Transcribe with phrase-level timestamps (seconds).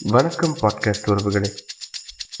[0.00, 1.56] வணக்கம் பாட்காஸ்ட் உறவுகளே.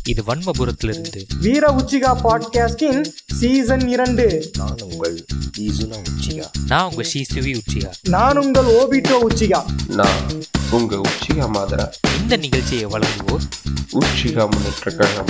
[0.04, 1.22] இது வன்மபுரத்திலிருந்து.
[1.40, 4.50] வீர உச்சிகா பாட்காஸ்டின் சீசன் இரண்டு.
[4.56, 5.24] நான் உங்கள்
[5.58, 9.64] ஈசுனா உச்சியா நான் உங்க ஸ்ரீசுவி உச்சியா நான் உங்கள் ஓபிட்டோ உச்சிகா.
[9.88, 11.92] நான் உங்க உச்சிகா மாதரா.
[12.20, 13.48] இந்த நிகழ்ச்சியை வழங்குவோர்?
[13.92, 15.26] உச்சிகா முன்னேற்ற கழகம்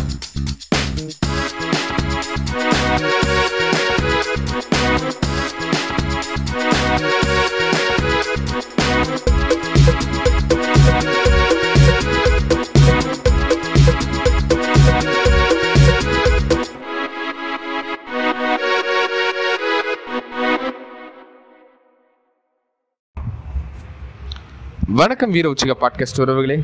[24.97, 26.55] வணக்கம் வீர உச்சிகா பாட்காஸ்ட் உறவுகளே.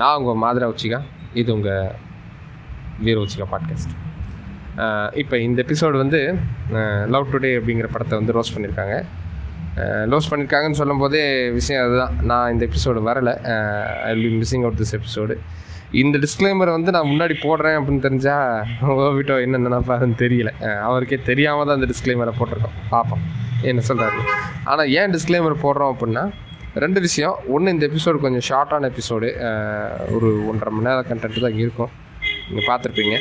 [0.00, 0.98] நான் உங்கள் மாதிரா உச்சிகா.
[1.40, 1.90] இது உங்கள்
[3.04, 3.92] வீர உச்சிகா பாட்காஸ்ட்
[5.22, 6.20] இப்போ இந்த எபிசோடு வந்து
[7.14, 8.94] லவ் டுடே அப்படிங்கிற படத்தை வந்து ரோஸ் பண்ணியிருக்காங்க
[10.12, 11.22] லோஸ் பண்ணியிருக்காங்கன்னு சொல்லும் போதே
[11.58, 12.14] விஷயம் அதுதான்.
[12.30, 13.34] நான் இந்த எபிசோடு வரலை.
[14.06, 15.36] I be missing out this episode
[16.04, 18.64] இந்த டிஸ்க்ளைமரை வந்து நான் முன்னாடி போடுறேன் அப்படின்னு தெரிஞ்சால்
[19.04, 20.52] ஓவிட்டோ என்ன நினைப்பாருன்னு தெரியல.
[20.88, 22.80] அவருக்கே தெரியாமல் தான் அந்த டிஸ்க்ளைமரை போட்டிருக்கோம்.
[22.94, 23.24] பார்ப்போம்
[23.70, 24.18] என்ன சொல்கிறாரு
[24.70, 26.26] ஆனால் ஏன் டிஸ்க்ளைமர் போடுறோம் அப்படின்னா
[26.84, 27.36] ரெண்டு விஷயம்.
[27.54, 29.28] ஒன்று இந்த எபிசோடு கொஞ்சம் ஷார்ட்டான எபிசோடு
[30.14, 31.92] ஒரு ஒன்றரை மணி நேரம் கண்டென்ட் தான் இருக்கும்.
[32.48, 33.16] நீங்கள் பார்த்துருப்பீங்க.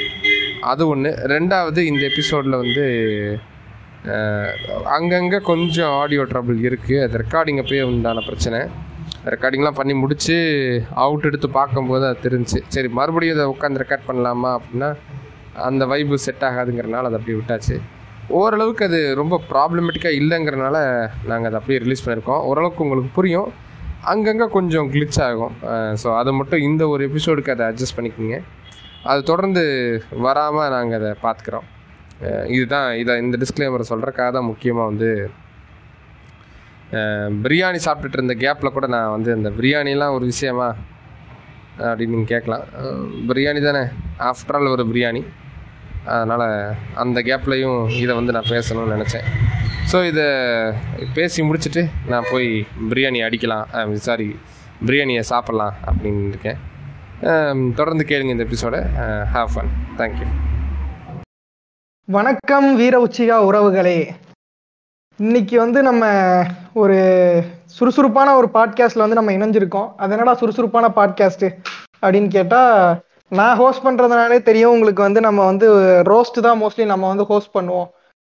[0.71, 2.85] அது ஒன்று ரெண்டாவது இந்த எபிசோடில் வந்து
[4.95, 8.59] அங்கங்கே கொஞ்சம் ஆடியோ ட்ரபிள் இருக்குது அது ரெக்கார்டிங் அப்பயே உண்டான பிரச்சனை.
[9.33, 10.35] ரெக்கார்டிங்லாம் பண்ணி முடித்து
[11.03, 14.89] அவுட் எடுத்து பார்க்கும்போது அது தெரிஞ்சு சரி மறுபடியும் அதை உட்காந்து ரெக்கார்ட் பண்ணலாமா அப்படின்னா
[15.67, 17.75] அந்த வைப்பு செட் ஆகாதுங்கிறனால அதை அப்படியே விட்டாச்சு.
[18.39, 20.77] ஓரளவுக்கு அது ரொம்ப ப்ராப்ளமேட்டிக்காக இல்லைங்கிறனால
[21.29, 22.41] நாங்கள் அதை அப்படியே ரிலீஸ் பண்ணியிருக்கோம்.
[22.49, 23.49] ஓரளவுக்கு உங்களுக்கு புரியும்.
[24.13, 25.53] அங்கங்கே கொஞ்சம் கிளிச் ஆகும்.
[26.01, 28.39] ஸோ அதை மட்டும் இந்த ஒரு எபிசோடுக்கு அதை அட்ஜஸ்ட் பண்ணிக்கோங்க.
[29.11, 29.63] அது தொடர்ந்து
[30.25, 31.67] வராமல் நாங்கள் அதை பார்த்துக்குறோம்.
[32.55, 35.09] இதுதான் இதை இந்த டிஸ்க்ளைமரை சொல்கிறக்காக தான் முக்கியமாக வந்து
[37.45, 40.67] பிரியாணி சாப்பிட்டுட்டு இருந்த கேப்பில் கூட நான் வந்து அந்த பிரியாணிலாம் ஒரு விஷயமா
[41.87, 42.63] அப்படின்னு நீங்கள் கேட்கலாம்
[43.29, 43.81] பிரியாணி தானே?
[44.29, 45.21] ஆஃப்டர் ஆல் ஒரு பிரியாணி.
[46.13, 46.47] அதனால்
[47.03, 49.25] அந்த கேப்லையும் இதை வந்து நான் பேசணும்னு நினச்சேன்.
[49.91, 50.27] ஸோ இதை
[51.13, 52.49] பேசி முடிச்சுட்டு நான் போய்
[52.89, 54.27] பிரியாணி அடிக்கலாம் சாரி
[54.87, 56.59] பிரியாணியை சாப்பிட்லாம் அப்படின்னு இருக்கேன்.
[57.79, 58.75] தொடர்ந்து கேளுங்க இந்த எபிசோட
[59.35, 60.27] ஹாவ் ஃபன் தேங்க்யூ
[62.07, 63.97] வணக்கம் வீர உச்சிகா உறவுகளே.
[65.19, 66.03] இன்னைக்கு வந்து நம்ம
[66.73, 66.97] ஒரு
[67.75, 69.89] சுறுசுறுப்பான ஒரு பாட்காஸ்ட்ல வந்து நம்ம இணைஞ்சிருக்கோம்.
[69.97, 71.45] அது என்னடா சுறுசுறுப்பான பாட்காஸ்ட்
[72.01, 75.67] அப்படின்னு கேட்டால் நான் ஹோஸ்ட் பண்றதுனாலே தெரியும் உங்களுக்கு வந்து நம்ம வந்து
[76.03, 77.87] ரோஸ்ட் தான் மோஸ்ட்லி நம்ம வந்து ஹோஸ்ட் பண்ணுவோம்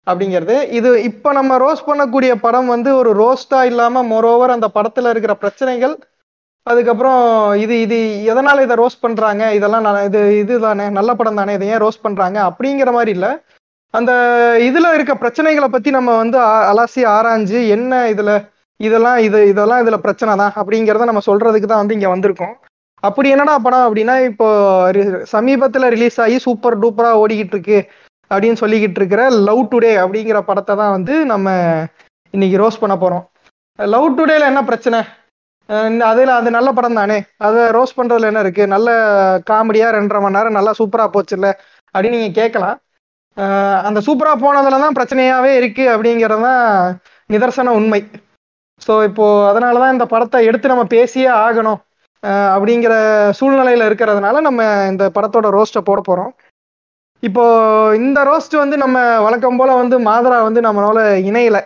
[0.07, 0.71] அப்படிங்கிறது.
[0.71, 5.97] இது இப்போ நம்ம ரோஸ்ட் பண்ணக்கூடிய படம் வந்து ஒரு ரோஸ்டா இல்லாம மோரோவர் அந்த படத்துல இருக்கிற பிரச்சனைகள்
[6.63, 7.21] அதுக்கப்புறம்
[7.55, 7.97] இது இது
[8.33, 9.53] எதனால இதை ரோஸ்ட் பண்றாங்க?
[9.53, 12.49] இதெல்லாம் நல்ல- இது இதுதானே நல்ல படம் தானே இதை ஏன் ரோஸ்ட் பண்றாங்க?
[12.49, 13.43] அப்படிங்கிற மாதிரி இல்ல.
[13.93, 14.11] அந்த
[14.59, 18.31] இதுல இருக்க பிரச்சனைகளை பத்தி நம்ம வந்து ஆ- அலசி ஆராய்ஞ்சு என்ன இதுல
[18.77, 22.55] இதெல்லாம் இது இதெல்லாம் இதுல பிரச்சனை தான் அப்படிங்கிறத நம்ம சொல்றதுக்கு தான் வந்து இங்க வந்திருக்கோம்.
[23.03, 24.47] அப்படி என்னடா படம் அப்படின்னா இப்போ
[25.33, 27.79] சமீபத்துல ரிலீஸ் ஆகி சூப்பர் டூப்பரா ஓடிக்கிட்டு இருக்கு
[28.31, 31.47] அப்படின்னு சொல்லிக்கிட்டு இருக்கிற லவ் டுடே அப்படிங்கிற படத்தை தான் வந்து நம்ம
[32.33, 33.23] இன்னைக்கு ரோஸ் பண்ண போறோம்.
[33.79, 34.99] லவ் டுடேல என்ன பிரச்சனை?
[35.69, 37.17] அதில் அதுல அது நல்ல படம் தானே?
[37.47, 38.63] அதை ரோஸ் பண்றதுல என்ன இருக்கு?
[38.73, 38.89] நல்ல
[39.49, 41.47] காமெடியா ரெண்டரை மணி நேரம் நல்லா சூப்பரா போச்சுல்ல
[41.95, 42.77] அப்படின்னு நீங்க கேட்கலாம்.
[43.87, 46.63] அந்த சூப்பரா போனதுல தான் பிரச்சனையாவே இருக்கு அப்படிங்கிறது தான்
[47.33, 48.01] நிதர்சன உண்மை.
[48.85, 51.79] ஸோ இப்போ அதனாலதான் இந்த படத்தை எடுத்து நம்ம பேசியே ஆகணும்.
[52.23, 52.93] அப்படிங்கிற
[53.39, 56.31] சூழ்நிலையில இருக்கிறதுனால நம்ம இந்த படத்தோட ரோஸ்ட்டை போட போறோம்.
[57.23, 57.43] இப்போ
[57.95, 61.59] இந்த ரோஸ்ட் வந்து நம்ம வழக்கம் போல வந்து மாதரா வந்து நம்மளால இணையல.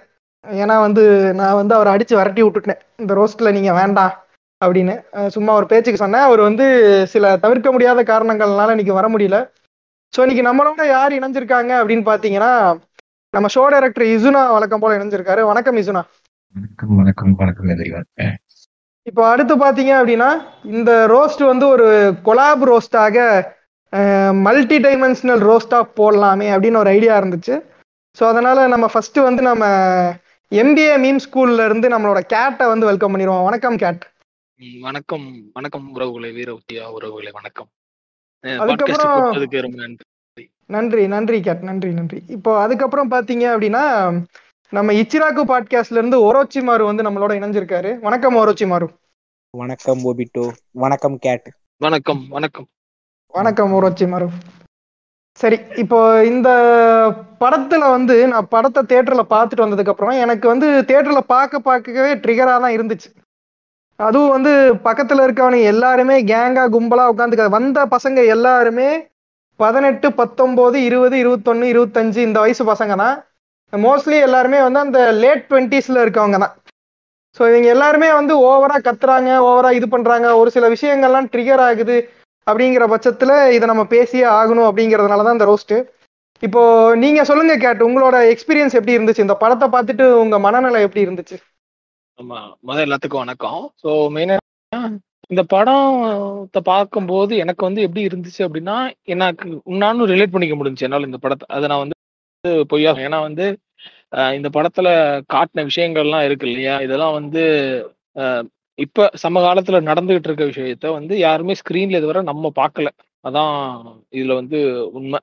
[0.46, 1.03] ஏன்னா வந்து
[1.40, 2.81] நான் வந்து அவரை அடிச்சு விரட்டி விட்டுட்டேன்.
[3.02, 4.13] இந்த ரோஸ்ட்ல நீங்க வேண்டாம்
[4.62, 4.96] அப்படின்னு.
[5.28, 6.22] சும்மா ஒரு பேச்சுக்கு சொன்னேன்.
[6.22, 6.66] அவர் வந்து
[7.13, 9.40] சில தவிர்க்க முடியாத காரணங்கள்னால இன்னைக்கு வர முடியல.
[10.13, 12.52] ஸோ இன்னைக்கு நம்மளோட யார் இணைஞ்சிருக்காங்க அப்படின்னு பாத்தீங்கன்னா
[13.34, 15.42] நம்ம ஷோ டைரக்டர் இசுனா வழக்கம் போல இணைஞ்சிருக்காரு.
[15.42, 16.03] வணக்கம் இசுனா.
[16.56, 18.40] வணக்கம் வணக்கம் வணக்கம்
[19.08, 20.30] இப்போ அடுத்து பாத்தீங்க அப்படின்னா
[20.74, 21.88] இந்த ரோஸ்ட் வந்து ஒரு
[22.28, 23.18] கொலாப் ரோஸ்டாக
[24.46, 27.56] மல்டி டைமென்ஷனல் ரோஸ்டா போடலாமே அப்படின்னு ஒரு ஐடியா இருந்துச்சு.
[28.18, 29.66] ஸோ அதனால நம்ம ஃபர்ஸ்ட் வந்து நம்ம
[30.52, 33.46] எம்பிஏ மீம் ஸ்கூல்ல இருந்து நம்மளோட கேட்டை வந்து வெல்கம் பண்ணிடுவோம்.
[33.50, 34.03] வணக்கம் கேட்
[34.81, 35.28] வணக்கம்.
[35.53, 36.30] வணக்கம் உறவுகளே.
[36.31, 37.31] வீர உத்தியா உறவுகளே.
[37.31, 37.69] வணக்கம்.
[38.44, 39.16] அதுக்கப்புறம்
[39.83, 40.44] நன்றி.
[40.69, 42.19] நன்றி நன்றி கேட் நன்றி நன்றி.
[42.36, 43.83] இப்போ அதுக்கப்புறம் பாத்தீங்க அப்படின்னா
[44.74, 48.00] நம்ம இச்சிராக்கு பாட்காஸ்ட்ல இருந்து ஓரோச்சி மாரு வந்து நம்மளோட இணைஞ்சிருக்காரு.
[48.00, 48.88] வணக்கம் ஓரோச்சி மாரு
[49.50, 51.48] வணக்கம் ஓபிட்டோ வணக்கம் கேட்.
[51.78, 52.68] வணக்கம் வணக்கம்.
[53.28, 54.28] வணக்கம் ஓரோச்சி மாரு
[55.31, 56.50] சரி இப்போ இந்த
[57.40, 62.76] படத்துல வந்து நான் படத்தை தியேட்டர்ல பார்த்துட்டு வந்ததுக்கு அப்புறம் எனக்கு வந்து தியேட்டர்ல பார்க்க பார்க்கவே ட்ரிகரா தான்
[62.78, 63.10] இருந்துச்சு.
[63.96, 69.12] அதுவும் வந்து பக்கத்துல இருக்கவனுங்க எல்லாருமே கேங்கா கும்பலா உட்காந்து வந்த பசங்க எல்லாருமே
[69.56, 73.24] பதினெட்டு பத்தொன்பது இருபது இருபத்தொன்னு இருபத்தஞ்சு இந்த வயசு பசங்க தான்
[73.74, 76.54] மோஸ்ட்லி எல்லாருமே வந்து அந்த லேட் டுவெண்ட்டீஸ்ல இருக்கவங்க தான்.
[77.38, 81.98] ஸோ இவங்க எல்லாருமே வந்து ஓவராக கத்துறாங்க ஓவராக இது பண்ணுறாங்க ஒரு சில விஷயங்கள்லாம் ட்ரிகர் ஆகுது
[82.48, 85.78] அப்படிங்கிற பட்சத்தில் இதை நம்ம பேசியே ஆகணும் அப்படிங்கிறதுனால தான் இந்த ரோஸ்ட்டு
[86.44, 86.62] இப்போ
[87.04, 89.25] நீங்க சொல்லுங்க கேட் உங்களோட எக்ஸ்பீரியன்ஸ் எப்படி இருந்துச்சு?
[89.25, 91.38] இந்த படத்தை பார்த்துட்டு உங்க மனநிலை எப்படி இருந்துச்சு?
[92.19, 93.62] ஆமா முதல் எல்லாத்துக்கும் வணக்கம்.
[93.84, 94.36] ஸோ மெயினா
[95.31, 98.76] இந்த படத்தை பார்க்கும்போது எனக்கு வந்து எப்படி இருந்துச்சு அப்படின்னா
[99.16, 99.46] எனக்கு
[99.84, 101.48] நானும் ரிலேட் பண்ணிக்க முடிஞ்சுச்சு என்னால் இந்த படத்தை.
[101.58, 101.98] அதை நான் வந்து
[102.69, 103.45] பொய்யா ஏன்னா வந்து
[104.38, 104.88] இந்த படத்துல
[105.30, 106.75] காட்டின விஷயங்கள்லாம் இருக்கு இல்லையா?
[106.81, 107.44] இதெல்லாம் வந்து
[108.80, 112.90] இப்ப இப்ப சமகாலத்துல நடந்துகிட்டு இருக்க விஷயத்த வந்து யாருமே ஸ்கிரீன்ல இதுவரை நம்ம பார்க்கல
[113.25, 113.54] அதான்
[114.13, 114.60] இதுல வந்து
[114.94, 115.19] உண்மை.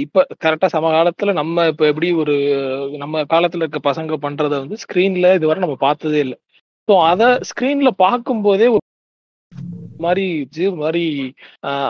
[0.00, 2.34] இப்ப கரெக்டா சமகாலத்துல நம்ம இப்ப எப்படி ஒரு
[2.98, 6.38] நம்ம காலத்துல இருக்க பசங்க பண்றத வந்து ஸ்கிரீன்ல இதுவரை நம்ம பார்த்ததே இல்லை.
[6.88, 8.80] ஸோ அத ஸ்கிரீன்ல பார்க்கும்போதே போதே
[10.00, 10.26] மாதிரி
[10.78, 11.04] மாதிரி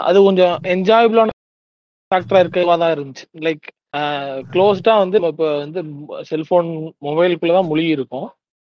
[0.05, 1.34] அது கொஞ்சம் என்ஜாயபிளான
[2.11, 3.27] ஃபேக்டரா இருக்கவா தான் இருந்துச்சு.
[3.47, 3.67] லைக்
[4.53, 5.81] க்ளோஸ்டா வந்து இப்போ வந்து
[6.31, 6.71] செல்போன்
[7.07, 8.27] மொபைலுக்குள்ள தான் முழுகி இருக்கும்.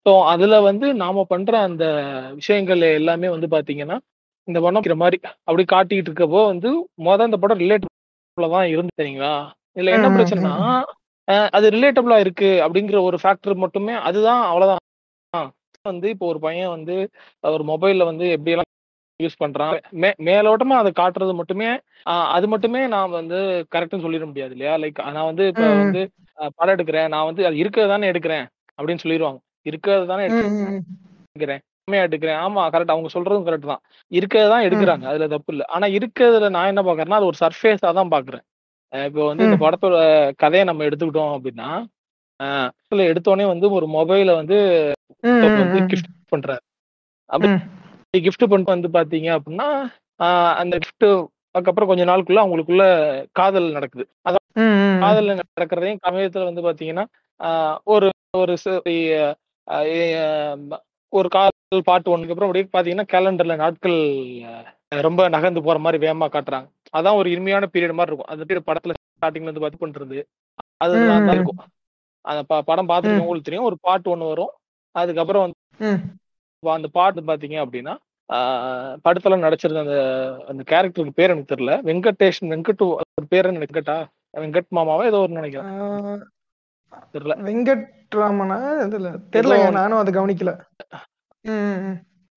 [0.06, 1.86] ஸோ அதுல வந்து நாம பண்ற அந்த
[2.40, 3.98] விஷயங்கள் எல்லாமே வந்து பாத்தீங்கன்னா
[4.48, 6.70] இந்த படம் மாதிரி அப்படி காட்டிக்கிட்டு இருக்கப்போ வந்து
[7.08, 9.34] மொதல் இந்த படம் ரிலேட்டபிளா தான் இருந்து சரிங்களா
[9.76, 10.54] இதுல என்ன பிரச்சனைனா
[11.56, 14.84] அது ரிலேட்டபிளா இருக்கு அப்படிங்கிற ஒரு ஃபேக்டர் மட்டுமே அதுதான் அவ்வளவுதான்.
[15.86, 16.96] வந்து இப்போ ஒரு பையன் வந்து
[17.54, 18.72] ஒரு மொபைல்ல வந்து எப்படியெல்லாம்
[19.20, 19.72] யூஸ் பண்றான்.
[20.02, 21.70] மே மேலோட்டமா அதை காட்டுறது மட்டுமே
[22.36, 23.38] அது மட்டுமே நான் வந்து
[23.76, 24.74] கரெக்ட்னு சொல்லிட முடியாது இல்லையா?
[24.84, 25.64] லைக் நான் வந்து இப்ப.
[25.80, 26.02] வந்து
[26.58, 27.08] படம் எடுக்கிறேன்.
[27.14, 28.46] நான் வந்து அது இருக்கிறது தானே எடுக்கிறேன்
[28.80, 29.40] அப்படின்னு சொல்லிடுவாங்க.
[29.66, 30.26] இருக்கிறது தானே.
[30.28, 31.62] எடுக்கிறேன்.
[32.04, 32.40] எடுக்கிறேன்.
[32.46, 33.82] ஆமா கரெக்ட் அவங்க சொல்றதும் கரெக்ட் தான்.
[34.12, 35.06] இருக்கிறது தான் எடுக்கிறாங்க.
[35.12, 35.66] அதுல தப்பு இல்லை.
[35.76, 38.44] ஆனா இருக்கிறதுல நான் என்ன பாக்குறேன்னா அது ஒரு சர்ஃபேஸா தான் பாக்குறேன்
[38.94, 39.58] இப்போ வந்து இந்த.
[39.64, 39.96] படத்தோட
[40.44, 41.70] கதையை நம்ம எடுத்துக்கிட்டோம் அப்படின்னா
[43.08, 44.58] எடுத்தோடனே வந்து ஒரு மொபைலை வந்து.
[45.92, 46.64] கிஃப்ட் பண்றாரு.
[47.30, 47.50] அப்படி.
[48.22, 49.68] கிஃப்ட் பண்ணிட்டு வந்து பாத்தீங்க அப்படின்னா
[50.54, 52.84] அந்த கிஃப்ட் அதுக்கப்புறம் கொஞ்ச நாளுக்குள்ள அவங்களுக்குள்ள
[53.32, 54.10] காதல் நடக்குது.
[54.54, 55.00] ம்.
[55.00, 58.58] காதல் நடக்கிறதையும் சமயத்துல வந்து பாத்தீங்கன்னா ஒரு ஒரு
[61.10, 64.00] ஒரு காதல் பாட்டு ஒண்ணுக்கு அப்புறம் அப்படியே பாத்தீங்கன்னா கேலண்டர்ல நாட்கள்
[64.90, 66.68] ரொம்ப நகர்ந்து போற மாதிரி வேகமா காட்டுறாங்க.
[66.98, 68.30] அதான் ஒரு இனிமையான பீரியட் மாதிரி இருக்கும்.
[68.30, 70.20] அந்த பீரியட் படத்துல ஸ்டார்டிங்ல இருந்து பார்த்து பண்றது.
[70.78, 71.58] தான் இருக்கும்.
[72.22, 73.66] அந்த படம் பார்த்துட்டு உங்களுக்கு தெரியும்.
[73.66, 74.54] ஒரு பாட்டு ஒண்ணு வரும்.
[74.92, 76.00] அதுக்கப்புறம் வந்து
[76.62, 77.96] அந்த பாட்டு பாத்தீங்க அப்படின்னா
[78.34, 81.86] படத்துல நடிச்சிருந்த அந்த அந்த கேரக்டருக்கு பேர் எனக்கு தெரியல.
[81.86, 84.06] வெங்கடேஷன் வெங்கட் ஒரு பேர் என்ன வெங்கட்டா
[84.38, 85.70] வெங்கட் மாமாவா ஏதோ ஒரு நினைக்கிறேன்.
[87.14, 87.38] தெரியல.
[87.38, 88.60] வெங்கட்ராமனா
[88.90, 90.60] இதுல தெரியலங்க ஏதோ- நானும் அதை கவனிக்கல.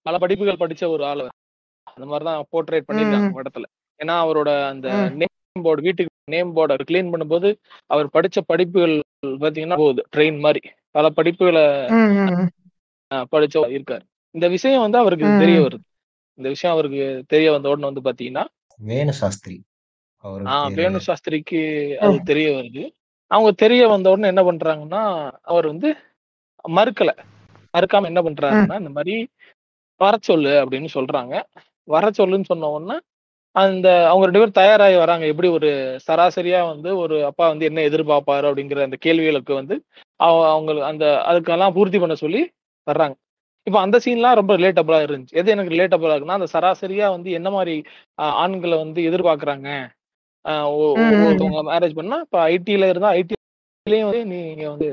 [0.03, 1.29] பல படிப்புகள் படிச்ச ஒரு ஆளு
[1.83, 3.33] அந்த மாதிரிதான் போர்ட்ரேட் பண்ணிருக்காங்க.
[3.35, 3.63] படத்துல.
[4.05, 4.89] ஏன்னா அவரோட அந்த.
[5.11, 7.55] நேம் போர்டு வீட்டுக்கு நேம் போர்டு கிளீன் பண்ணும்போது
[7.87, 10.07] அவர் படிச்ச படிப்புகள் பாத்தீங்கன்னா போகுது.
[10.17, 10.71] ட்ரெயின் மாதிரி.
[10.91, 11.91] பல படிப்புகளை
[13.15, 14.01] படிச்ச இருக்காரு.
[14.31, 15.27] இந்த விஷயம் வந்து அவருக்கு.
[15.39, 15.79] தெரிய வருது.
[16.35, 18.45] இந்த விஷயம் அவருக்கு தெரிய வந்த உடனே வந்து பாத்தீங்கன்னா
[18.85, 19.65] வேணு சாஸ்திரி
[20.75, 22.91] வேணு சாஸ்திரிக்கு அது தெரிய வருது.
[23.27, 25.95] அவங்க தெரிய வந்த உடனே என்ன பண்றாங்கன்னா அவர் வந்து
[26.69, 27.17] மறுக்கல.
[27.79, 29.29] மறுக்காம என்ன பண்றாருன்னா இந்த மாதிரி
[29.97, 31.43] வர சொல்லு அப்படின்னு சொல்றாங்க.
[31.85, 32.99] வர சொல்லுன்னு சொன்ன உடனே
[33.53, 35.27] அந்த அவங்க ரெண்டு பேரும் தயாராகி வராங்க.
[35.27, 39.85] எப்படி ஒரு சராசரியா வந்து ஒரு அப்பா வந்து என்ன எதிர்பார்ப்பாரு அப்படிங்கிற அந்த கேள்விகளுக்கு வந்து
[40.17, 42.51] அவ- அவங்க அந்த அதுக்கெல்லாம் பூர்த்தி பண்ண சொல்லி
[42.91, 43.15] வர்றாங்க.
[43.67, 45.37] இப்போ அந்த சீன்லாம் ரொம்ப ரிலேட்டபிளா இருந்துச்சு.
[45.41, 47.75] எது எனக்கு ரிலேட்டபிளா இருக்குன்னா அந்த சராசரியா வந்து என்ன மாதிரி
[48.45, 49.69] ஆண்களை வந்து எதிர்பார்க்கறாங்க.
[50.75, 54.89] ஒருத்தவங்க மேரேஜ் பண்ணா இப்போ ஐடில இருந்தா ஐடிலயும் வந்து நீங்க வந்து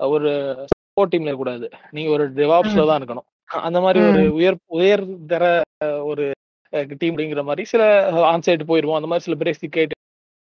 [0.00, 0.30] ஒரு
[0.72, 1.66] சப்போர்ட் டீம்ல இருக்கக்கூடாது.
[1.96, 3.26] நீங்க ஒரு டெவாப்ஸ்ல தான் இருக்கணும்.
[3.66, 5.44] அந்த மாதிரி ஒரு உயர் உயர் தர
[6.10, 6.24] ஒரு
[7.00, 7.82] டீம் அப்படிங்கிற மாதிரி சில
[8.32, 8.98] ஆன்சைட் போயிருவோம்.
[8.98, 9.80] அந்த மாதிரி சில பேசிக்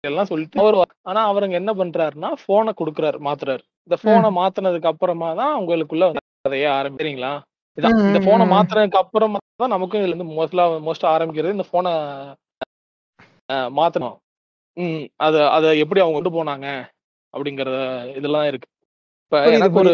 [0.03, 0.77] எல்லாம் சொல்லிட்டு அவர்
[1.09, 3.63] ஆனா அவருங்க என்ன பண்றாருன்னா போனை கொடுக்குறாரு மாத்துறாரு.
[3.87, 6.05] இந்த போனை மாத்துனதுக்கு அப்புறமா தான் உங்களுக்குள்ள
[6.47, 7.33] கதையே ஆரம்பிக்கிறீங்களா
[8.07, 8.45] இந்த போனை.
[8.53, 11.91] மாத்துறதுக்கு அப்புறமா தான் நமக்கும் இதுல இருந்து மோஸ்ட்லா மோஸ்ட் ஆரம்பிக்கிறது இந்த போனை
[13.77, 14.15] மாத்தணும்.
[14.77, 16.67] ம் அத அத எப்படி அவங்க கொண்டு போனாங்க
[17.33, 17.69] அப்படிங்கற
[18.19, 18.67] இதெல்லாம் இருக்கு.
[19.23, 19.93] இப்ப எனக்கு ஒரு.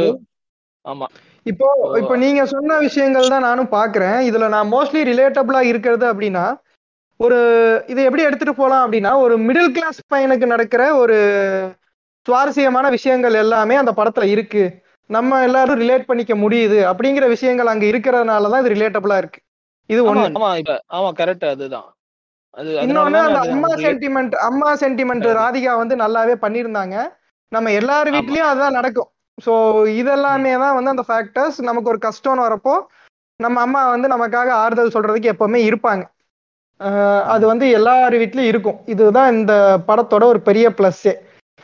[0.86, 1.08] ஆமா.
[1.46, 1.68] இப்போ
[2.02, 4.18] இப்போ நீங்க சொன்ன விஷயங்கள் தான் நானும் பாக்குறேன்.
[4.30, 6.46] இதுல நான் மோஸ்ட்லி ரிலேட்டபிளா இருக்கிறது அப்படின்னா
[7.20, 7.40] ஒரு
[7.92, 11.18] இதை எப்படி எடுத்துட்டு போலாம் அப்படின்னா ஒரு மிடில் கிளாஸ் பையனுக்கு நடக்கிற ஒரு
[12.26, 14.64] சுவாரஸ்யமான விஷயங்கள் எல்லாமே அந்த படத்துல இருக்கு.
[15.10, 19.40] நம்ம எல்லாரும் ரிலேட் பண்ணிக்க முடியுது அப்படிங்கிற விஷயங்கள் அங்க இருக்கிறதுனால தான் இது ரிலேட்டபிளா இருக்கு.
[19.90, 20.24] இது ஒண்ணு.
[20.36, 21.88] ஆமா இப்ப ஆமா கரெக்ட் அதுதான்.
[22.54, 25.28] அது இன்னொன்னு அந்த அம்மா சென்டிமெண்ட் அம்மா சென்டிமெண்ட்.
[25.42, 26.96] ராதிகா வந்து நல்லாவே பண்ணியிருந்தாங்க.
[27.52, 28.10] நம்ம எல்லார்.
[28.16, 29.10] வீட்லயும் அதுதான் நடக்கும்.
[29.38, 29.54] ஸோ
[30.02, 32.74] இதெல்லாமே தான் வந்து அந்த ஃபேக்டர்ஸ் நமக்கு ஒரு கஷ்டம்னு வரப்போ
[33.40, 36.04] நம்ம அம்மா வந்து நமக்காக ஆறுதல் சொல்றதுக்கு எப்பவுமே இருப்பாங்க.
[37.34, 38.78] அது வந்து எல்லார் வீட்லயும் இருக்கும்.
[38.94, 39.54] இதுதான் இந்த
[39.90, 41.14] படத்தோட ஒரு பெரிய ப்ளஸ்ஸே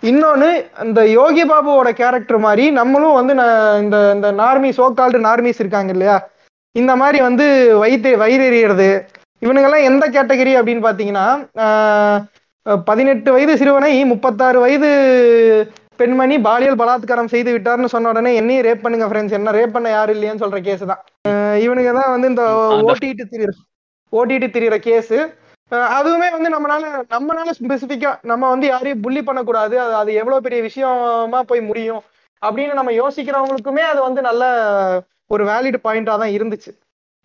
[0.03, 0.49] இன்னொன்னு
[0.83, 3.33] இந்த யோகி பாபுவோட கேரக்டர் மாதிரி நம்மளும் வந்து
[3.83, 6.17] இந்த இந்த நார்மி சோகால்டு நார்மிஸ் இருக்காங்க இல்லையா
[6.75, 7.45] இந்த மாதிரி வந்து
[7.81, 8.89] வயிற்று வயிறெறியறது
[9.41, 11.25] இவனுங்கெல்லாம் எந்த கேட்டகரி அப்படின்னு பார்த்தீங்கன்னா
[12.83, 14.89] பதினெட்டு வயது சிறுவனை முப்பத்தாறு வயது
[15.99, 20.15] பெண்மணி பாலியல் பலாத்காரம் செய்து விட்டார்னு சொன்ன உடனே என்னையும் ரேப் பண்ணுங்க ஃப்ரெண்ட்ஸ் என்ன ரேப் பண்ண யாரும்
[20.15, 21.01] இல்லையான்னு சொல்ற கேஸ் தான்
[21.63, 23.51] இவனுங்க தான் வந்து இந்த அந்த- ஓடிடி திரியிற
[24.13, 25.15] ஓடிடி திரியிற கேஸ்
[25.95, 29.75] அதுவுமே வந்து நம்மளால நம்மளால ஸ்பெசிஃபிக்கா நம்ம வந்து யாரையும் புள்ளி பண்ணக்கூடாது.
[29.79, 32.01] அது அது எவ்வளவு பெரிய விஷயமா போய் முடியும்
[32.41, 34.43] அப்படின்னு நம்ம யோசிக்கிறவங்களுக்குமே அது வந்து நல்ல
[35.27, 36.71] ஒரு வேலிட் பாயிண்டா தான் இருந்துச்சு.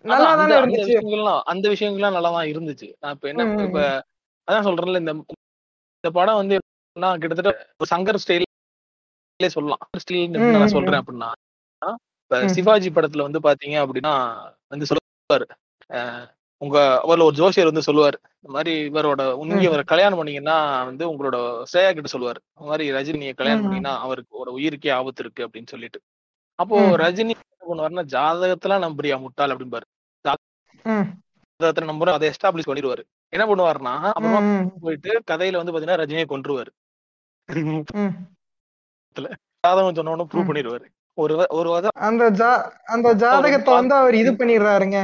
[0.05, 0.91] நல்லா தானே இருந்துச்சு.
[0.91, 2.89] விஷயங்கள்லாம் அந்த விஷயங்கள்லாம் நல்லா தான் இருந்துச்சு.
[3.01, 3.81] நான் இப்ப என்ன இப்ப
[4.49, 5.13] அதான் சொல்றேன்ல இந்த
[6.05, 8.49] இந்த படம் வந்து எப்படின்னா கிட்டத்தட்ட ஒரு சங்கர் ஸ்டைலே
[9.41, 9.85] சொல்லலாம்.
[10.03, 11.31] ஸ்டைல் நான் சொல்றேன் அப்படின்னா
[12.31, 12.37] இப்ப.
[12.57, 14.13] சிவாஜி படத்துல வந்து பாத்தீங்க அப்படின்னா
[14.73, 15.47] வந்து சொல்லுவாரு.
[16.65, 18.19] உங்க அவர்ல ஒரு ஜோசியர் வந்து சொல்லுவாரு.
[18.37, 21.37] இந்த மாதிரி இவரோட நீங்க இவரை கல்யாணம் பண்ணீங்கன்னா வந்து உங்களோட
[21.71, 22.41] ஸ்ரேயா கிட்ட சொல்லுவாரு.
[22.53, 23.63] இந்த மாதிரி ரஜினியை கல்யாணம்.
[23.63, 26.01] பண்ணீங்கன்னா அவருக்கு ஒரு உயிருக்கே ஆபத்து இருக்கு அப்படின்னு சொல்லிட்டு.
[26.59, 26.79] அப்போ.
[26.97, 29.87] ரஜினி என்ன பண்ணுவாருன்னா ஜாதகத்தெல்லாம் நம்புறியா முட்டாள் அப்படிம்பாரு.
[30.85, 31.07] ம்,
[31.61, 33.03] ஜாதகத்தை நம்புறோம் அதை எஸ்டாப்ளிஷ் பண்ணிடுவாரு.
[33.33, 34.41] என்ன பண்ணுவாருன்னா அப்புறமா
[34.81, 36.71] போயிட்டு கதையில வந்து பாத்தீங்கன்னா ரஜினியை கொன்றுவாரு.
[39.65, 40.49] ஜாதகம் சொன்னோன்னு ப்ரூவ்.
[40.49, 40.87] பண்ணிடுவாரு.
[41.19, 42.49] ஒரு ஒரு வத அந்த ஜா
[42.85, 44.99] அந்த ஜாதகத்தை வந்து அவர் இது பண்ணிடுறாருங்க.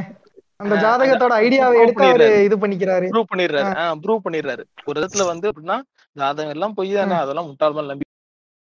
[0.61, 2.45] அந்த ஜாதகத்தோட ஐடியாவை எடுத்து அவரு.
[2.45, 3.71] இது பண்ணிக்கிறாரு ப்ரூவ் பண்ணிடுறாரு
[4.03, 5.77] ப்ரூவ் பண்ணிடுறாரு ஒரு இடத்துல வந்து அப்படின்னா
[6.17, 8.07] ஜாதகம் எல்லாம் பொய் தானே அதெல்லாம் முட்டாள் மேல நம்பி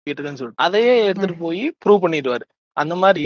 [0.06, 3.24] இருக்குன்னு சொல்லிட்டு அதையே எடுத்துட்டு போய் ப்ரூவ் பண்ணிடுவாரு அந்த மாதிரி.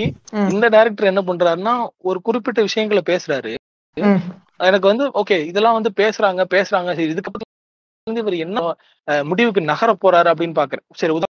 [0.53, 3.53] இந்த டைரக்டர் என்ன பண்றாருன்னா ஒரு குறிப்பிட்ட விஷயங்களை பேசுறாரு
[4.61, 7.49] எனக்கு வந்து ஓகே இதெல்லாம் வந்து பேசுறாங்க பேசுறாங்க சரி இதுக்கப்புறம்
[8.07, 8.61] வந்து இவர் என்ன
[9.25, 11.29] முடிவுக்கு நகர போறாரு அப்படின்னு பாக்குறேன் சரி உதாரணத்துக்கு.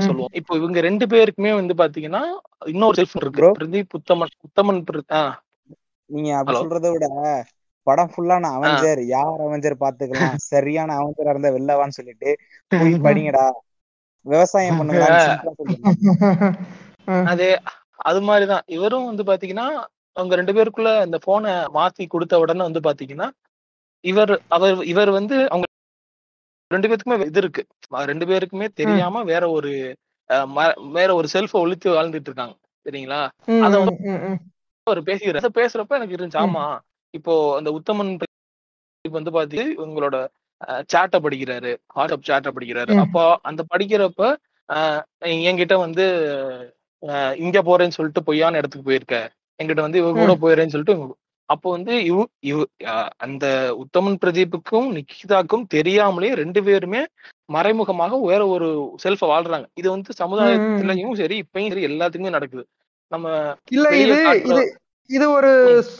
[0.00, 2.22] சொல்லுவோம் இப்போ இவங்க ரெண்டு பேருக்குமே வந்து பாத்தீங்கன்னா
[2.66, 3.40] இன்னொரு செல்ஃப் இருக்கு.
[3.58, 3.90] பிரதீப்
[4.88, 5.20] பிர- ஆ,
[6.10, 6.56] நீங்க அப்படி.
[6.56, 7.06] சொல்றதை விட
[7.86, 10.36] படம் ஃபுல்லான அவெஞ்சர் யார் அவெஞ்சர் பாத்துக்கலாம்?
[10.52, 12.30] சரியான அவெஞ்சரா இருந்தா வெளிலவான்னு சொல்லிட்டு
[12.72, 13.46] போய் படிங்கடா.
[14.26, 15.06] விவசாயம் சொல்லுங்க.
[17.30, 17.48] அதே
[18.00, 18.64] அது மாதிரிதான்.
[18.68, 19.66] இவரும் வந்து பாத்தீங்கன்னா
[20.16, 23.28] அவங்க ரெண்டு பேருக்குள்ள இந்த போனை மாத்தி கொடுத்த உடனே வந்து பாத்தீங்கன்னா
[24.04, 25.66] இவர் அவர் இவர் வந்து அவங்க
[26.70, 27.62] ரெண்டு பேருக்குமே இது இருக்கு.
[28.06, 29.72] ரெண்டு பேருக்குமே தெரியாம வேற ஒரு
[30.92, 32.54] வேற ஒரு செல்ஃப ஒழித்து வாழ்ந்துட்டு இருக்காங்க.
[32.86, 33.20] சரிங்களா?
[33.60, 33.74] அத.
[34.86, 36.42] அவர் பேசுகிறார் அதை பேசுறப்ப எனக்கு இருந்துச்சு.
[36.44, 36.64] ஆமா.
[37.14, 40.16] இப்போ அந்த உத்தமன் பிரதீப் வந்து பாத்தி உங்களோட
[40.92, 41.72] சாட்டை படிக்கிறாரு.
[41.96, 42.92] வாட்ஸ்அப் சாட்டை படிக்கிறாரு.
[43.04, 44.22] அப்போ அந்த படிக்கிறப்ப
[45.48, 46.04] என்கிட்ட வந்து
[47.44, 49.16] இங்க போறேன்னு சொல்லிட்டு பொய்யான இடத்துக்கு போயிருக்க.
[49.60, 50.96] என்கிட்ட வந்து இவ கூட போயிடுறேன்னு சொல்லிட்டு
[51.48, 52.18] அப்போ வந்து இவ
[52.50, 52.58] இவ
[53.24, 53.46] அந்த
[53.82, 57.02] உத்தமன் பிரதீப்புக்கும் நிக்கிதாக்கும் தெரியாமலே ரெண்டு பேருமே
[57.54, 58.68] மறைமுகமாக வேற ஒரு
[59.04, 59.66] செல்ஃப வாழ்றாங்க.
[59.80, 62.64] இது வந்து சமுதாயத்திலயும் சரி இப்பயும் சரி எல்லாத்துக்குமே நடக்குது.
[63.14, 63.28] நம்ம
[63.76, 64.16] இல்ல இது
[64.50, 64.62] இது
[65.10, 65.50] இது ஒரு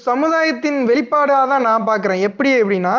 [0.06, 2.22] சமுதாயத்தின் வெளிப்பாடா தான் நான் பாக்குறேன்.
[2.28, 2.94] எப்படி எப்படின்னா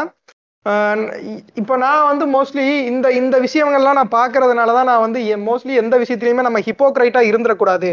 [1.61, 6.45] இப்போ நான் வந்து மோஸ்ட்லி இந்த இந்த விஷயங்கள்லாம் நான் பாக்குறதுனால தான் நான் வந்து மோஸ்ட்லி எந்த விஷயத்துலயுமே
[6.47, 7.89] நம்ம ஹிப்போக்ரைட்டா இருந்துடக்கூடாது.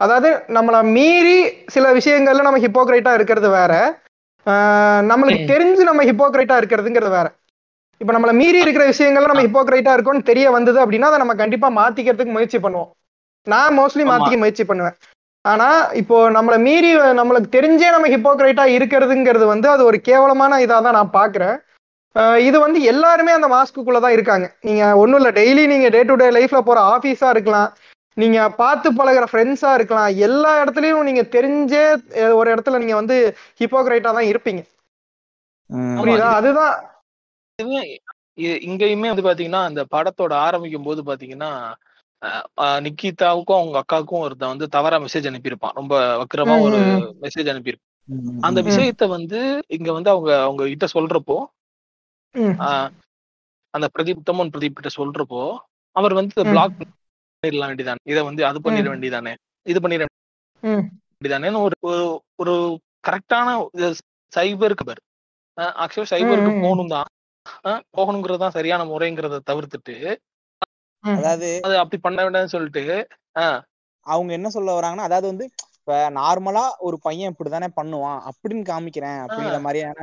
[0.00, 1.36] அதாவது நம்மளை மீறி
[1.66, 3.72] சில விஷயங்கள்ல நம்ம ஹிப்போக்ரைட்டா இருக்கிறது வேற.
[4.46, 7.28] ஆஹ் நம்மளுக்கு தெரிஞ்சு நம்ம ஹிப்போக்ரைட்டா இருக்கிறதுங்கிறது வேற.
[8.00, 12.36] இப்போ நம்மளை மீறி இருக்கிற விஷயங்கள்ல நம்ம ஹிப்போக்ரைட்டா இருக்கோம்னு தெரிய வந்தது அப்படின்னா அதை நம்ம கண்டிப்பா மாத்திக்கிறதுக்கு
[12.36, 12.90] முயற்சி பண்ணுவோம்.
[13.46, 14.04] நான் மோஸ்ட்லி.
[14.10, 14.96] மாத்திக்க முயற்சி பண்ணுவேன்.
[15.44, 15.66] ஆனா
[16.00, 16.88] இப்போ நம்மளை மீறி
[17.20, 21.56] நம்மளுக்கு தெரிஞ்சே நம்ம ஹிப்போக்ரைட்டா இருக்கிறதுங்கிறது வந்து அது ஒரு கேவலமான இதா தான் நான் பாக்குறேன்.
[22.48, 24.46] இது வந்து எல்லாருமே அந்த மாஸ்க்குள்ள தான் இருக்காங்க.
[24.68, 27.68] நீங்க ஒண்ணும் இல்ல டெய்லி நீங்க டே டு டே லைஃப்ல போற ஆபீஸா இருக்கலாம்.
[28.16, 30.10] நீங்க பார்த்து பழகுற ஃப்ரெண்ட்ஸா இருக்கலாம்.
[30.26, 31.84] எல்லா இடத்துலயும் நீங்க தெரிஞ்சே
[32.40, 33.16] ஒரு இடத்துல நீங்க வந்து
[33.60, 34.62] ஹிப்போக்ரைட்டா தான் இருப்பீங்க.
[36.00, 36.28] புரியுதா?
[36.40, 36.76] அதுதான்.
[38.68, 41.50] இங்கேயுமே வந்து பாத்தீங்கன்னா அந்த படத்தோட ஆரம்பிக்கும் போது பாத்தீங்கன்னா
[42.56, 46.78] நிக்கிதாவுக்கும் அவங்க அக்காவுக்கும் ஒருத்தன் வந்து தவறா மெசேஜ் அனுப்பியிருப்பான் ரொம்ப வக்கரமா ஒரு
[47.20, 47.88] மெசேஜ் அனுப்பியிருப்பான்.
[48.40, 48.62] அந்த.
[48.62, 51.36] விஷயத்த வந்து இங்க வந்து அவங்க அவங்க கிட்ட சொல்றப்போ
[53.70, 55.56] அந்த பிரதீப் உத்தமன் பிரதீப் கிட்ட சொல்றப்போ
[55.96, 56.42] அவர் வந்து.
[56.42, 58.74] பிளாக் பண்ணிடலாம் வேண்டியதானே இதை வந்து அது பண்ணிட.
[58.74, 60.04] வேண்டியதானே இது பண்ணிட
[60.60, 62.76] ம், வேண்டியதானேன்னு ஒரு ஒரு-
[63.08, 63.66] கரெக்டான
[64.36, 65.00] சைபருக்கு பாரு
[65.60, 66.60] ஆக்சுவலா சைபருக்கு.
[66.62, 67.04] போகணும் தான்
[67.96, 70.16] போகணுங்கிறது தான் சரியான முறைங்கிறத தவிர்த்துட்டு.
[71.02, 72.82] அதாவது அது அப்படி பண்ண வேண்டாம்னு சொல்லிட்டு
[73.34, 73.60] ஆஹ்
[74.06, 75.44] அவங்க என்ன சொல்ல வராங்கன்னா அதாவது வந்து
[75.78, 79.98] இப்ப நார்மலா ஒரு பையன் இப்படிதானே பண்ணுவான் அப்படின்னு காமிக்கிறேன் அப்படிங்கிற மாதிரியான.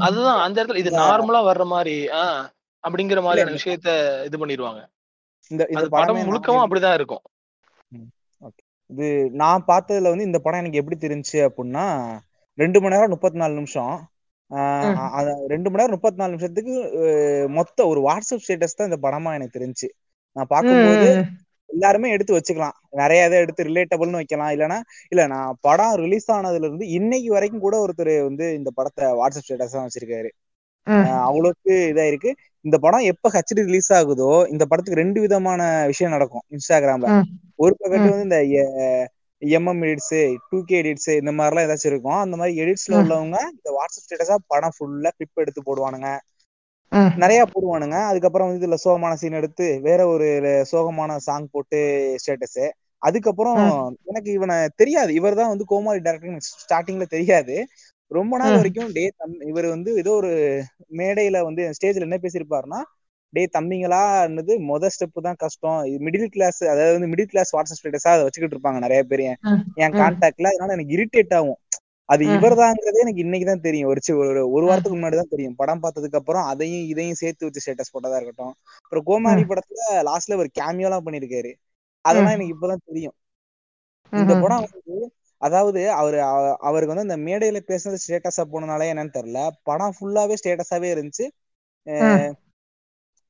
[0.00, 0.40] அதுதான்.
[0.40, 2.44] அந்த இடத்துல இது இந்த- நார்மலா வர்ற மாதிரி ஆஹ்
[2.84, 3.88] அப்படிங்கிற மாதிரியான விஷயத்த
[4.24, 4.80] இது பண்ணிடுவாங்க
[5.50, 7.22] இந்த அது படமே முழுக்கவும் அப்படிதான் இருக்கும்.
[8.90, 11.84] இது நான் பார்த்ததுல வந்து இந்த படம் எனக்கு எப்படி தெரிஞ்சுச்சு அப்படின்னா
[12.58, 13.94] ரெண்டு மணி நேரம் முப்பத்தி நாலு நிமிஷம்.
[15.52, 16.74] ரெண்டு மணி நேரம் முப்பத்தி நாலு நிமிஷத்துக்கு
[17.56, 19.88] மொத்த ஒரு வாட்ஸ்அப் ஸ்டேட்டஸ் தான் இந்த படமா எனக்கு தெரிஞ்சு
[20.36, 21.26] நான் பார்க்கும்போது ம்,
[21.70, 22.76] எல்லாருமே எடுத்து வச்சுக்கலாம்.
[23.00, 24.52] நிறைய இதை எடுத்து ரிலேட்டபிள்னு வைக்கலாம்.
[24.54, 24.78] இல்லைன்னா
[25.12, 29.76] இல்ல நான் படம் ரிலீஸ் ஆனதுல இருந்து இன்னைக்கு வரைக்கும் கூட ஒருத்தர் வந்து இந்த படத்தை வாட்ஸ்அப் ஸ்டேட்டஸ்
[29.76, 30.30] தான் வச்சிருக்காரு
[31.26, 32.30] அவ்வளவுக்கு இதா இருக்கு.
[32.64, 35.60] இந்த படம் எப்ப ஹச்டி ரிலீஸ் ஆகுதோ இந்த படத்துக்கு ரெண்டு விதமான
[35.90, 36.44] விஷயம் நடக்கும்.
[36.54, 37.08] இன்ஸ்டாகிராம்ல.
[37.58, 38.08] ஒரு பக்கத்து.
[38.10, 38.38] வந்து இந்த
[39.52, 40.16] MM edits
[40.50, 42.20] two K edits இந்த மாதிரிலாம் ஏதாச்சும் இருக்கும்.
[42.24, 42.94] அந்த மாதிரி எடிட்ஸ்ல.
[43.02, 46.10] உள்ளவங்க இந்த வாட்ஸ்அப் ஸ்டேட்டஸா படம் ஃபுல்லா கிளிப் எடுத்து போடுவானுங்க.
[47.16, 47.96] நிறைய போடுவானுங்க.
[48.10, 50.26] அதுக்கப்புறம் வந்து இதுல சோகமான சீன் எடுத்து வேற ஒரு
[50.72, 51.80] சோகமான சாங் போட்டு
[52.22, 52.64] ஸ்டேட்டஸ்
[53.02, 53.60] அதுக்கப்புறம்
[54.02, 55.10] எனக்கு இவனை தெரியாது.
[55.14, 56.22] இவர் தான் வந்து கோமாளி டேரக்டர்
[56.60, 57.56] ஸ்டார்டிங்ல தெரியாது.
[58.10, 58.56] ரொம்ப நாள்.
[58.56, 59.04] வரைக்கும் டே
[59.50, 60.30] இவர் வந்து ஏதோ ஒரு
[60.98, 62.80] மேடையில வந்து ஸ்டேஜ்ல என்ன பேசியிருப்பாருன்னா
[63.34, 65.84] டே தம்பிங்களான்றது மொத ஸ்டெப் தான் கஷ்டம்.
[65.84, 69.20] மிடில் கிளாஸ் அதாவது வந்து மிடில் கிளாஸ் வாட்ஸ்அப் ஸ்டேட்டஸா அதை வச்சுக்கிட்டு இருப்பாங்க நிறைய பேர்.
[69.20, 69.36] என்.
[69.74, 71.56] கான்டாக்ட்ல அதனால எனக்கு இரிட்டேட் ஆகும்.
[72.04, 72.28] அது ம்.
[72.28, 73.88] இவர்தாங்கிறதே எனக்கு இன்னைக்கு தான் தெரியும்.
[74.08, 75.54] ஒரு ஒரு வாரத்துக்கு முன்னாடி தான் தெரியும்.
[75.54, 78.54] படம் பார்த்ததுக்கு அப்புறம் அதையும் இதையும் சேர்த்து வச்சு ஸ்டேட்டஸ் போட்டதா இருக்கட்டும்.
[78.82, 81.52] அப்புறம் கோமாளி படத்துல லாஸ்ட்ல ஒரு கேமியோ எல்லாம் பண்ணிருக்காரு
[82.00, 83.12] அதெல்லாம் எனக்கு இப்பதான் தெரியும்.
[84.10, 84.34] இந்த.
[84.40, 89.48] படம் வந்து அதாவது அவரு அவ- அவருக்கு வந்து இந்த மேடையில பேசுனது ஸ்டேட்டஸா போனனாலே என்னன்னு தெரியல.
[89.62, 91.28] படம் ஃபுல்லாவே ஸ்டேட்டஸாவே இருந்துச்சு.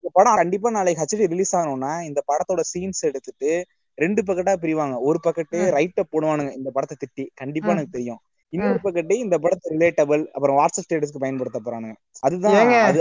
[0.05, 3.51] இந்த படம் கண்டிப்பா நாளைக்கு ஹெச்டி ரிலீஸ் ஆகணும்னா இந்த படத்தோட சீன்ஸ் எடுத்துட்டு
[3.99, 4.95] ரெண்டு பக்கெட்டா பிரிவாங்க.
[5.01, 5.59] ஒரு பக்கெட்டு.
[5.77, 7.25] ரைட்ட போடுவானுங்க இந்த படத்தை திட்டி.
[7.35, 7.71] கண்டிப்பா.
[7.73, 8.21] எனக்கு தெரியும்.
[8.53, 11.97] இன்னொரு பக்கெட்டு இந்த படத்தை ரிலேட்டபிள் அப்புறம் வாட்ஸ்அப் ஸ்டேட்டஸ்க்கு பயன்படுத்த போறானுங்க.
[12.21, 12.57] அதுதான்
[12.89, 13.01] அது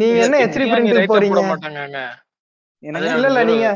[0.00, 2.02] நீங்க என்ன ஹெச்டி பிரிண்ட் போறீங்க?
[2.82, 3.68] இல்ல இல்ல நீங்க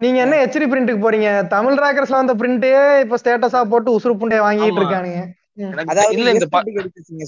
[0.00, 1.30] நீங்க என்ன ஹெச்டி பிரிண்ட்டுக்கு போறீங்க?
[1.48, 2.70] தமிழ் ராக்கர்ஸ்ல வந்த பிரிண்டே
[3.04, 4.80] இப்ப ஸ்டேட்டஸா போட்டு உசுறு புண்டைய வாங்கிட்டு.
[4.80, 5.20] இருக்கானுங்க.
[5.92, 6.46] அதாவது இல்ல இந்த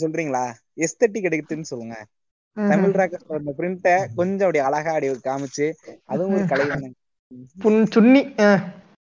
[0.05, 0.43] சொல்றீங்களா?
[0.87, 1.97] எஸ்தட்டிக் எடுத்துன்னு சொல்லுங்க.
[2.57, 5.67] தமிழ் ராக்கர்ஸ் அந்த பிரிண்ட கொஞ்சம் அப்படி அழகா அப்படி காமிச்சு
[6.09, 6.67] அதுவும் ஒரு கலை
[7.95, 8.23] சுன்னி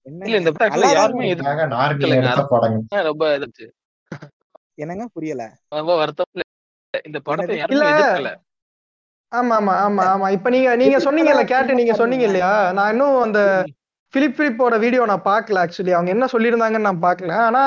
[0.06, 1.28] இல்ல இந்த நல்லாதான் யாருமே
[3.04, 3.68] ரொம்ப இருந்துச்சு
[4.78, 5.04] என்னங்க?
[5.16, 5.44] புரியல.
[5.72, 6.44] ரொம்ப வருத்தம் இல்ல.
[7.06, 7.74] இந்த படத்தை என்னது?
[7.74, 7.86] இல்ல.
[7.86, 8.30] யாருமே எதிர்க்கல.
[9.32, 10.28] ஆமா ஆமா ஆமா ஆமா.
[10.30, 12.50] இப்ப நீங்க நீங்க சொன்னீங்கல்ல கேட்டு நீங்க சொன்னீங்க இல்லையா?
[12.78, 13.40] நான் இன்னும் அந்த
[14.14, 17.36] பிலிப் பிலிப்போட வீடியோ நான் பார்க்கல ஆக்சுவலி அவங்க என்ன சொல்லியிருந்தாங்கன்னு நான் பார்க்கல.
[17.46, 17.64] ஆனா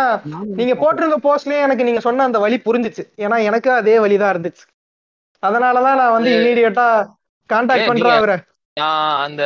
[0.58, 3.04] நீங்க போட்டிருந்த போஸ்ட்லயே எனக்கு நீங்க சொன்ன அந்த வழி புரிஞ்சுச்சு.
[3.18, 4.64] ஏன்னா எனக்கு அதே வழிதான் இருந்துச்சு.
[5.46, 6.86] அதனாலதான் நான் வந்து இம்மீடியட்டா
[7.50, 8.36] கான்டாக்ட் பண்றேன் அவரை.
[8.76, 9.42] நான் அந்த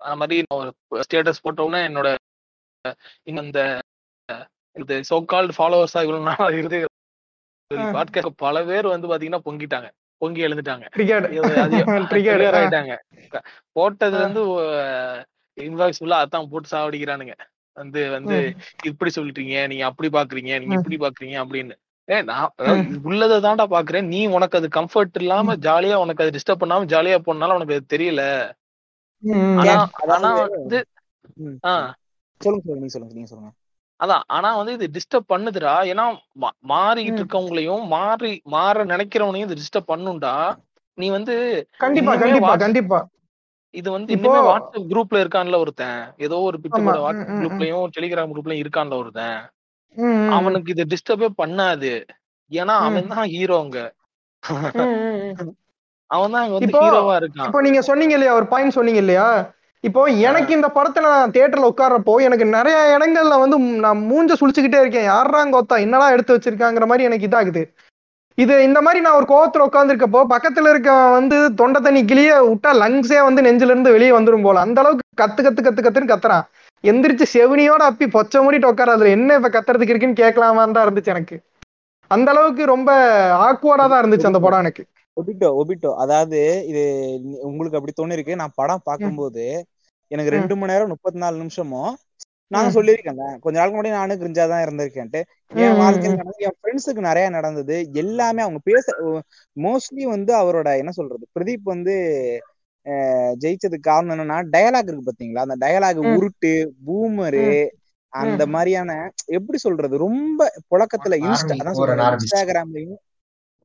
[0.00, 0.70] அந்த மாதிரி ஒரு
[1.02, 2.08] ஸ்டேட்டஸ் போட்டோன்னே என்னோட
[3.22, 3.58] இந்த
[4.76, 6.78] இந்த சோ கால்டு ஃபாலோவர்ஸா இவ்வளவு நாள் இருந்து.
[7.96, 9.88] பாட்காஸ்ட் பல பேர் வந்து பாத்தீங்கன்னா பொங்கிட்டாங்க.
[10.22, 10.84] பொங்கி எழுந்துட்டாங்க.
[12.58, 12.92] ஆயிட்டாங்க.
[13.72, 14.42] போட்டது வந்து
[15.58, 17.34] இன்வாய்ஸ் ஃபுல்லா அதான் போட்டு சாவடிக்கிறானுங்க.
[17.76, 18.36] வந்து வந்து
[18.84, 20.74] இப்படி சொல்லிட்டீங்க நீங்க அப்படி பாக்குறீங்க நீங்க.
[20.74, 21.74] இப்படி பாக்குறீங்க அப்படின்னு.
[22.08, 22.52] நான்
[23.02, 24.04] உள்ளதை தான்டா பாக்குறேன்.
[24.04, 28.22] நீ உனக்கு அது கம்ஃபர்ட் இல்லாம ஜாலியா உனக்கு அது டிஸ்டர்ப் பண்ணாம ஜாலியா போனாலும் உனக்கு அது தெரியல.
[29.58, 29.90] ஆனா
[30.46, 30.86] வந்து
[31.38, 31.94] சொல்லுங்க
[32.38, 33.52] சொல்லுங்க நீங்க சொல்லுங்க நீங்க சொல்லுங்க.
[34.00, 35.74] அதான் ஆனா வந்து இது டிஸ்டர்ப் பண்ணுதுடா.
[35.92, 37.16] ஏன்னா மா- மாறிட்டு ம்.
[37.16, 40.56] இருக்கவங்களையும் மாறி மாற நினைக்கிறவனையும் இது டிஸ்டர்ப் பண்ணுண்டா
[40.94, 43.08] நீ வந்து கண்டிப்பா கண்டிப்பா கண்டிப்பா.
[43.70, 46.12] இது வந்து இன்னுமே வாட்ஸ்அப் குரூப்ல இருக்கான்ல ஒருத்தன்.
[46.16, 46.58] ஏதோ ஒரு.
[46.62, 47.34] ம், வாட்ஸ்அப்.
[47.42, 49.48] குரூப்லயும் டெலிகிராம் குரூப்லயும் இருக்கான்ல ஒருத்தன்.
[50.30, 51.92] அவனுக்கு இது டிஸ்டர்பே பண்ணாது.
[52.50, 52.74] ஏன்னா.
[52.86, 53.78] அவன் தான் ஹீரோங்க.
[56.10, 57.46] அவன் தான் வந்து ஹீரோவா இருக்கான்.
[57.46, 58.34] இப்போ நீங்க சொன்னீங்க இல்லையா?
[58.34, 59.28] ஒரு பாயிண்ட் சொன்னீங்க இல்லையா?
[59.84, 65.04] இப்போ எனக்கு இந்த படத்துல நான் தியேட்டர்ல உட்கார்றப்போ எனக்கு நிறைய இடங்கள்ல வந்து நான் மூஞ்ச சுழிச்சுக்கிட்டே இருக்கேன்.
[65.04, 67.62] யாரா கோத்தா என்னடா எடுத்து வச்சிருக்காங்கிற மாதிரி எனக்கு இதாகுது.
[68.38, 73.20] இது இந்த மாதிரி நான் ஒரு கோவத்துல உட்காந்துருக்கப்போ பக்கத்துல இருக்க வந்து தொண்டை தண்ணி கிளிய விட்டா லங்ஸே
[73.24, 74.60] வந்து நெஞ்சில இருந்து வெளியே வந்துரும் போல.
[74.60, 76.44] அந்த அளவுக்கு கத்து கத்து கத்து கத்துன்னு கத்துறான்.
[76.84, 78.90] எந்திரிச்சு செவினியோட அப்பி பொச்ச மூடிட்டு உட்கார.
[78.90, 81.36] அதுல என்ன இப்ப கத்துறதுக்கு இருக்குன்னு கேட்கலாமான்னு தான் இருந்துச்சு எனக்கு.
[82.10, 82.90] அந்த அளவுக்கு ரொம்ப
[83.46, 84.82] ஆக்வர்டா தான் இருந்துச்சு அந்த படம் எனக்கு.
[85.16, 85.90] Obito Obito.
[85.96, 86.38] அதாவது
[86.70, 86.82] இது
[87.42, 88.34] உங்களுக்கு அப்படி தோணிருக்கு.
[88.34, 89.44] நான் படம் பார்க்கும்போது
[90.10, 91.92] எனக்கு ரெண்டு மணி நேரம் முப்பத்தி நாலு நிமிஷமும்
[92.50, 92.74] நான் ம்.
[92.74, 93.24] சொல்லியிருக்கேன்ல.
[93.40, 95.20] கொஞ்ச நாளுக்கு முன்னாடி நானும் கிரிஞ்சா தான் இருந்திருக்கேன்ட்டு.
[95.62, 96.18] என் வாழ்க்கையில்.
[96.18, 97.76] நடந்தது என் ஃப்ரெண்ட்ஸுக்கு நிறைய நடந்தது.
[97.94, 98.84] எல்லாமே அவங்க பேச
[99.56, 101.94] மோஸ்ட்லி வந்து அவரோட என்ன சொல்றது பிரதீப் வந்து
[103.42, 105.44] ஜெயிச்சதுக்கு காரணம் என்னன்னா டயலாக் இருக்கு பாத்தீங்களா?
[105.46, 106.00] அந்த டயலாக்.
[106.14, 106.52] உருட்டு
[106.86, 107.48] பூமரு
[108.12, 108.90] அந்த மாதிரியான
[109.38, 109.96] எப்படி சொல்றது?
[110.04, 111.54] ரொம்ப புழக்கத்துல இன்ஸ்டா.
[112.14, 113.00] இன்ஸ்டாகிராம்லயும்.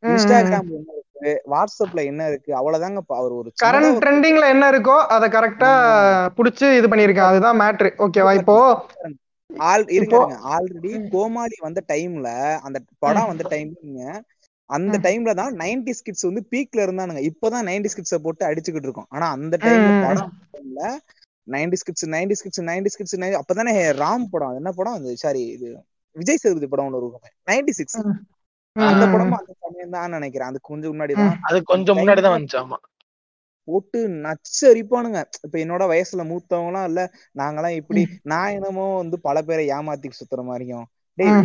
[0.04, 1.34] இன்ஸ்டாகிராம்ல என்ன இருக்கு?
[1.54, 2.52] வாட்ஸ்அப்ல என்ன இருக்கு?
[2.60, 5.72] அவ்வளவுதாங்க அவர் ஒரு கரண்ட் ட்ரெண்டிங்ல என்ன இருக்கோ அதை கரெக்டா
[6.38, 8.58] புடிச்சு இது பண்ணிருக்கேன் அதுதான் மேட்ரு ஓகேவா இப்போ
[9.50, 10.18] ஆல் இருங்க
[10.56, 10.92] ஆல்ரெடி.
[11.14, 12.28] கோமாளி வந்த டைம்ல
[12.68, 14.04] அந்த படம் வந்த டைம்ல
[14.72, 14.96] அந்த.
[15.06, 17.22] டைம்ல தான் நைன்டி கிட்ஸ் வந்து பீக்ல இருந்தானுங்க.
[17.30, 19.10] இப்பதான் நைன்டி கிட்ஸ போட்டு அடிச்சுக்கிட்டு இருக்கோம்.
[19.10, 20.04] ஆனா அந்த டைம்ல ம்.
[20.04, 20.82] படம் டைம்ல
[21.48, 24.50] ninety kids ninety kids ninety kids அப்பதானே ராம் படம்.
[24.50, 24.98] அது என்ன படம்?
[25.00, 25.70] அது சாரி இது
[26.16, 27.22] விஜய் சேதுபதி படம் ஒன்று இருக்கும்.
[27.48, 28.00] Ninety six.
[28.76, 29.04] அந்த.
[29.14, 30.50] படமும் அந்த சமயம் தான் நினைக்கிறேன்.
[30.52, 31.36] அது கொஞ்சம் முன்னாடி தான்.
[31.50, 32.78] அது கொஞ்சம் முன்னாடி தான் வந்துச்சு ஆமா.
[33.68, 37.02] போட்டு நச்சரிப்பானுங்க இப்ப என்னோட வயசுல மூத்தவங்களாம் இல்ல.
[37.36, 40.86] நாங்கெல்லாம் இப்படி நான் என்னமோ வந்து பல பேரை ஏமாத்தி சுத்துற மாதிரியும்.
[41.18, 41.36] டேய்.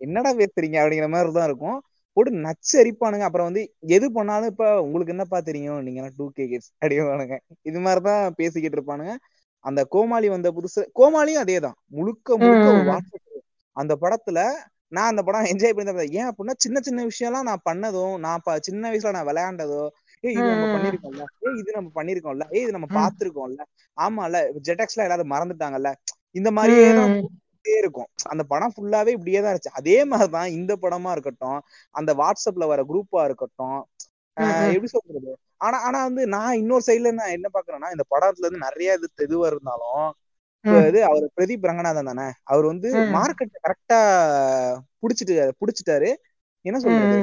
[0.00, 1.78] என்னடா பேசுறீங்க அப்படிங்கிற மாதிரி தான் இருக்கும்.
[2.16, 3.62] போட்டு நச்சரிப்பானுங்க அப்புறம் வந்து
[3.96, 5.80] எது பண்ணாலும் இப்ப உங்களுக்கு என்னப்பா தெரியும்?
[5.82, 9.14] நீங்க டூ கே கிட்ஸ் அப்படிவானுங்க இது மாதிரிதான் பேசிக்கிட்டு இருப்பானுங்க.
[9.64, 11.76] அந்த கோமாளி வந்த புதுசு கோமாளியும் அதேதான்.
[11.90, 12.90] முழுக்க முழுக்க ஒரு ம்.
[12.90, 13.22] வாட்ஸ்அப்
[13.76, 14.40] அந்த படத்துல
[14.92, 15.92] நான் அந்த படம் என்ஜாய் பண்ணி.
[16.18, 19.80] ஏன் அப்படின்னா சின்ன சின்ன விஷயம்லாம் நான் பண்ணதும் நான் சின்ன வயசுல நான் விளையாண்டதோ
[20.24, 20.66] ஏய் இது நம்ம.
[20.74, 21.24] பண்ணிருக்கோம்ல.
[21.46, 22.44] ஏய் இது நம்ம பண்ணிருக்கோம்ல.
[22.52, 22.94] ஏய் இது நம்ம ம்.
[22.98, 23.62] பார்த்திருக்கோம்ல.
[23.98, 24.36] ஆமால
[24.68, 25.90] ஜெட்டக்ஸ்ல எல்லாரும் மறந்துட்டாங்கல்ல.
[26.34, 26.86] இந்த மாதிரியே
[27.66, 28.08] போயிட்டே இருக்கும்.
[28.32, 29.78] அந்த படம் ஃபுல்லாவே இப்படியே தான் இருந்துச்சு.
[29.80, 31.58] அதே மாதிரிதான் இந்த படமா இருக்கட்டும்
[31.94, 33.78] அந்த வாட்ஸ்அப்ல வர குரூப்பா இருக்கட்டும்.
[34.74, 35.30] எப்படி சொல்றது?
[35.64, 39.46] ஆனா ஆனா வந்து நான் இன்னொரு சைடுல நான் என்ன பாக்குறேன்னா இந்த படத்துல இருந்து நிறைய இது இதுவா
[39.52, 40.06] இருந்தாலும்.
[40.88, 42.26] இது அவர் பிரதீப் ரங்கநாதன் தானே?
[42.44, 42.88] அவர் வந்து.
[43.16, 43.98] மார்க்கெட் கரெக்டா
[45.02, 46.10] புடிச்சிட்டு புடிச்சிட்டாரு.
[46.64, 47.18] என்ன சொல்றது?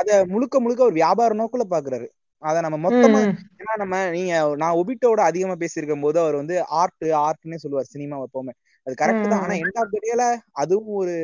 [0.00, 2.06] அத முழுக்க முழுக்க ஒரு வியாபார நோக்குல பாக்குறாரு.
[2.42, 3.20] அத நம்ம மொத்தமா.
[3.60, 8.52] ஏன்னா நம்ம நீங்க நான் ஒபிட்டோட அதிகமா பேசியிருக்கும் போது அவர் வந்து ஆர்ட் ஆர்ட்னே சொல்லுவார் சினிமா எப்பவுமே.
[8.88, 9.42] அது கரெக்ட் தான்.
[9.42, 9.54] ஆனா.
[9.62, 11.14] எண்ட் ஆஃப் த டேல அதுவும் ஒரு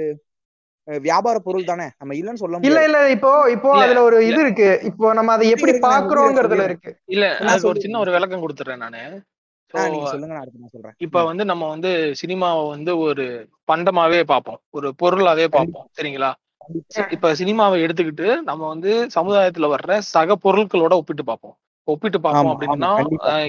[0.89, 1.87] வியாபார பொருள் தானே.
[1.99, 4.17] நம்ம இல்லைன்னு சொல்ல இல்ல இல்ல இப்போ இப்போ அதுல ஒரு.
[4.27, 4.69] இது இருக்கு.
[4.85, 6.65] இப்போ நம்ம அதை எப்படி பாக்குறோங்கிறதுல.
[6.65, 6.91] இருக்கு.
[7.07, 7.81] இல்ல நான் அதுக்கு ஒரு.
[7.81, 9.03] சின்ன ஒரு விளக்கம் கொடுத்துறேன் நானு.
[10.99, 13.25] இப்ப வந்து நம்ம வந்து சினிமாவை வந்து ஒரு
[13.73, 14.61] பண்டமாவே பார்ப்போம்.
[14.71, 15.87] ஒரு பொருளாவே பார்ப்போம்.
[15.99, 16.31] சரிங்களா?
[17.11, 21.57] இப்ப சினிமாவை எடுத்துக்கிட்டு நம்ம வந்து சமுதாயத்துல வர்ற சக பொருட்களோட ஒப்பிட்டு பார்ப்போம்.
[21.89, 22.93] ஒப்பிட்டு பார்ப்போம் அப்படின்னா.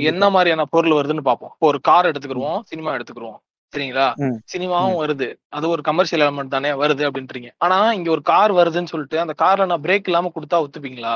[0.04, 1.52] என்ன மாதிரியான பொருள் வருதுன்னு பார்ப்போம்.
[1.54, 3.40] இப்போ ஒரு கார் எடுத்துக்கிருவோம் சினிமா எடுத்துக்கிருவோம்.
[3.76, 4.08] சரிங்களா
[4.54, 5.36] சினிமாவும் வருது.
[5.50, 7.50] அது ஒரு கமர்ஷியல் எலமெண்ட் தானே வருது அப்படின்றீங்க.
[7.58, 11.16] ஆனா இங்க ஒரு கார் வருதுன்னு சொல்லிட்டு அந்த கார்ல நான் பிரேக் இல்லாம கொடுத்தா ஒத்துப்பீங்களா?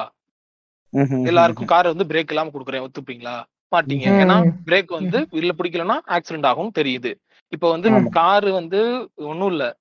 [1.26, 3.36] எல்லாருக்கும் கார் வந்து பிரேக் இல்லாம கொடுக்குறேன் ஒத்துப்பீங்களா?
[3.76, 4.06] மாட்டீங்க.
[4.22, 7.12] ஏன்னா பிரேக் வந்து இல்ல பிடிக்கலன்னா ஆக்சிடென்ட் ஆகும் தெரியுது.
[7.48, 7.90] இப்போ வந்து.
[8.12, 8.80] கார் வந்து
[9.16, 9.78] ஒண்ணும் இல்ல.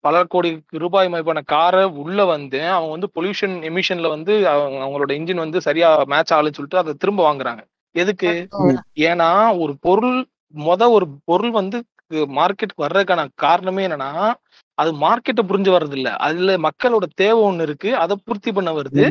[0.00, 5.34] பல கோடி ரூபாய் மதிப்பான காரை உள்ள வந்து அவங்க வந்து பொல்யூஷன் எமிஷன்ல வந்து அவங்க- அவங்களோட இன்ஜின்
[5.34, 7.62] வந்து சரியா மேட்ச் ஆகலன்னு சொல்லிட்டு அதை திரும்ப வாங்குறாங்க.
[7.94, 8.46] எதுக்கு?
[8.94, 11.78] ஏன்னா ஒரு பொருள் மொத ஒரு பொருள் வந்து
[12.36, 14.10] மார்க்கெட்டுக்கு வர்றதுக்கான காரணமே என்னன்னா
[14.78, 17.90] அது மார்க்கெட்டை புரிஞ்சு வர்றது இல்ல அதுல மக்களோட தேவை ஒண்ணு இருக்கு.
[17.96, 19.04] அதை பூர்த்தி பண்ண வருது.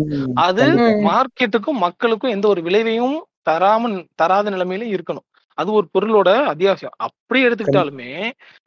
[0.44, 0.66] அது.
[1.08, 3.16] மார்க்கெட்டுக்கும் மக்களுக்கும் எந்த ஒரு விளைவையும்
[3.50, 5.26] தராம தராத நிலைமையில இருக்கணும்.
[5.58, 6.96] அது ஒரு பொருளோட அத்தியாவசியம்.
[7.08, 8.12] அப்படி எடுத்துக்கிட்டாலுமே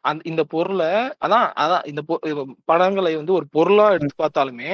[0.05, 0.91] அந்த இந்த பொருளை
[1.25, 2.01] அதான் அதான் இந்த
[2.71, 4.73] படங்களை வந்து ஒரு பொருளா எடுத்து பார்த்தாலுமே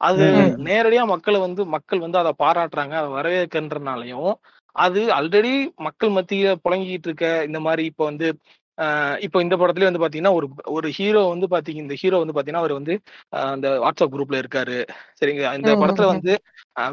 [0.00, 0.26] அது.
[0.66, 4.30] நேரடியா மக்களை வந்து மக்கள் வந்து அதை பாராட்டுறாங்க அதை வரவேற்கின்றனாலையும்
[4.76, 8.28] அது ஆல்ரெடி மக்கள் மத்தியில புழங்கிட்டு இருக்க இந்த மாதிரி இப்போ வந்து
[9.20, 12.78] இப்போ இந்த படத்துலயே வந்து பாத்தீங்கன்னா ஒரு ஒரு ஹீரோ வந்து பாத்தீங்க இந்த ஹீரோ வந்து பாத்தீங்கன்னா அவர்
[12.78, 12.94] வந்து
[13.50, 14.78] அந்த வாட்ஸ்அப் குரூப்ல இருக்காரு.
[15.18, 16.06] சரிங்க இந்த படத்துல.
[16.06, 16.32] வந்து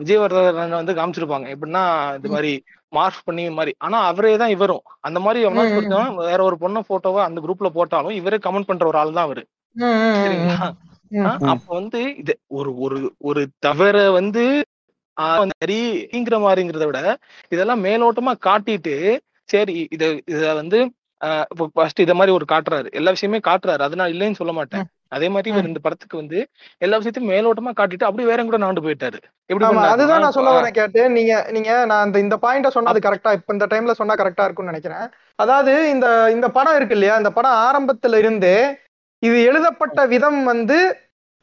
[0.02, 1.48] விஜயவர்தன் வந்து காமிச்சிருப்பாங்க.
[1.56, 1.84] எப்படின்னா
[2.16, 2.52] இந்த மாதிரி
[2.94, 3.74] மார்க் பண்ணி மாதிரி.
[3.78, 4.84] ஆனா அவரே தான் இவரும்.
[5.02, 8.86] அந்த மாதிரி எவனாச்சும் ம், ஒருத்தன் வேற ஒரு பொண்ணை போட்டோவை அந்த குரூப்ல போட்டாலும் இவரே கமெண்ட் பண்ற
[8.88, 9.44] ஒரு ஆள் தான் அவரு.
[10.20, 10.60] சரிங்களா?
[11.52, 14.44] அப்ப வந்து இது ஒரு ஒரு ஒரு தவற வந்து
[15.54, 17.02] சரிங்கிற மாதிரிங்கிறத விட
[17.52, 18.96] இதெல்லாம் மேலோட்டமா காட்டிட்டு
[19.50, 20.04] சரி இத
[20.34, 20.80] இத வந்து
[21.52, 22.88] இப்போ ஃபர்ஸ்ட் இத மாதிரி ஒரு காட்டுறாரு.
[22.98, 23.82] எல்லா விஷயமே காட்டுறாரு.
[23.86, 24.84] அது நான் இல்லைன்னு சொல்ல மாட்டேன்.
[25.16, 26.40] அதே மாதிரி இவர் இந்த படத்துக்கு வந்து
[26.82, 29.20] எல்லா விஷயத்தையும் மேலோட்டமா காட்டிட்டு அப்படியே வேற கூட நாண்டு போயிட்டாரு.
[29.88, 33.68] அதுதான் நான் சொல்ல வரேன் கேட்டு நீங்க நீங்க நான் அந்த இந்த பாயிண்ட சொன்னது கரெக்டா இப்ப இந்த
[33.72, 35.06] டைம்ல சொன்னா கரெக்டா இருக்கும்னு நினைக்கிறேன்.
[35.40, 37.16] அதாவது இந்த இந்த படம் இருக்கு இல்லையா?
[37.22, 38.58] இந்த படம் ஆரம்பத்துல இருந்தே
[39.24, 40.80] இது எழுதப்பட்ட விதம் வந்து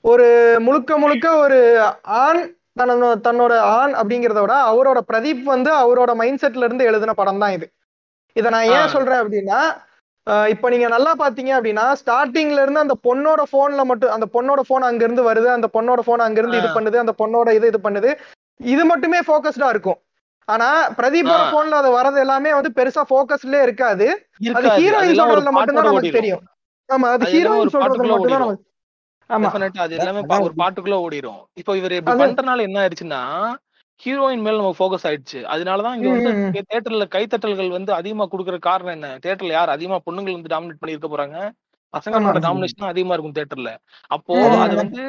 [0.04, 0.26] ஒரு
[0.60, 1.58] முழுக்க முழுக்க ஒரு
[2.22, 2.42] ஆண்
[2.76, 7.54] தன்னோட தன்னோட ஆண் அப்படிங்கிறத விட அவரோட பிரதீப் வந்து அவரோட மைண்ட் செட்ல இருந்து எழுதின படம் தான்
[7.56, 7.66] இது.
[8.36, 8.88] இதை நான் ஏன்.
[8.94, 9.58] சொல்றேன் அப்படின்னா
[10.50, 15.02] இப்ப நீங்க நல்லா பாத்தீங்க அப்படின்னா ஸ்டார்டிங்ல இருந்து அந்த பொண்ணோட போன்ல மட்டும் அந்த பொண்ணோட போன் அங்க
[15.04, 16.70] இருந்து வருது அந்த பொண்ணோட போன் அங்க இருந்து இது.
[16.76, 18.10] பண்ணுது அந்த பொண்ணோட இது இது பண்ணுது
[18.60, 19.98] இது மட்டுமே போக்கஸ்டா இருக்கும்.
[20.48, 21.52] ஆனா பிரதீப்போட ஆ.
[21.52, 24.06] போன்ல அது வரது எல்லாமே வந்து பெருசா போக்கஸ்லயே இருக்காது.
[24.54, 26.42] அது ஹீரோயின் சொல்றதுல மட்டும்தான் நமக்கு தெரியும்.
[26.88, 28.64] ஆமா அது ஹீரோயின் சொல்றதுல மட்டும்தான் நமக்கு
[29.84, 33.20] அது எல்லாமே ஒரு பாட்டுக்குள்ள ஓடிடும் இப்போ இவர் இப்படி பண்றதுனால என்ன ஆயிடுச்சுன்னா
[34.00, 35.40] ஹீரோயின் மேல நமக்கு ஃபோக்கஸ் ஆயிடுச்சு.
[35.52, 39.08] அதனாலதான் இங்க வந்து கைத்தட்டல்கள் வந்து அதிகமா கொடுக்குற காரணம் என்ன?
[39.22, 41.36] தியேட்டர்ல யார் அதிகமா பொண்ணுங்கள் வந்து டாமினேட் பண்ணிருக்க போறாங்க?
[41.94, 42.38] பசங்களோட.
[42.46, 43.72] டாமினேஷன் அதிகமா இருக்கும் தியேட்டர்ல
[44.10, 44.34] அப்போ
[44.64, 44.74] அது.
[44.82, 45.02] வந்து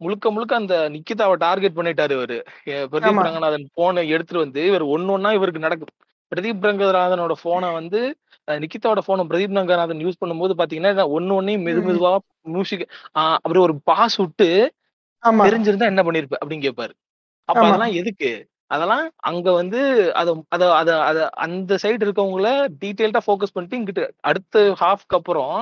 [0.00, 2.38] முழுக்க முழுக்க அந்த நிக்கிதாவை டார்கெட் பண்ணிட்டாரு இவரு.
[2.92, 3.24] பிரதீப்.
[3.26, 5.92] ரங்கநாதன் போனை எடுத்துட்டு வந்து இவர் ஒன்னு ஒன்னா இவருக்கு நடக்கும்.
[6.32, 8.00] பிரதீப் ரங்கநாதனோட போனை வந்து
[8.58, 11.80] நிக்கிதாவோட போனை பிரதீப் ரங்கநாதன் யூஸ் பண்ணும்போது பாத்தீங்கன்னா ஒன்னு ஒன்னையும் மெது.
[11.88, 12.12] மெதுவா
[12.50, 12.84] மியூசிக்
[13.38, 14.48] அப்படி ஒரு பாஸ் விட்டு
[15.44, 16.38] தெரிஞ்சிருந்தா என்ன பண்ணிருப்ப?
[16.40, 16.94] அப்படின்னு கேட்பாரு
[17.48, 17.62] அப்ப.
[17.62, 18.30] அதெல்லாம் எதுக்கு?
[18.70, 19.78] அதெல்லாம் அங்க வந்து
[20.12, 22.48] அத அத அத அத அந்த சைடு இருக்கவங்கள
[22.82, 25.54] டீடைல்டா ஃபோக்கஸ் பண்ணிட்டு இங்கிட்டு அடுத்த ஹாஃப்க்கு அப்புறம்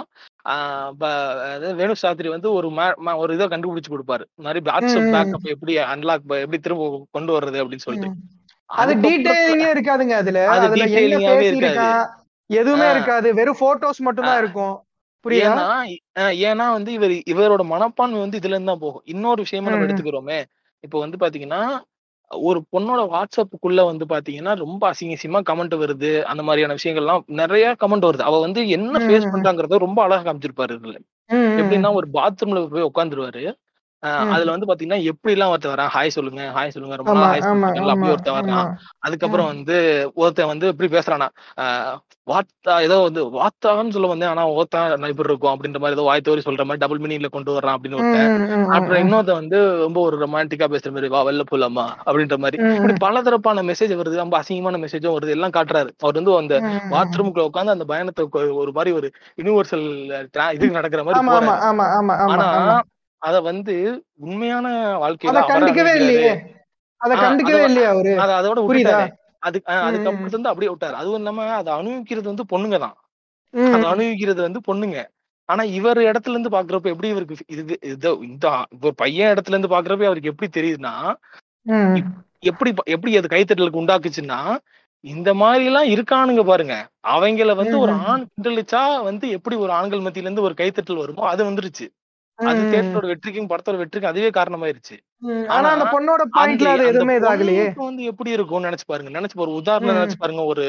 [1.79, 2.68] வேணு சாஸ்திரி வந்து ஒரு
[3.16, 4.24] ஒரு இதை கண்டுபிடிச்சு கொடுப்பாரு.
[4.38, 5.09] மாதிரி வாட்ஸ்அப்.
[5.14, 6.85] பேக்கப் எப்படி அன்லாக் எப்படி திரும்ப
[7.16, 8.11] கொண்டு வர்றது அப்படின்னு சொல்லிட்டு.
[8.70, 10.40] அது டீடைலிங்கே இருக்காதுங்க அதுல.
[10.55, 12.07] அது அதுல என்ன பேசியிருக்கான்
[12.50, 12.87] எதுவுமே.
[12.94, 14.40] இருக்காது வெறும் போட்டோஸ் மட்டும் தான்.
[14.42, 14.76] இருக்கும்
[15.24, 15.66] புரியுதா
[16.44, 19.87] ஏன்னா வந்து இவர் இவரோட மனப்பான்மை வந்து இதுல இருந்து தான் போகும் இன்னொரு விஷயமா நம்ம.
[19.87, 20.38] எடுத்துக்கிறோமே
[20.84, 21.62] இப்போ வந்து பாத்தீங்கன்னா
[22.30, 28.08] ஒரு பொண்ணோட வாட்ஸ்அப்புக்குள்ள வந்து பாத்தீங்கன்னா ரொம்ப அசிங்க அசிங்கமா கமெண்ட் வருது அந்த மாதிரியான விஷயங்கள்லாம் நிறைய கமெண்ட்
[28.08, 29.32] வருது அவ வந்து என்ன ஃபேஸ் ம்.
[29.34, 30.98] பண்றாங்கறத ரொம்ப அழகா காமிச்சிருப்பாரு இதுல
[31.58, 33.44] எப்படின்னா ஒரு பாத்ரூம்ல போய் உட்காந்துருவாரு.
[34.32, 38.11] அதுல வந்து பாத்தீங்கன்னா எப்படி எல்லாம் ஒருத்தன் வரான் ஹாய் சொல்லுங்க ஹாய் சொல்லுங்க ரொம்ப ஹாய் சொல்லுங்க அப்படி
[38.11, 38.68] ஆமா வர்றான்
[39.06, 39.76] அதுக்கப்புறம் வந்து
[40.16, 41.28] ஒருத்தன் வந்து எப்படி பேசுறானா
[42.26, 44.80] வாத்தா ஏதோ வந்து வாத்தான்னு சொல்ல வந்தேன் ஆனா ஓத்தா
[45.11, 48.32] இப்படி இருக்கும் அப்படின்ற மாதிரி ஏதோ வாய் தோறி சொல்ற மாதிரி டபுள் மீனிங்ல கொண்டு வர்றான் அப்படின்னு ஒருத்தன்.
[48.70, 49.02] அப்புறம் ம்.
[49.04, 52.58] இன்னொருத்தன் வந்து ரொம்ப ஒரு ரொமான்டிக்கா பேசுற மாதிரி வா வெளில போலாமா அப்படின்ற மாதிரி.
[52.74, 52.96] இப்படி.
[53.04, 55.90] பலதரப்பான மெசேஜ் வருது ரொம்ப அசிங்கமான மெசேஜும் வருது எல்லாம் காட்டுறாரு.
[56.02, 56.58] அவர் வந்து அந்த.
[56.92, 58.26] பாத்ரூம்குள்ள உட்காந்து அந்த பயணத்தை
[58.62, 59.87] ஒரு மாதிரி ஒரு யூனிவர்சல்
[60.56, 61.20] இது நடக்கிற மாதிரி
[62.28, 62.46] ஆனா
[63.22, 63.74] அத வந்து
[64.24, 64.66] உண்மையான
[65.02, 66.33] வாழ்க்கையில கண்டுக்கவே இல்லையே.
[67.00, 68.12] அத கண்டுக்கவே இல்லையா அவரு.
[68.16, 68.98] அத அதோட புரியுதா?
[69.42, 70.96] அது அதுக்கப்புறம் வந்து அப்படியே விட்டாரு.
[71.00, 72.96] அதுவும் இல்லாம அதை அனுபவிக்கிறது வந்து பொண்ணுங்க தான்.
[73.54, 74.98] அதை அனுபவிக்கிறது வந்து பொண்ணுங்க.
[75.48, 80.09] ஆனா இவர் இடத்துல இருந்து பாக்குறப்ப எப்படி இவருக்கு இது இது இந்த இப்போ பையன் இடத்துல இருந்து பாக்குறப்ப
[80.09, 80.94] அவருக்கு எப்படி தெரியுதுன்னா
[82.50, 84.40] எப்படி எப்படி அது கைத்தட்டலுக்கு உண்டாக்குச்சுன்னா
[85.04, 86.74] இந்த மாதிரி எல்லாம் இருக்கானுங்க பாருங்க.
[87.12, 87.92] அவங்கள வந்து ஒரு.
[88.07, 91.87] ஆண் கிண்டலிச்சா வந்து எப்படி ஒரு ஆண்கள் மத்தியில இருந்து ஒரு கைத்தட்டல் வருமோ அது வந்துருச்சு.
[92.38, 94.96] அது தேட்டரோட வெற்றிக்கும் படத்தோட வெற்றிக்கும் அதுவே காரணமாயிருச்சு.
[95.48, 97.64] ஆனா அந்த பொண்ணோட பாயிண்ட்ல அது எதுவுமே இதாகலையே.
[97.83, 99.11] வந்து எப்படி இருக்கும்னு நினைச்சு பாருங்க.
[99.11, 99.98] நினைச்சு பாருங்க ஒரு உதாரணம்.
[99.98, 100.44] நினைச்சு பாருங்க.
[100.44, 100.66] ஒரு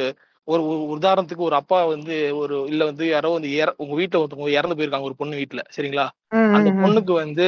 [0.47, 0.61] ஒரு
[0.95, 5.17] உதாரணத்துக்கு ஒரு அப்பா வந்து ஒரு இல்ல வந்து யாரோ வந்து உங்க வீட்டுல ஒருத்தவங்க இறந்து போயிருக்காங்க ஒரு
[5.17, 6.05] பொண்ணு வீட்டுல சரிங்களா?
[6.53, 6.69] அந்த.
[6.81, 7.45] பொண்ணுக்கு வந்து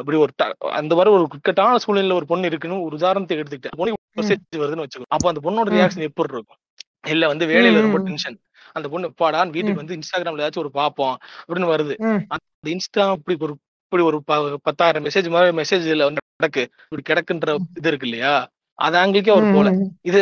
[0.00, 0.32] இப்படி ஒரு
[0.72, 3.98] அந்த மாதிரி ஒரு குக்கட்டான சூழ்நிலையில ஒரு பொண்ணு இருக்குன்னு ஒரு உதாரணத்துக்கு எடுத்துக்கிட்டேன் பொண்ணு
[4.56, 5.08] வருதுன்னு வச்சுக்கோ.
[5.08, 5.68] அப்ப அந்த பொண்ணோட.
[5.76, 6.60] ரியாக்ஷன் எப்படி இருக்கும்?
[7.08, 8.00] இல்ல வந்து வேலையில ரொம்ப.
[8.00, 8.38] டென்ஷன்
[8.72, 11.94] அந்த பொண்ணு பாடான்னு வீட்டுக்கு வந்து இன்ஸ்டாகிராம்ல ஏதாச்சும் ஒரு பாப்போம் அப்படின்னு வருது.
[12.28, 13.54] அந்த இன்ஸ்டா இப்படி ஒரு
[13.84, 16.62] இப்படி ஒரு ப- பத்தாயிரம் மெசேஜ் மாதிரி மெசேஜ்ல வந்து கிடக்கு.
[16.88, 18.34] இப்படி கிடக்குன்ற இது இருக்கு இல்லையா?
[18.78, 19.68] அது ஆங்கிலுக்கே அவர் போல.
[20.02, 20.20] இது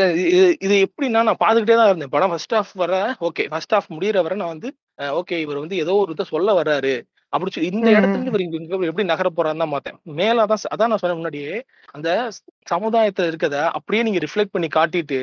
[0.60, 2.08] இது எப்படின்னா நான் பாத்துக்கிட்டே தான் இருந்தேன்.
[2.10, 4.68] படம் ஃபர்ஸ்ட் ஹாஃப் வர ஓகே ஃபர்ஸ்ட் ஹாஃப் முடியற வரை நான் வந்து
[5.20, 6.94] ஓகே இவர் வந்து ஏதோ ஒரு இதை சொல்ல வர்றாரு.
[7.28, 9.98] அப்படி சொல்லி இந்த இடத்துல இவர் இங்க எப்படி நகர போறாருன்னு தான் பார்த்தேன்.
[10.02, 11.54] மேல அதான் ச- அதான் நான் சொன்ன முன்னாடியே
[11.90, 12.08] அந்த
[12.70, 15.18] சமுதாயத்துல இருக்கத அப்படியே நீங்க ரிஃப்ளெக்ட் பண்ணி காட்டிட்டு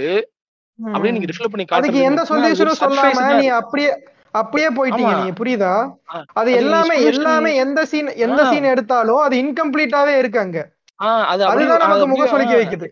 [0.80, 3.92] அப்படியே நீங்க ரிஃப்ளெக்ட் பண்ணி அதுக்கு எந்த சொல்யூஷனும் சொல்லாம நீ அப்படியே
[4.34, 5.13] அப்படியே போயிட்டீங்க.
[5.18, 5.74] நீங்க புரியுதா?
[6.40, 8.42] அது எல்லாமே எல்லாமே எந்த சீன் எந்த.
[8.50, 10.60] சீன் எடுத்தாலும் அது இன்கம்ப்ளீட்டாவே இருக்கு அங்க.
[11.30, 12.88] அதுதான் அது நமக்கு முக சொலிக்க வைக்குது.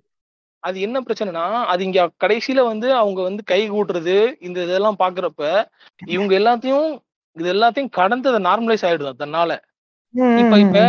[0.63, 4.15] அது என்ன பிரச்சனைனா அது இங்க கடைசியில வந்து அவங்க வந்து கை கூட்டுறது
[4.47, 5.43] இந்த இதெல்லாம் பாக்குறப்ப
[6.15, 6.87] இவங்க எல்லாத்தையும்
[7.37, 9.51] இது எல்லாத்தையும் கடந்து அதை நார்மலைஸ் ஆயிடுது தன்னால.
[10.37, 10.79] இப்ப இப்ப.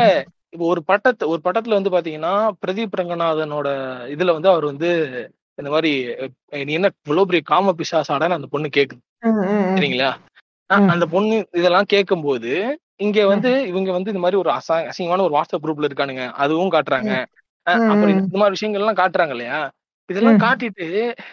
[0.49, 3.69] இப்ப ஒரு பட்டத்தை ஒரு படத்துல வந்து பாத்தீங்கன்னா பிரதீப் ரங்கநாதனோட
[4.15, 4.91] இதுல வந்து அவர் வந்து
[5.59, 5.91] இந்த மாதிரி
[6.63, 9.03] நீ என்ன இவ்வளவு பெரிய காம பிசாசாடான்னு அந்த பொண்ணு கேக்குது.
[9.77, 10.11] சரிங்களா.
[10.91, 12.53] அந்த பொண்ணு இதெல்லாம் கேட்கும்போது
[13.01, 16.25] இங்க வந்து இவங்க வந்து இந்த மாதிரி ஒரு அசா அசிங்கமான ஒரு வாட்ஸ்அப் குரூப்ல இருக்கானுங்க.
[16.37, 17.11] அதுவும் காட்டுறாங்க.
[17.87, 18.13] அப்புறம்.
[18.21, 19.59] இந்த மாதிரி விஷயங்கள் எல்லாம் காட்டுறாங்க இல்லையா?
[20.09, 20.41] இதெல்லாம்.
[20.43, 20.87] காட்டிட்டு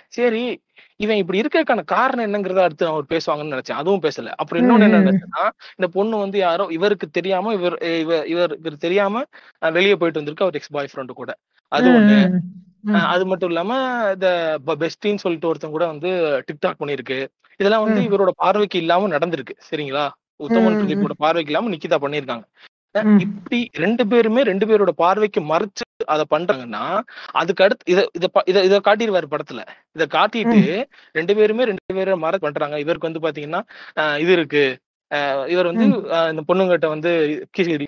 [0.10, 0.44] சரி
[1.00, 3.80] இவன் இப்படி இருக்கறதுக்கான காரணம் என்னங்கறத அடுத்து அவர் பேசுவாங்கன்னு நினைச்சேன்.
[3.82, 4.32] அதுவும் பேசல.
[4.36, 5.02] அப்புறம் இன்னொன்னு என்ன.
[5.02, 5.44] நினைச்சேன்னா
[5.78, 8.26] இந்த பொண்ணு வந்து யாரோ இவருக்கு தெரியாம இவர் இவர்
[8.58, 9.24] இவர் தெரியாம
[9.74, 10.46] வெளியே போயிட்டு வந்திருக்கு.
[10.46, 11.32] அவர் எக்ஸ் பாய் ஃப்ரெண்டு கூட.
[11.72, 12.20] அது ஒண்ணு.
[13.14, 13.72] அது மட்டும் இல்லாம
[14.16, 14.28] இந்த
[14.84, 16.10] பெஸ்டின்னு சொல்லிட்டு ஒருத்தன் கூட வந்து
[16.50, 17.20] டிக்டாக் பண்ணிருக்கு
[17.60, 18.02] இதெல்லாம் வந்து.
[18.10, 20.06] இவரோட பார்வைக்கு இல்லாம நடந்திருக்கு சரிங்களா?
[20.40, 20.78] உத்தமன்.
[20.82, 22.46] பிரதீப்போட பார்வைக்கு இல்லாம நிக்கிதா பண்ணிருக்காங்க.
[23.26, 26.82] இப்படி ரெண்டு பேருமே ரெண்டு பேரோட பார்வைக்கு மறைச்சு அதை பண்றாங்கன்னா
[27.42, 28.00] அதுக்கு அடுத்து இத
[28.52, 29.62] இத இத காட்டிடுவாரு படத்துல.
[29.96, 30.60] இத காட்டிட்டு
[31.16, 32.78] ரெண்டு பேருமே ரெண்டு பேரும் மறை பண்றாங்க.
[32.84, 33.62] இவருக்கு வந்து பாத்தீங்கன்னா
[34.24, 34.66] இது இருக்கு.
[35.48, 35.86] இவர் வந்து
[36.32, 37.12] இந்த பொண்ணுங்கிட்ட வந்து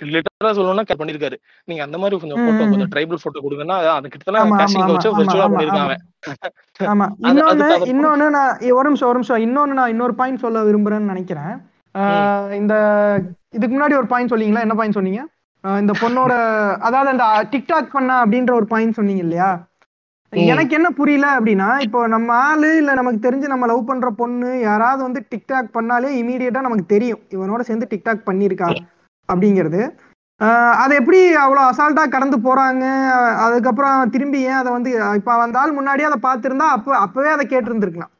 [0.07, 2.63] லிட்டரா சொல்லணும்னா care பண்ணிருக்காரு நீங்க அந்த மாதிரி கொஞ்சம் போட்டோ.
[2.71, 5.95] கொஞ்சம் ட்ரைபல் போட்டோ கொடுங்கன்னா அந்த கிட்ட ஆமா, கேஷிங் வச்சு விர்ச்சுவலா பண்ணிருக்காங்க
[6.91, 9.41] ஆமா அது- இன்னொன்னு அதை இன்னொன்னு நான் ஒரு நிமிஷம் ஒரு நிமிஷம்.
[9.45, 11.53] இன்னொன்னு நான் இன்னொரு பாயிண்ட் சொல்ல விரும்புறேன்னு நினைக்கிறேன்.
[12.53, 12.73] இந்த
[13.49, 15.21] இதுக்கு முன்னாடி ஒரு பாயிண்ட் சொன்னீங்களா என்ன பாயிண்ட் சொன்னீங்க?
[15.63, 16.33] இந்த பொண்ணோட
[16.79, 19.49] அதாவது அந்த டிக்டாக் பண்ண அப்படின்ற ஒரு பாயிண்ட் சொன்னீங்க இல்லையா.
[20.35, 25.03] எனக்கு என்ன புரியல அப்படின்னா இப்போ நம்ம ஆளு இல்ல நமக்கு தெரிஞ்சு நம்ம லவ் பண்ற பொண்ணு யாராவது
[25.03, 27.19] வந்து டிக்டாக் பண்ணாலே இமீடியட்டா நமக்கு தெரியும்.
[27.29, 28.75] இவனோட சேர்ந்து டிக்டாக் பண்ணியிருக்கா
[29.33, 29.91] அப்படிங்கிறது.
[30.71, 33.09] அது எப்படி அவ்வளோ அசால்ட்டா கடந்து போறாங்க?
[33.35, 38.13] அதுக்கப்புறம் திரும்பி ஏன் அதை வந்து இப்ப ஆள் முன்னாடியே அதை பார்த்திருந்தா அப்ப அப்பவே அதை கேட்டிருந்திருக்கலாம்.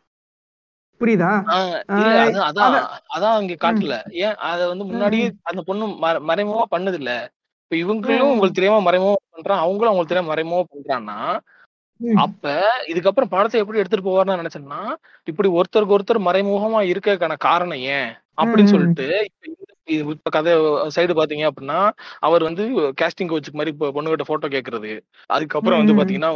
[0.99, 1.43] புரியுதா?
[1.87, 4.11] அதான் அத- அதான் அங்க காட்டல.
[4.11, 7.31] ஏன் அத வந்து முன்னாடியே அந்த பொண்ணு மற- மறைமுகமா பண்ணது இல்ல
[7.67, 8.21] இப்ப இவங்களும்.
[8.21, 11.39] உங்களுக்கு தெரியாம மறைமுகமா பண்றான் அவங்களும் அவங்களுக்கு தெரியாம மறைமுகமா பண்றான்னா.
[12.23, 12.45] அப்ப
[12.91, 14.81] இதுக்கப்புறம் படத்தை எப்படி எடுத்துட்டு போவார்னு நினைச்சேன்னா
[15.27, 18.09] இப்படி ஒருத்தருக்கு ஒருத்தர் மறைமுகமா இருக்கக்கான காரணம் ஏன்
[18.41, 18.73] அப்படின்னு.
[18.73, 19.07] சொல்லிட்டு
[20.11, 20.51] இப்ப கதை
[20.95, 21.79] சைடு பாத்தீங்க அப்படின்னா
[22.27, 22.63] அவர் வந்து
[23.01, 24.91] கேஸ்டிங் கோச்சுக்கு மாதிரி இப்ப பொண்ணுகிட்ட போட்டோ கேக்குறது.
[25.29, 25.97] அதுக்கப்புறம் வந்து.
[25.99, 26.31] பாத்தீங்கன்னா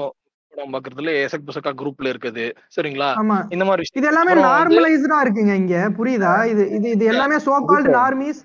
[0.54, 2.46] படம் பாக்குறதுல எசக் புசக்கா குரூப்ல இருக்குது.
[2.76, 3.10] சரிங்களா?
[3.56, 5.76] இந்த மாதிரி இது எல்லாமே நார்மலைஸ்டா இருக்குங்க இங்க.
[5.98, 6.34] புரியுதா?
[6.54, 8.40] இது இது இது எல்லாமே சோ கால்டு நார்மீஸ்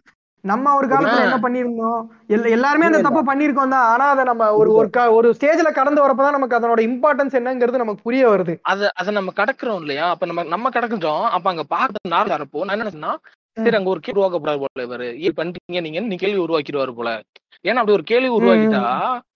[0.45, 3.87] நம்ம ஒரு காலத்துல என்ன பண்ணிருந்தோம் எல்லா- எல்லாருமே அந்த தப்ப பண்ணிருக்கோம் தான்.
[3.87, 8.29] ஆனா அதை நம்ம ஒரு ஒரு ஒரு ஸ்டேஜ்ல கடந்து வரப்பதான் நமக்கு அதனோட இம்பார்ட்டன்ஸ் என்னங்கிறது நமக்கு புரிய
[8.29, 8.59] வருது.
[8.63, 10.09] அத அத நம்ம கடக்குறோம் இல்லையா?
[10.09, 11.25] அப்ப நம்ம நம்ம கடக்குறோம்.
[11.29, 13.19] அப்ப அங்க பாக்க நாள் வரப்போ நான் என்ன
[13.57, 15.19] சரி அங்க ஒரு கேள்வி உருவாக்கப்படாது போல இவரு.
[15.19, 17.11] ஏன் பண்றீங்க நீங்க கேள்வி உருவாக்கிடுவாரு போல.
[17.64, 18.83] ஏன்னா அப்படி ஒரு கேள்வி உருவாக்கிட்டா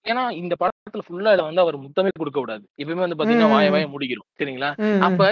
[0.05, 2.63] ஏன்னா இந்த படத்துல ஃபுல்லா வந்து அவர் முத்தமே கொடுக்க கூடாது.
[2.81, 3.49] எப்பயுமே வந்து பாத்தீங்கன்னா.
[3.49, 4.69] வாய வாய முடிக்கிறோம் சரிங்களா?
[4.99, 5.23] அப்ப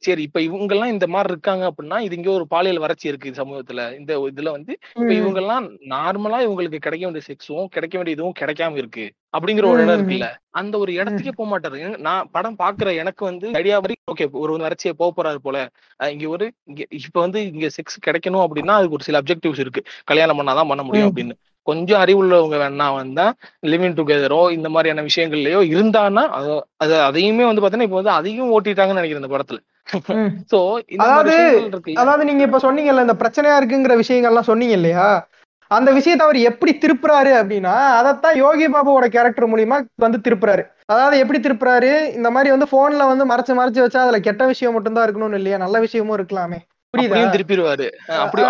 [0.00, 3.82] சரி இப்ப இவங்க எல்லாம் இந்த மாதிரி இருக்காங்க அப்படின்னா இது இங்க ஒரு பாலியல் வறட்சி இருக்கு சமூகத்துல.
[3.98, 5.10] இந்த இதுல வந்து இப்ப.
[5.16, 9.06] இவங்க எல்லாம் நார்மலா இவங்களுக்கு கிடைக்க வேண்டிய செக்ஸும் கிடைக்க வேண்டிய இதுவும் கிடைக்காம இருக்கு.
[9.36, 9.96] அப்படிங்கிற ஒரு இடம்.
[9.96, 10.28] இருக்குல்ல?
[10.52, 11.78] அந்த ஒரு இடத்துக்கே போக மாட்டாரு.
[12.00, 15.58] நான் படம் பாக்குற எனக்கு வந்து ஐடியா மாதிரி ஓகே ஒரு வறட்சியை போக போறாரு போல.
[16.10, 19.82] இங்க ஒரு இங்க இப்ப வந்து இங்க செக்ஸ் கிடைக்கணும் அப்படின்னா அதுக்கு ஒரு சில அப்ஜெக்டிவ்ஸ் இருக்கு.
[20.04, 21.10] கல்யாணம் பண்ணாதான் பண்ண முடியும்.
[21.10, 21.36] அப்படின்னு.
[21.66, 23.32] கொஞ்சம் அறிவுள்ளவங்க வேணா வந்தா
[23.66, 29.00] லிவிங் டுகெதரோ இந்த மாதிரியான விஷயங்கள்லயோ இருந்தான்னா அது- அது அதையுமே வந்து பாத்தீங்கன்னா இப்ப வந்து அதையும் ஓட்டிட்டாங்கன்னு
[29.00, 29.58] நினைக்கிறேன் இந்த படத்துல.
[30.54, 30.58] சோ
[30.96, 35.28] அதாவது- அதாவது நீங்க இப்ப சொன்னீங்கல்ல இந்த பிரச்சனையா இருக்குங்கிற விஷயங்கள்லாம் சொன்னீங்க இல்லையா?
[35.70, 40.62] அந்த விஷயத்தை அவர் எப்படி திருப்புறாரு அப்படின்னா அதைத்தான் யோகி பாபுவோட கேரக்டர் மூலியமா வந்து திருப்புறாரு.
[40.84, 42.14] அதாவது எப்படி திருப்புறாரு?
[42.14, 45.56] இந்த மாதிரி வந்து போன்ல வந்து மறைச்சு மறைச்சு வச்சா அதுல கெட்ட விஷயம் மட்டும்தான் இருக்கணும்னு இல்லையா?
[45.56, 46.58] நல்ல விஷயமும் இருக்கலாமே.
[46.98, 47.32] புரியுதா?
[47.32, 47.86] திருப்பிடுவாரு.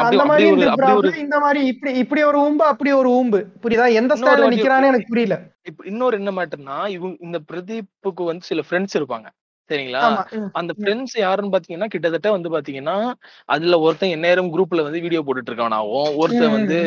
[0.01, 3.41] அந்த திருப்புறாப்புல இந்த மாதிரி இப்படி இப்படி ஒரு ஊம்பு அப்படி ஒரு ஊம்பு.
[3.65, 3.89] புரியுதா?
[3.93, 5.37] எந்த வாட்டி நிக்கிறான்னு எனக்கு புரியல.
[5.87, 9.29] இன்னொரு என்ன மேட்டர்னா இவங்க இந்த பிரதீப்புக்கு வந்து சில ஃப்ரெண்ட்ஸ் இருப்பாங்க.
[9.71, 10.03] சரிங்களா?
[10.53, 12.97] அந்த ஃப்ரெண்ட்ஸ் யாருன்னு பாத்தீங்கன்னா கிட்டத்தட்ட வந்து பாத்தீங்கன்னா
[13.49, 16.79] அதுல ஒருத்தன் எந்நேரம் குரூப்ல வந்து வீடியோ போட்டுட்டு இருக்கானாவும் ஒருத்தன் வந்து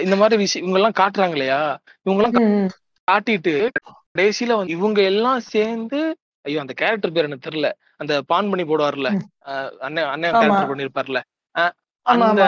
[0.00, 1.60] இந்த மாதிரி விஷயம் இவங்க எல்லாம் காட்டுறாங்க இல்லையா?
[2.06, 2.70] இவங்க எல்லாம்.
[3.08, 3.54] காட்டிட்டு
[4.10, 6.00] கடைசியில வந்து இவங்க எல்லாம் சேர்ந்து
[6.48, 7.70] ஐயோ அந்த கேரக்டர் பேர் எனக்கு தெரியல.
[8.02, 9.10] அந்த பான் பண்ணி போடுவார்ல
[9.86, 11.20] அண்ணன் அண்ணன் கேரக்டர் பண்ணிருப்பார்ல.
[12.06, 12.42] அந்த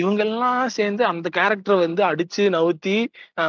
[0.00, 2.96] இவங்க எல்லாம் சேர்ந்து அந்த கேரக்டரை வந்து அடிச்சு நவுத்தி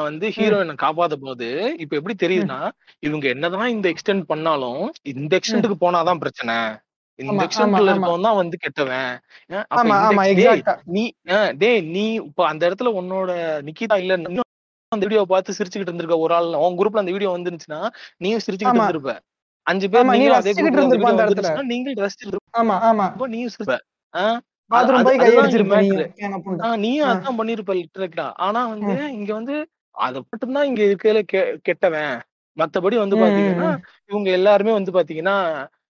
[0.05, 1.47] வந்து ஹீரோயினை காப்பாத்த போது
[1.83, 2.59] இப்ப எப்படி தெரியுதுன்னா
[3.03, 4.81] இவங்க என்னதான் இந்த எக்ஸ்டெண்ட் பண்ணாலும்
[5.13, 5.37] இந்த ம்.
[5.39, 6.55] எக்ஸ்டென்ட்டுக்கு போனாதான் பிரச்சனை.
[7.19, 9.11] இந்த ஆமா இருக்கவன் தான் வந்து கெட்டவன்.
[10.95, 11.03] நீ
[11.59, 13.31] டேய் நீ இப்ப அந்த இடத்துல உன்னோட
[13.67, 14.17] நிக்கிதா இல்ல
[14.91, 17.81] அந்த வீடியோ பார்த்து சிரிச்சுக்கிட்டு இருந்திருக்க ஒரு ஆள் உன் குரூப்ல அந்த வீடியோ வந்துருந்துச்சுன்னா
[18.19, 19.13] நீயும் சிரிச்சுக்கிட்டு இருந்திருப்ப.
[19.67, 23.07] அஞ்சு பேர் நீ நீங்களும் அதே குரூப்ல நீங்கள் ரசிச்சுட்டு ஆமா ஆமா.
[24.13, 24.39] ஆஹ்
[24.71, 26.05] அது பாத்ரூம் போய் இங்க கையடிச்சிருப்ப மேட்ரு
[26.81, 29.55] நீயும் அதான் பண்ணிருப்ப லிட்டரா ஆனா வந்து இங்க வந்து
[29.95, 32.13] அத மட்டும்தான் இங்க இருக்கையில கெ கெட்டவன்.
[32.57, 33.69] மத்தபடி வந்து பாத்தீங்கன்னா.
[34.09, 35.37] இவங்க எல்லாருமே வந்து பாத்தீங்கன்னா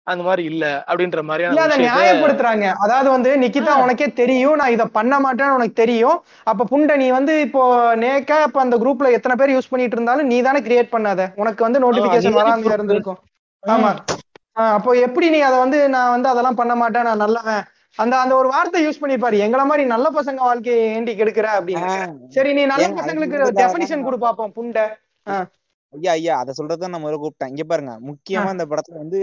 [0.08, 2.66] அந்த மாதிரி இல்ல அப்படின்ற இல்ல மாதிரியான அதை விஷயத்த நியாயப்படுத்துறாங்க.
[2.84, 6.18] அதாவது வந்து நிக்கிதா உனக்கே தெரியும் நான் இதை பண்ண மாட்டேன்னு உனக்கு தெரியும்.
[6.48, 7.64] அப்ப புண்டை நீ வந்து இப்போ
[8.02, 11.22] நேக்கா இப்ப அந்த குரூப்ல எத்தனை பேர் யூஸ் பண்ணிட்டு இருந்தாலும் நீ தானே கிரியேட் பண்ணாத.
[11.38, 13.20] உனக்கு வந்து நோட்டிபிகேஷன் பொறுப்பு இருந்திருக்கும்.
[13.64, 13.92] ஆமா.
[14.72, 17.62] அப்போ எப்படி நீ அதை வந்து நான் வந்து அதெல்லாம் பண்ண மாட்டேன் நான் நல்லவன்?
[18.00, 21.96] அந்த அந்த ஒரு வார்த்தை யூஸ் பண்ணிருப்பாரு எங்கள மாதிரி நல்ல பசங்க வாழ்க்கையை ஏண்டி கெடுக்கிற அப்படின்னு.
[22.28, 24.86] சரி நீ நல்ல பசங்களுக்கு டெபினிஷன் கொடு பாப்போம் புண்டை.
[25.28, 25.48] ஆஹ்
[25.94, 27.52] ஐயா ஐயா அதை சொல்றதுதான் நான் முதல்ல கூப்பிட்டேன்.
[27.54, 29.20] இங்க பாருங்க முக்கியமா இந்த படத்துல வந்து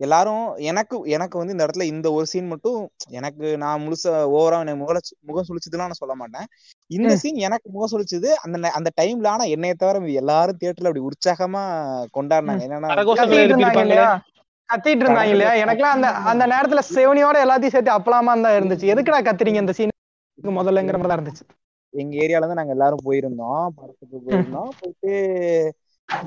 [0.00, 2.78] எல்லாரும் எனக்கு எனக்கு வந்து இந்த இடத்துல இந்த ஒரு சீன் மட்டும்
[3.18, 4.94] எனக்கு நான் முழுசா ஓவரா முக
[5.28, 6.46] முகம் சுழிச்சதுலாம் நான் சொல்ல மாட்டேன்.
[6.90, 11.62] இந்த சீன் எனக்கு முகம் சுழிச்சது அந்த அந்த டைம்ல ஆனா என்னைய தவிர எல்லாரும் தியேட்டர்ல அப்படி உற்சாகமா
[12.16, 12.66] கொண்டாடினாங்க.
[12.68, 12.88] என்னன்னா
[14.68, 18.90] கத்திட்டு இருந்தாங்க இல்லையா எனக்குலாம் அந்த அந்த நேரத்துல செவனியோட எல்லாத்தையும் சேர்த்து அப்பலாமா தான் இருந்துச்சு.
[18.92, 19.96] எதுக்குடா கத்துறீங்க இந்த சீன்
[20.58, 21.44] முதல்லங்கிற மாதிரி தான் இருந்துச்சு.
[21.94, 23.64] எங்க ஏரியால இருந்து நாங்க எல்லாரும் போயிருந்தோம்.
[23.78, 24.70] படத்துக்கு போயிருந்தோம்.
[24.80, 25.10] போயிட்டு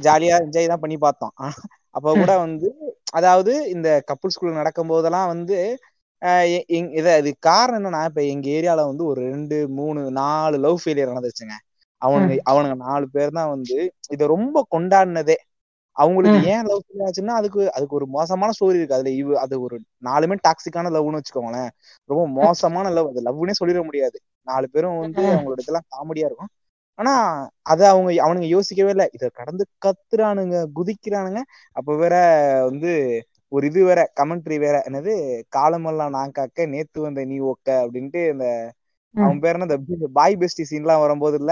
[0.05, 1.33] ஜாலியா என்ஜாய் தான் பண்ணி பார்த்தோம்.
[1.97, 2.67] அப்ப கூட வந்து
[3.13, 5.57] அதாவது இந்த கப்புள் ஸ்கூல் நடக்கும் போதெல்லாம் வந்து
[6.93, 11.55] இத இது காரணம் என்னன்னா இப்ப எங்க ஏரியால வந்து ஒரு ரெண்டு மூணு நாலு லவ் ஃபெயிலியர் நடந்துச்சுங்க.
[12.01, 13.77] அவனுங்க அவனுங்க நாலு பேர் தான் வந்து
[14.13, 15.37] இத ரொம்ப கொண்டாடினதே.
[15.97, 16.39] அவங்களுக்கு.
[16.51, 18.97] ஏன் லவ் ஃபெயிலியர் ஆச்சுன்னா அதுக்கு அதுக்கு ஒரு மோசமான ஸ்டோரி இருக்கு.
[18.97, 21.69] அதுல இவ அது ஒரு நாலுமே டாக்ஸிக்கான லவ்னு வச்சுக்கோங்களேன்.
[22.09, 24.17] ரொம்ப மோசமான லவ் அது லவ்னே சொல்லிட முடியாது.
[24.47, 25.23] நாலு பேரும் வந்து.
[25.31, 26.51] அவங்களோட இதெல்லாம் காமெடியா இருக்கும்.
[26.99, 27.11] ஆனா
[27.63, 29.07] அத அவங்க அவனுங்க யோசிக்கவே இல்லை.
[29.13, 31.39] இத கடந்து கத்துறானுங்க குதிக்கிறானுங்க.
[31.71, 32.15] அப்ப வேற
[32.69, 32.91] வந்து
[33.51, 34.75] ஒரு இது வேற கமெண்ட்ரி வேற.
[34.87, 35.13] என்னது?
[35.49, 38.45] காலமெல்லாம் நான் காக்க நேத்து வந்த நீ ஒக்க அப்படின்ட்டு இந்த
[39.15, 39.75] அவன் பேர் என்ன?
[39.87, 41.51] இந்த பாய் பெஸ்டி சீன்லாம் வரும்போது இல்ல.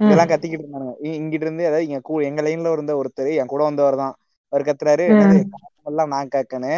[0.00, 0.94] இதெல்லாம் கத்திக்கிட்டு இருந்தானுங்க.
[1.02, 4.14] இ- இங்கிட்டு இருந்து அதாவது இங்க கூ எங்க லைன்ல இருந்த ஒருத்தர் என் கூட வந்தவர் தான்.
[4.52, 5.04] அவர் கத்துறாரு
[5.54, 6.74] காலமெல்லாம் நான் காக்கன்னு.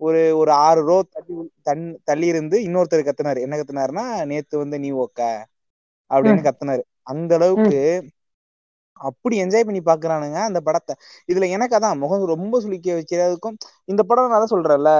[0.00, 3.40] ஒரு ஒரு ஆறு ரோ தள்ளி தன் தள்ளி இருந்து இன்னொருத்தர் கத்துனாரு.
[3.40, 5.20] என்ன கத்துனாருன்னா நேத்து வந்து நீ ஒக்க
[6.10, 6.82] அப்படின்னு கத்துனாரு.
[7.10, 7.78] அந்த அளவுக்கு
[9.00, 10.94] அப்படி என்ஜாய் பண்ணி பாக்குறானுங்க அந்த படத்தை.
[11.28, 13.56] இதுல எனக்கு அதான் முகம் ரொம்ப சுளிக்க வைக்கிறதுக்கும்
[13.88, 14.90] இந்த படம் நான் சொல்றேன்ல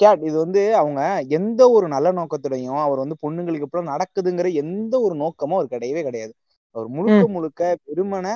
[0.00, 1.00] கேட் இது வந்து அவங்க
[1.38, 6.32] எந்த ஒரு நல்ல நோக்கத்துடையும் அவர் வந்து பொண்ணுங்களுக்கு அப்புறம் நடக்குதுங்கிற எந்த ஒரு நோக்கமும் அவர் கிடையவே கிடையாது.
[6.76, 8.26] அவர் முழுக்க முழுக்க வெறுமன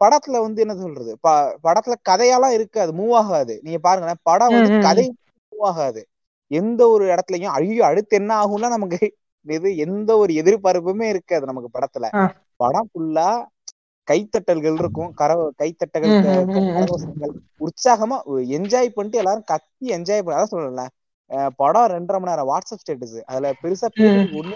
[0.00, 1.12] படத்துல வந்து என்ன சொல்றது?
[1.18, 1.28] ப
[1.64, 3.54] படத்துல கதையெல்லாம் இருக்காது மூவ் ஆகாது.
[3.64, 4.72] நீங்க பாருங்களேன் படம் வந்து.
[4.80, 5.06] கதை
[5.52, 6.02] மூவ் ஆகாது.
[6.50, 9.00] எந்த ஒரு இடத்துலயும் ஐயோ அடுத்து என்ன ஆகும்னா நமக்கு
[9.46, 12.32] இது எந்த ஒரு எதிர்பார்ப்புமே இருக்காது நமக்கு படத்துல.
[12.56, 13.46] படம் ஃபுல்லா
[14.10, 15.12] கைத்தட்டல்கள் இருக்கும்.
[15.12, 16.76] கர கைத்தட்டல் ம், க- ம், ம், ம்.
[16.76, 20.86] கரகோஷங்கள் உற்சாகமா என்ஜாய் பண்ணிட்டு எல்லாரும் கத்தி என்ஜாய் பண்ண அதான்
[21.26, 24.54] சொல்லல படம் ரெண்டரை மணி நேரம் வாட்ஸ்அப் ஸ்டேட்டஸ் அதுல பெருசா ஒண்ணுமே.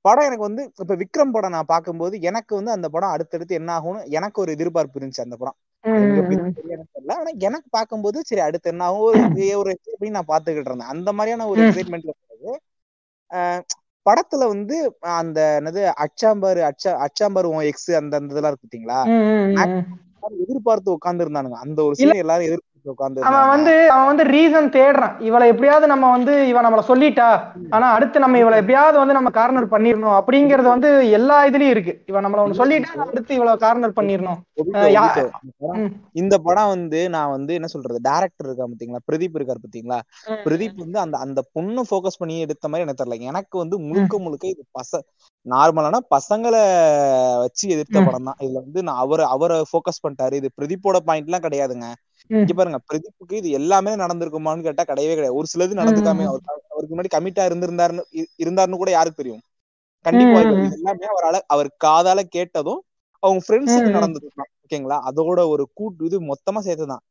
[0.00, 4.08] படம் எனக்கு வந்து இப்ப விக்ரம் படம் நான் பார்க்கும்போது எனக்கு வந்து அந்த படம் அடுத்தடுத்து என்ன ஆகும்னு
[4.08, 5.54] எனக்கு ஒரு எதிர்பார்ப்பு இருந்துச்சு அந்த படம்.
[5.82, 6.80] தெரியல.
[7.06, 9.34] ஆனா எனக்கு பார்க்கும்போது சரி அடுத்து என்ன ஆகும்?
[9.54, 10.88] ஒரு நான் பாத்துக்கிட்டு இருந்தேன்.
[10.88, 11.64] அந்த மாதிரியான ஒரு ம்.
[11.64, 12.60] எக்ஸைட்மெண்ட்ல இருந்தது
[14.08, 14.76] படத்துல வந்து
[15.16, 19.00] அந்த என்னது அச்சாம்பாரு அச்சா அச்சாம்பாரு எக்ஸ் அந்த அந்த இதெல்லாம் இருக்கு பாத்தீங்களா?
[20.42, 22.48] எதிர்பார்த்து உட்கார்ந்து இருந்தானுங்க அந்த ஒரு சீன் எல்லாரும்
[23.26, 25.14] அவன் வந்து அவன் வந்து ரீசன் தேடுறான்.
[25.20, 27.28] இவளை எப்படியாவது நம்ம வந்து இவ நம்மள சொல்லிட்டா
[27.74, 31.94] ஆனா அடுத்து நம்ம இவளை எப்படியாவது வந்து நம்ம கார்னர் பண்ணிடணும் அப்படிங்கறது வந்து எல்லா இதுலயும் இருக்கு.
[32.06, 34.40] இவன் நம்மள ஒண்ணு சொல்லிட்டா அடுத்து இவ்வளவு கார்னர் பண்ணிடணும்.
[36.20, 39.00] இந்த படம் வந்து நான் வந்து என்ன சொல்றது டேரக்டர் இருக்கா பாத்தீங்களா?
[39.08, 39.98] பிரதீப் இருக்காரு பாத்தீங்களா?
[40.46, 43.18] பிரதீப் வந்து அந்த அந்த பொண்ணு ஃபோக்கஸ் பண்ணி எடுத்த மாதிரி எனக்கு தெரியல.
[43.32, 44.92] எனக்கு வந்து முழுக்க முழுக்க இது பச
[45.46, 46.62] நார்மலான பசங்களை
[47.44, 47.98] வச்சு எதிர்த்த.
[48.06, 50.34] படம் தான் இதுல வந்து நான் அவரை அவரை ஃபோக்கஸ் பண்ணிட்டாரு.
[50.40, 51.88] இது பிரதீப்போட பாயிண்ட் எல்லாம் கிடையாதுங்க.
[52.40, 55.34] இங்க பாருங்க பிரதீப்புக்கு இது எல்லாமே நடந்திருக்குமான்னு கேட்டா கிடையவே கிடையாது.
[55.34, 56.26] ஒரு சிலது நடந்துக்காம.
[56.28, 58.04] அவர் அவருக்கு முன்னாடி கமிட்டா இருந்திருந்தாருன்னு
[58.42, 59.42] இருந்தாருன்னு கூட யாருக்கு தெரியும்?
[60.04, 60.38] கண்டிப்பா
[60.68, 62.80] எல்லாமே அவரால அவர் காதால கேட்டதும்
[63.22, 63.90] அவங்க ஃப்ரெண்ட்ஸுக்கு.
[63.96, 67.02] நடந்ததுதான் ஓகேங்களா அதோட ஒரு கூட்டு இது மொத்தமா சேர்த்துதான்.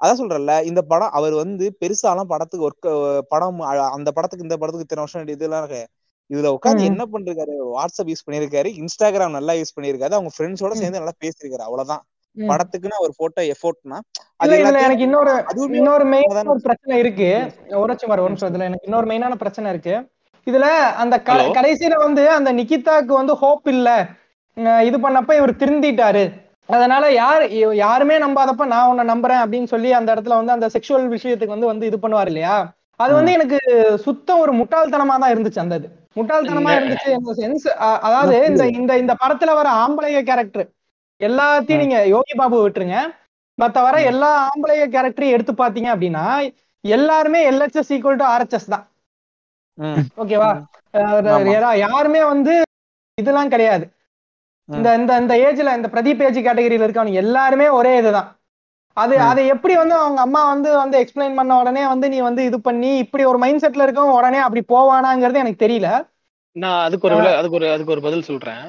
[0.00, 2.88] அதான் சொல்றேன்ல இந்த படம் அவர் வந்து பெருசாலாம் படத்துக்கு ஒர்க்
[3.28, 3.60] படம்
[3.96, 5.82] அந்த படத்துக்கு இந்த படத்துக்கு இத்தனை வருஷம் இதெல்லாம் இருக்கு.
[6.30, 6.82] இதுல உட்காந்து.
[6.82, 7.54] என்ன பண்றாரு?
[7.74, 10.74] வாட்ஸ்அப் யூஸ் பண்ணிருக்காரு இன்ஸ்டாகிராம் நல்லா யூஸ் பண்ணிருக்காரு அவங்க ஃப்ரெண்ட்ஸோட.
[10.74, 12.02] சேர்ந்து நல்லா பேசிருக்காரு அவ்வளவுதான்.
[12.46, 15.32] படத்துக்குன்னு ஒரு போட்டோ எஃபோர்ட்னா இல்ல அது எல்லாத்தையும் எனக்கு இன்னொரு
[15.78, 17.28] இன்னொரு தானே ஒரு பிரச்சனை இருக்கு.
[17.80, 18.50] உரைச்சு வர ஒரு நிமிஷம்.
[18.52, 19.94] இதுல எனக்கு இன்னொரு மெயினான பிரச்சனை இருக்கு.
[20.46, 20.66] இதுல
[21.02, 21.14] அந்த?
[21.56, 23.88] கடைசியில வந்து அந்த நிக்கிதாக்கு வந்து ஹோப் இல்ல.
[24.86, 26.24] இது பண்ணப்ப இவர் திருந்திட்டாரு.
[26.68, 27.42] அதனால யார்
[27.80, 31.88] யாருமே நம்பாதப்ப நான் உன்னை நம்புறேன் அப்படின்னு சொல்லி அந்த இடத்துல வந்து அந்த செக்ஷுவல் விஷயத்துக்கு வந்து வந்து
[31.90, 32.56] இது பண்ணுவார் இல்லையா?
[33.00, 33.58] அது வந்து எனக்கு
[34.04, 35.88] சுத்த ஒரு முட்டாள்தனமா தான் இருந்துச்சு அந்த இது.
[36.16, 36.80] முட்டாள்தனமா இல்ல.
[36.80, 37.66] இருந்துச்சு சென்ஸ்
[38.06, 40.66] அதாவது இந்த இந்த இந்த படத்துல வர ஆம்பளைய கேரக்டர்
[41.20, 42.98] எல்லாத்தையும் நீங்க யோகி பாபு விட்டுருங்க.
[43.58, 46.24] மத்த வர எல்லா ஆம்பளைய கேரக்டரையும் எடுத்து பாத்தீங்க அப்படின்னா
[46.84, 48.84] எல்லாருமே எல்ஹெச்எஸ் ஈக்குவல் டு ஆர்ஹெச்எஸ் தான்.
[50.22, 50.50] ஓகேவா.
[51.84, 52.54] யாருமே வந்து
[53.18, 53.84] இதெல்லாம் கிடையாது.
[54.68, 58.28] இந்த இந்த இந்த ஏஜ்ல இந்த பிரதீப் ஏஜ் கேட்டகரியில இருக்கவங்க எல்லாருமே ஒரே இதுதான்
[58.96, 59.14] அது.
[59.30, 62.90] அதை எப்படி வந்து அவங்க அம்மா வந்து வந்து எக்ஸ்பிளைன் பண்ண உடனே வந்து நீ வந்து இது பண்ணி
[63.04, 65.88] இப்படி ஒரு மைண்ட் செட்ல இருக்கவங்க உடனே அப்படி போவானாங்கிறது எனக்கு தெரியல.
[66.56, 68.66] நான் அதுக்கு ஒரு அதுக்கு ஒரு அதுக்கு ஒரு பதில் சொல்றேன்.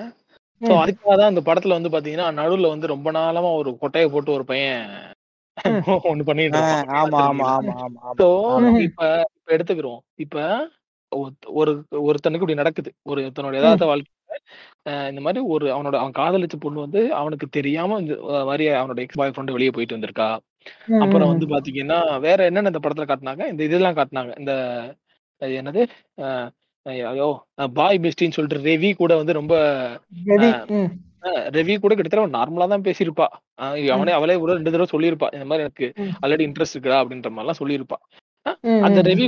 [0.62, 0.72] சோ.
[0.82, 4.84] அதுக்காக தான் இந்த படத்துல வந்து பாத்தீங்கன்னா நடுவுல வந்து ரொம்ப நாளமா ஒரு கொட்டையை போட்டு ஒரு பையன்
[6.08, 6.62] ஒண்ணு பண்ணிட்டு.
[8.08, 8.22] இப்ப
[8.86, 9.02] இப்ப
[9.50, 10.02] எடுத்துக்கிறோம்.
[10.18, 10.38] இப்ப
[11.56, 11.72] ஒரு
[12.06, 12.92] ஒருத்தனுக்கு இப்படி நடக்குது.
[13.06, 14.14] ஒரு ஒருத்தனோட யதார்த்த வாழ்க்கையில
[14.92, 19.22] அஹ் இந்த மாதிரி ஒரு அவனோட அவன் காதலிச்ச பொண்ணு வந்து அவனுக்கு தெரியாம இந்த மாதிரி அவனோட எக்ஸ்
[19.22, 20.30] பாய் ஃப்ரெண்ட் வெளியே போயிட்டு வந்திருக்கா.
[21.00, 23.46] அப்புறம் வந்து பாத்தீங்கன்னா வேற என்னென்ன இந்த படத்துல காட்டினாங்க?
[23.50, 24.34] இந்த இதெல்லாம் காட்டினாங்க.
[24.40, 24.54] இந்த
[25.42, 25.84] என்னது?
[26.92, 27.28] ஐயோ
[27.80, 29.56] பாய் பெஸ்டின்னு சொல்லிட்டு ரெவி கூட வந்து ரொம்ப
[31.58, 33.28] ரெவி கூட கிட்டத்தட்ட நார்மலா தான் பேசியிருப்பா.
[33.96, 35.88] அவனே அவளே கூட ரெண்டு தடவை சொல்லியிருப்பா இந்த மாதிரி எனக்கு.
[36.22, 37.98] ஆல்ரெடி இன்ட்ரெஸ்ட் இருக்குடா அப்படின்ற மாதிரிலாம் சொல்லியிருப்பா.
[38.88, 39.26] அந்த ரெவி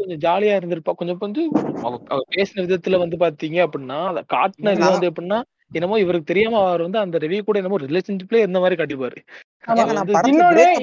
[0.00, 0.92] கொஞ்சம் ஜாலியா இருந்திருப்பா.
[0.98, 1.44] கொஞ்சம் வந்து
[1.86, 5.38] அவ பேசின விதத்துல வந்து பாத்தீங்க அப்படின்னா அத காட்டின விதம் வந்து எப்படின்னா
[5.76, 9.18] என்னமோ இவருக்கு தெரியாம அவர் வந்து அந்த ரெவி கூட என்னமோ ரிலேஷன்ஷிப்ல இருந்த மாதிரி காட்டிப்பாரு.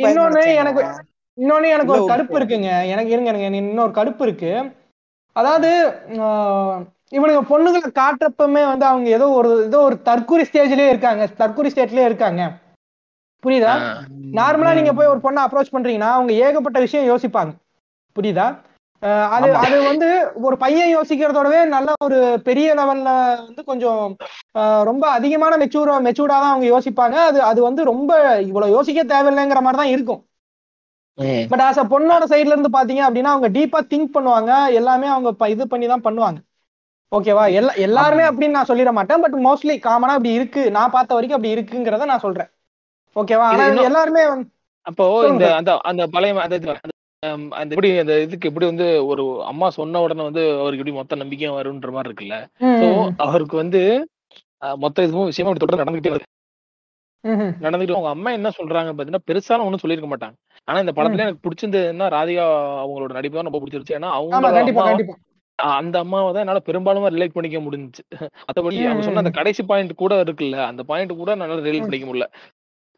[0.10, 0.44] இன்னொன்னு.
[0.62, 0.84] எனக்கு
[1.38, 2.70] இன்னொன்னு எனக்கு ஒரு ஒரு கடுப்பு இருக்குங்க.
[2.94, 4.52] எனக்கு இருங்க எனக்கு இன்னொரு கடுப்பு இருக்கு.
[5.38, 5.70] அதாவது
[7.12, 11.24] இவனுங்க பொண்ணுங்களை காட்டுறப்பமே வந்து அவங்க ஏதோ ஒரு ஏதோ ஒரு தற்கொலை ஸ்டேஜ்லயே இருக்காங்க.
[11.42, 12.42] தற்கொலை ஸ்டேட்லயே இருக்காங்க.
[13.44, 13.74] புரியுதா?
[14.38, 17.52] நார்மலா நீங்க போய் ஒரு பொண்ணை அப்ரோச் பண்றீங்கன்னா அவங்க ஏகப்பட்ட விஷயம் யோசிப்பாங்க.
[18.16, 18.48] புரியுதா?
[19.36, 19.50] அது.
[19.64, 20.08] அது வந்து
[20.42, 23.10] ஒரு பையன் யோசிக்கிறதோடவே நல்ல ஒரு பெரிய லெவல்ல
[23.42, 24.02] வந்து கொஞ்சம்
[24.84, 27.18] ரொம்ப அதிகமான மெச்சூரா மெச்சூர்டா தான் அவங்க யோசிப்பாங்க.
[27.30, 28.12] அது அது வந்து ரொம்ப
[28.50, 30.22] இவ்வளவு யோசிக்க தேவையில்லைங்கிற மாதிரி தான் இருக்கும்.
[31.52, 34.52] பட் ஆஸ் அ பொண்ணோட சைடுல இருந்து பாத்தீங்க அப்படின்னா அவங்க டீப்பா திங்க் பண்ணுவாங்க.
[34.80, 36.40] எல்லாமே அவங்க இது பண்ணி தான் பண்ணுவாங்க.
[37.12, 39.22] ஓகேவா எல்லா எல்லாருமே அப்படின்னு நான் சொல்லிட மாட்டேன்.
[39.24, 40.64] பட் மோஸ்ட்லி காமனா அப்படி இருக்கு.
[40.78, 42.50] நான் பார்த்த வரைக்கும் அப்படி இருக்குங்கிறத நான் சொல்றேன்.
[43.16, 44.24] ஓகேவா ஆனா எல்லாருமே
[44.86, 45.46] அப்போ இந்த.
[45.60, 46.58] அந்த அந்த பழைய அந்த
[47.72, 51.92] எப்படி அந்த இதுக்கு எப்படி வந்து ஒரு அம்மா சொன்ன உடனே வந்து அவருக்கு எப்படி மொத்த நம்பிக்கையும் வரும்ன்ற
[51.96, 52.36] மாதிரி இருக்குல்ல?
[53.26, 53.82] அவருக்கு வந்து
[54.84, 56.28] மொத்த இதுவும் விஷயமா தொடர்ந்து நடந்துகிட்டே வருது.
[57.64, 60.36] நடந்துட்டு அவங்க அம்மா என்ன சொல்றாங்க பாத்தீங்கன்னா பெருசான ஒண்ணும் சொல்லியிருக்க மாட்டாங்க.
[60.68, 62.46] ஆனா இந்த படத்துல எனக்கு பிடிச்சிருந்ததுன்னா ராதிகா
[62.82, 65.16] அவங்களோட நடிப்பு தான் ரொம்ப பிடிச்சிருச்சு ஏன்னா அவங்க கண்டிப்பா அம்மா கண்டிப்பா.
[65.78, 68.04] அந்த அம்மாவை தான் என்னால பெரும்பாலும் ரிலேட் பண்ணிக்க முடிஞ்சுச்சு.
[68.42, 69.32] மத்தபடி ம், அவங்க சொன்ன அந்த.
[69.38, 71.86] கடைசி பாயிண்ட் கூட இருக்குல்ல அந்த பாயிண்ட் கூட என்னால ரிலேட்.
[71.86, 72.28] பண்ணிக்க முடியல.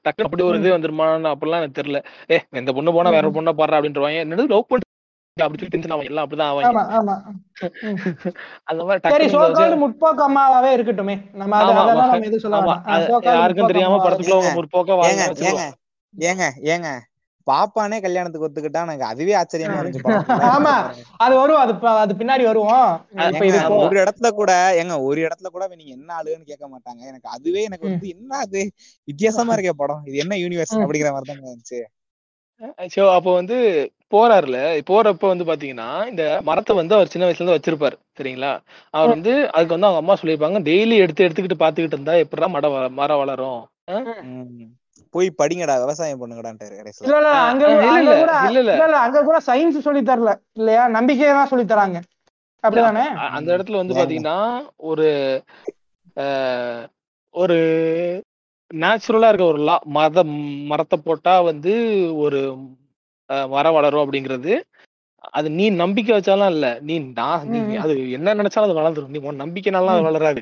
[0.06, 2.00] டக்குனு அப்படி ஒரு இது வந்துருமான்னு அப்படிலாம் எனக்கு தெரியல.
[2.32, 3.32] ஏ இந்த பொண்ணு போனா வேற.
[3.38, 4.86] பொண்ணை பாடுறா அப்படின்றவாங்க என்னது லவ் பண்ணி
[5.38, 6.70] அப்படி சொல்லி டென்ஷன் எல்லாம் அப்படிதான் ஆவாங்க.
[6.70, 7.16] ஆமா ஆமா.
[7.28, 7.38] ம்.
[8.70, 9.22] அந்த மாதிரி
[9.60, 11.16] சரி முற்போக்கு அம்மாவாவே இருக்கட்டுமே.
[11.34, 12.12] நம்ம அதெல்லாம்
[13.32, 15.72] யாருக்கும் தெரியாம படத்துக்குள்ள முற்போக்கா வச்சிருவோம்
[16.14, 16.44] ஏங்க
[16.74, 16.90] ஏங்க.
[17.50, 20.16] பாப்பானே கல்யாணத்துக்கு ஒத்துக்கிட்டா எனக்கு அதுவே ஆச்சரியமா இருந்துச்சு
[20.50, 20.74] ஆமா.
[21.18, 22.90] அது வரும் அது அது பின்னாடி வருவோம்.
[23.84, 27.02] ஒரு இடத்துல கூட ஏங்க ஒரு இடத்துல கூட நீங்க என்ன ஆளுன்னு கேட்க மாட்டாங்க.
[27.06, 27.88] எனக்கு அதுவே எனக்கு.
[27.90, 28.62] வந்து என்ன அது?
[29.08, 30.04] வித்தியாசமா இருக்கே படம்.
[30.06, 30.76] இது என்ன யூனிவர்ஸ்.
[30.80, 31.80] அப்படிங்கிற மாதிரி தான் இருந்துச்சு.
[32.94, 33.58] சோ அப்போ வந்து
[34.14, 34.58] போறாருல.
[34.88, 37.98] போறப்ப வந்து பாத்தீங்கன்னா இந்த மரத்தை வந்து அவர் சின்ன வயசுல இருந்து வச்சிருப்பாரு.
[38.18, 38.52] சரிங்களா?
[38.94, 42.92] அவர் வந்து அதுக்கு வந்து அவங்க அம்மா சொல்லியிருப்பாங்க டெய்லி எடுத்து எடுத்துக்கிட்டு பாத்துக்கிட்டு இருந்தா எப்படிடா மரம் வ-
[42.92, 43.62] மரம் வளரும்.
[45.14, 47.64] போய் படிங்கடா விவசாயம் பண்ணுங்கடான்ட்டாரு கடைசியில இல்ல அங்க
[48.00, 52.00] இல்ல, இல்ல, அங்க கூட சயின்ஸ் சொல்லி தரல இல்லையா நம்பிக்கையை தான் சொல்லி தராங்க
[52.64, 53.06] அப்படிதானே
[53.36, 53.98] அந்த இடத்துல வந்து.
[53.98, 54.38] பாத்தீங்கன்னா
[54.90, 55.08] ஒரு
[57.36, 57.58] ஒரு
[58.72, 60.24] நேச்சுரலா இருக்க ஒரு லா மத
[60.72, 61.74] மரத்தை போட்டா வந்து
[62.24, 62.40] ஒரு
[63.50, 64.54] மரம் வளரும் அப்படிங்கிறது
[65.34, 67.60] அது நீ நம்பிக்கை வச்சாலும் இல்ல நீ நான் நீ.
[67.78, 70.08] அது என்ன நினைச்சாலும் அது வளர்ந்துரும் நீ உன் நம்பிக்கைனாலாம் அது.
[70.10, 70.42] வளராது.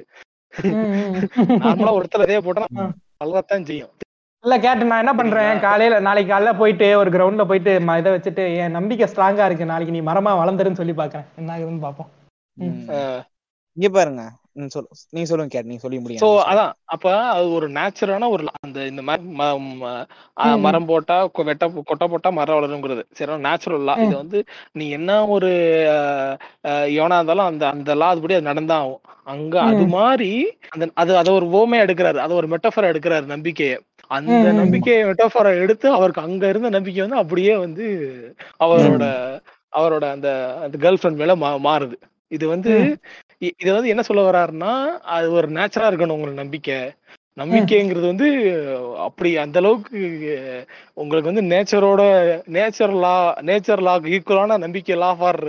[1.61, 2.65] நார்மலா ஒருத்தர் அதே போட்டா.
[3.21, 3.93] வளரத்தான் செய்யும்
[4.43, 5.59] இல்ல கேட்டு நான் என்ன பண்றேன்?
[5.59, 9.65] காலையில நாளைக்கு காலையில போயிட்டு ஒரு கிரவுண்ட்ல போயிட்டு ம- இதை வச்சுட்டு என் நம்பிக்கை ஸ்ட்ராங்கா இருக்கு.
[9.65, 12.11] நாளைக்கு நீ மரமா வளர்ந்துருன்னு சொல்லி பாக்குறேன் என்ன ஆகுதுன்னு பாப்போம்.
[13.77, 14.21] இங்க பாருங்க.
[15.09, 16.21] நீங்க சொல்லுங்க கேட் நீங்க சொல்லி முடியும்?
[16.23, 16.71] சோ அதான்.
[16.85, 19.27] அப்ப அது ஒரு நேச்சுரலான ஒரு அந்த இந்த மாதிரி.
[20.65, 21.17] மரம் போட்டா
[21.49, 23.03] வெட்ட கொட்டை போட்டா மரம் வளருங்கிறது.
[23.11, 23.93] சரி நேச்சுரல் லா.
[24.05, 24.39] இது வந்து
[24.71, 25.51] நீ என்ன ஒரு
[26.67, 29.01] எவனா இருந்தாலும் அந்த அந்த லா அதுபடி அது நடந்தா ஆகும்.
[29.23, 29.85] அங்க அது.
[29.97, 30.31] மாதிரி
[30.69, 32.17] அந்த அது அதை ஒரு ஓமையா எடுக்கிறாரு.
[32.25, 33.77] அதை ஒரு மெட்டஃபரா எடுக்கிறாரு நம்பிக்கையை.
[34.09, 34.31] அந்த.
[34.53, 37.85] நம்பிக்கையை மெட்டஃபரா எடுத்து அவருக்கு அங்க இருந்த நம்பிக்கை வந்து அப்படியே வந்து
[38.59, 39.05] அவரோட
[39.73, 40.29] அவரோட அந்த
[40.63, 41.97] அந்த கேர்ள் ஃப்ரெண்ட் மேல மா- மாறுது.
[42.31, 42.71] இது வந்து
[43.51, 44.71] இது வந்து என்ன சொல்ல வர்றாருன்னா
[45.09, 46.79] அது ஒரு நேச்சரா இருக்கணும் உங்களுக்கு நம்பிக்கை.
[47.37, 48.27] நம்பிக்கைங்கிறது வந்து
[48.97, 49.99] அப்படி அந்த அளவுக்கு
[50.93, 52.01] உங்களுக்கு வந்து நேச்சரோட
[52.51, 55.41] நேச்சர் லா நேச்சர் லா ஈக்குவலான நம்பிக்கை லா ஃபார்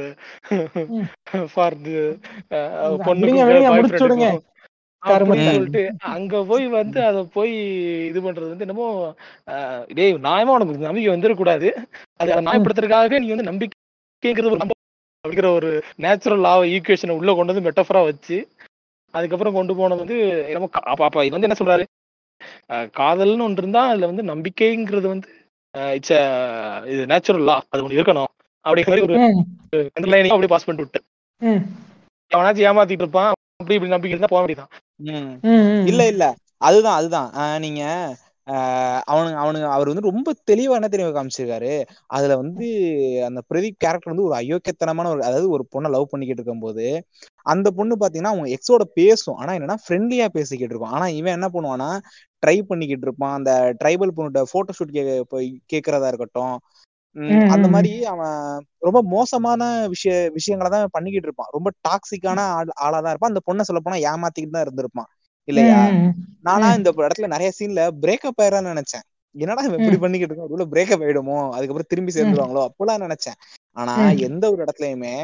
[1.55, 1.77] ஃபார்
[4.03, 4.29] விடுங்க,
[5.03, 5.83] சொல்லிட்டு
[6.15, 7.53] அங்க போய் வந்து அத போய்
[8.11, 8.87] இது பண்றது வந்து என்னமோ
[9.99, 11.69] டேய் நியாயமா உனக்கு நம்பிக்கை வந்துடக்கூடாது
[12.21, 14.55] அது அதை நியாயப்படுத்துறதுக்காக நீ வந்து நம்பிக்கைங்கிறது
[15.25, 15.71] அப்படிங்கிற ஒரு
[16.05, 18.37] நேச்சுரல் லா ஈக்குவேஷனை உள்ள கொண்டு வந்து மெட்டஃபரா வச்சு
[19.15, 20.19] அதுக்கப்புறம் கொண்டு போனது வந்து
[20.51, 21.85] என்னமோ அப்ப அப்ப இது வந்து என்ன சொல்றாரு?
[22.99, 25.29] காதல்னு ஒன்று இருந்தா அதுல வந்து நம்பிக்கைங்கிறது வந்து
[25.97, 26.15] இட்ஸ்
[26.93, 28.31] இது நேச்சுரல் லா அது ஒன்று இருக்கணும்.
[28.65, 29.17] அப்படிங்கிற மாதிரி ஒரு
[30.35, 31.01] அப்படியே பாஸ் பண்ணிட்டு விட்டு.
[32.31, 33.33] அவனாச்சும் ஏமாத்திட்டு இருப்பான்.
[33.61, 34.73] அப்படி இப்படி நம்பிக்கை இருந்தா போக வேண்டியதான்.
[35.91, 36.25] இல்ல இல்ல.
[36.63, 37.29] அதுதான் அதுதான்.
[37.65, 37.83] நீங்க
[38.47, 41.73] ஆஹ் அவனுங்க அவனுங்க அவர் வந்து ரொம்ப தெளிவா என்ன தெரியுமா காமிச்சிருக்காரு?
[42.17, 42.67] அதுல வந்து
[43.27, 46.87] அந்த பிரதீப் கேரக்டர் வந்து ஒரு அயோக்கியத்தனமான ஒரு அதாவது ஒரு பொண்ணை லவ் பண்ணிக்கிட்டு இருக்கும்போது
[47.47, 49.39] அந்த பொண்ணு பாத்தீங்கன்னா அவங்க எக்ஸோட பேசும்.
[49.41, 50.95] ஆனா என்னன்னா ஃப்ரெண்ட்லியா பேசிக்கிட்டு இருக்கும்.
[50.97, 51.91] ஆனா இவன் என்ன பண்ணுவான்னா
[52.43, 53.37] ட்ரை பண்ணிக்கிட்டு இருப்பான்.
[53.39, 56.57] அந்த ட்ரைபல் பொண்ணுட்ட போட்டோ ஷூட் கே போய் கேக்குறதா இருக்கட்டும்.
[57.49, 58.41] அந்த மாதிரி அவன்
[58.79, 61.49] ரொம்ப மோசமான விஷய விஷயங்களை தான் பண்ணிக்கிட்டு இருப்பான்.
[61.51, 62.39] ரொம்ப டாக்ஸிக்கான
[62.75, 63.33] ஆள் தான் இருப்பான்.
[63.33, 65.09] அந்த பொண்ணை சொல்ல போனா ஏமாத்திக்கிட்டு தான் இருந்திருப்பான்.
[65.49, 65.79] இல்லையா.
[66.43, 66.73] நானா.
[66.75, 69.05] இந்த இடத்துல நிறைய சீன்ல பிரேக்கப் ஆயிரான்னு நினைச்சேன்.
[69.35, 69.97] என்னடா இவன் இப்படி.
[69.97, 70.49] பண்ணிக்கிட்டு இருக்கான்?
[70.49, 71.51] ஒருவேளை பிரேக்கப் ஆயிடுமோ?
[71.51, 72.67] அதுக்கப்புறம் திரும்பி சேர்ந்துருவாங்களோ?
[72.69, 73.39] அப்பெல்லாம் நினைச்சேன்.
[73.73, 73.95] ஆனா.
[74.11, 75.15] எந்த ஒரு இடத்துலயுமே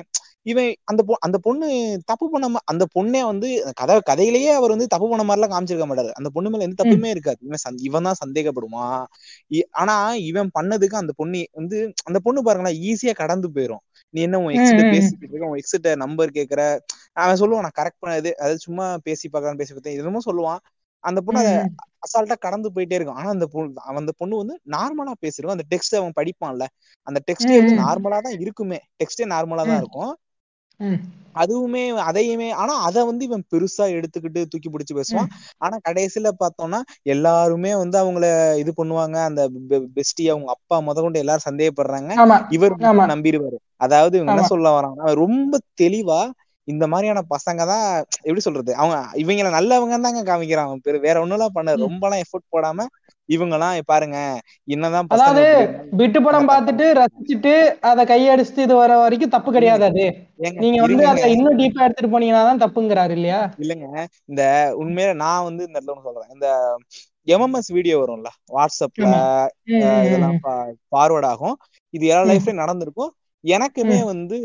[0.45, 1.69] இவன் அந்த பொ அந்த பொண்ணு
[2.05, 6.11] தப்பு பண்ண அந்த பொண்ணே வந்து கதை கதையிலேயே அவர் வந்து தப்பு பண்ண மாதிரிலாம் காமிச்சிருக்க மாட்டாரு.
[6.11, 7.39] அந்த பொண்ணு மேல எந்த தப்புமே இருக்காது.
[7.41, 9.05] இவன் இவன் தான் சந்தேகப்படுவான்
[9.51, 13.85] இ- ஆனா இவன் பண்ணதுக்கு அந்த பொண்ணு வந்து அந்த பொண்ணு பாருங்களேன் ஈஸியா கடந்து போயிரும்.
[14.15, 14.91] நீ என்ன உன் எக்ஸ்ட ம், ம், ம்.
[14.91, 15.47] பேசிக்கிட்டு இருக்க?
[15.47, 16.79] உன் எக்ஸ்ட நம்பர் கேக்குற?
[17.13, 19.97] அவன் சொல்லுவான் நான் கரெக்ட் பண்ணது அதாவது சும்மா பேசி பார்க்கலாம் பேசி பார்த்தேன்.
[19.97, 20.61] என்னமோ சொல்லுவான்.
[21.05, 21.55] அந்த பொண்ணு அதை
[22.05, 23.15] அசால்ட்டா கடந்து போயிட்டே இருக்கும்.
[23.15, 26.67] ஆனா அந்த பொண்ணு அந்த பொண்ணு வந்து நார்மலா பேசிருக்கும் அந்த டெக்ஸ்ட் அவன் படிப்பான்ல.
[27.03, 27.75] அந்த டெக்ஸ்டே வந்து.
[27.83, 28.79] நார்மலா தான் இருக்குமே.
[28.99, 29.77] டெக்ஸ்டே நார்மலா தான்.
[29.77, 30.17] இருக்கும்.
[31.37, 35.31] அதுவுமே அதையுமே ஆனா அத வந்து இவன் பெருசா எடுத்துக்கிட்டு தூக்கி பிடிச்சு பேசுவான்.
[35.59, 36.81] ஆனா கடைசியில பார்த்தோம்னா
[37.13, 39.17] எல்லாருமே வந்து அவங்கள இது பண்ணுவாங்க.
[39.25, 39.43] அந்த
[39.97, 42.11] பெஸ்டி அவங்க அப்பா முத கொண்டு எல்லாரும் சந்தேகப்படுறாங்க.
[42.55, 42.75] இவர்
[43.13, 44.53] நம்பிடுவாரு அதாவது இவங்க என்ன.
[44.53, 46.21] சொல்ல வராங்கன்னா ரொம்ப தெளிவா
[46.69, 47.87] இந்த மாதிரியான பசங்க தான்
[48.21, 48.71] எப்படி சொல்றது?
[48.75, 51.75] அவங்க இவங்கள நல்லவங்க தாங்க காமிக்கிறாங்க பெரு- வேற ஒண்ணும் எல்லாம் பண்ண.
[51.85, 52.87] ரொம்ப எல்லாம் எஃபோர்ட் போடாம
[53.29, 54.19] இவங்க எல்லாம் பாருங்க
[54.69, 55.45] என்னதான் அதாவது
[55.99, 57.53] பிட்டு படம் பார்த்துட்டு ரசிச்சுட்டு
[57.91, 60.05] அத கையடிச்சுட்டு இது வர வரைக்கும் தப்பு கிடையாது அது.
[60.63, 63.41] நீங்க வந்து அதை இன்னும் டீப்பா எடுத்துட்டு போனீங்கன்னா தான் தப்புங்கிறாரு இல்லையா?
[63.63, 63.89] இல்லைங்க.
[64.31, 64.43] இந்த
[64.83, 66.33] உண்மையில நான் வந்து இந்த இடத்துல சொல்றேன்.
[66.35, 66.49] இந்த
[67.29, 69.09] எம்எம்எஸ் வீடியோ வரும்ல வாட்ஸ்அப்ல
[70.05, 70.39] இதெல்லாம்.
[70.93, 71.57] ஃபார்வர்ட் ஆகும்.
[71.95, 72.25] இது எல்லா.
[72.31, 73.13] லைஃப்லயும் நடந்திருக்கும்.
[73.45, 74.37] எனக்குமே வந்து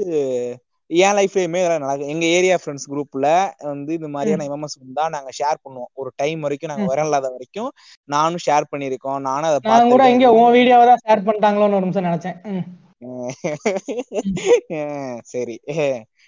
[0.90, 3.28] என் லைஃப்லயுமே இதெல்லாம் நடக்கும் எங்க ஏரியா ஃப்ரெண்ட்ஸ் குரூப்ல
[3.66, 5.92] வந்து இந்த மாதிரியான எம்எம்எஸ் வந்தா நாங்க ஷேர் பண்ணுவோம்.
[5.96, 6.86] ஒரு டைம் வரைக்கும் நாங்க.
[6.92, 7.70] வர இல்லாத வரைக்கும்
[8.10, 12.10] நானும் ஷேர் பண்ணிருக்கோம் நானும் அதை நான் கூட இங்க உன் வீடியோவை தான் ஷேர் பண்ணிட்டாங்களோன்னு ஒரு நிமிஷம்
[12.10, 12.38] நினைச்சேன்.
[15.34, 15.54] சரி.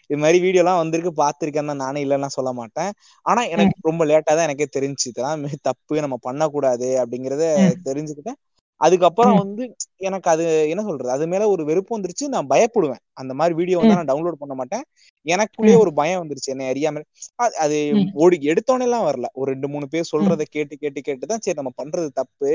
[0.10, 1.12] இது மாதிரி வீடியோ எல்லாம் வந்திருக்கு.
[1.20, 2.90] பார்த்திருக்கேன் தான் நானே இல்லைன்னா சொல்ல மாட்டேன்.
[3.26, 5.96] ஆனா எனக்கு ரொம்ப லேட்டா தான் எனக்கே தெரிஞ்சு இதெல்லாம் மிக தப்பு.
[6.06, 7.46] நம்ம பண்ணக்கூடாது அப்படிங்கறத.
[7.88, 8.40] தெரிஞ்சுக்கிட்டேன்.
[8.82, 9.38] அதுக்கப்புறம்.
[9.42, 9.64] வந்து
[10.02, 11.10] எனக்கு அது என்ன சொல்றது?
[11.12, 12.26] அது மேல ஒரு வெறுப்பு வந்துருச்சு.
[12.34, 13.02] நான் பயப்படுவேன்.
[13.22, 13.98] அந்த மாதிரி வீடியோ வந்து.
[13.98, 14.84] நான் டவுன்லோட் பண்ண மாட்டேன்.
[15.26, 15.78] எனக்குள்ளேயே.
[15.84, 16.54] ஒரு பயம் வந்துருச்சு.
[16.54, 17.04] என்ன அறியாம.
[17.60, 17.82] அது-.
[18.22, 19.30] ஓடி எடுத்தோன்னே எல்லாம் வரல.
[19.36, 22.52] ஒரு ரெண்டு மூணு பேர் சொல்றதை கேட்டு கேட்டு கேட்டு தான் சரி நம்ம பண்றது தப்பு.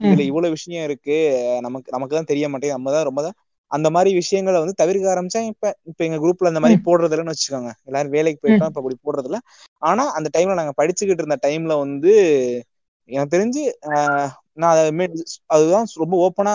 [0.00, 0.22] இதுல.
[0.30, 1.18] இவ்வளவு விஷயம் இருக்கு.
[1.66, 2.78] நமக்கு நமக்கு தான் தெரிய மாட்டேங்குது.
[2.78, 3.36] நம்ம தான் ரொம்ப தான்
[3.70, 7.72] அந்த மாதிரி விஷயங்களை வந்து தவிர்க்க ஆரம்பிச்சா இப்ப இப்ப எங்க குரூப்ல அந்த மாதிரி போடுறது இல்லைன்னு வச்சுக்கோங்க.
[7.88, 9.38] எல்லாரும் வேலைக்கு போயிட்டோம் இப்ப அப்படி போடுறது இல்ல
[9.82, 12.12] ஆனா அந்த டைம்ல நாங்க படிச்சுக்கிட்டு இருந்த டைம்ல வந்து
[13.08, 14.78] எனக்கு தெரிஞ்சு ஆஹ் நான்
[15.48, 16.52] அதுதான் ரொம்ப ஓப்பனா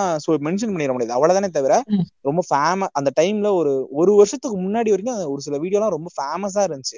[0.47, 1.15] மென்ஷன் பண்ணிட முடியாது.
[1.17, 1.73] அவ்வளவுதானே தவிர.
[2.21, 6.97] ரொம்ப ஃபேம அந்த டைம்ல ஒரு ஒரு வருஷத்துக்கு முன்னாடி வரைக்கும் ஒரு சில வீடியோலாம் ரொம்ப ஃபேமஸா இருந்துச்சு.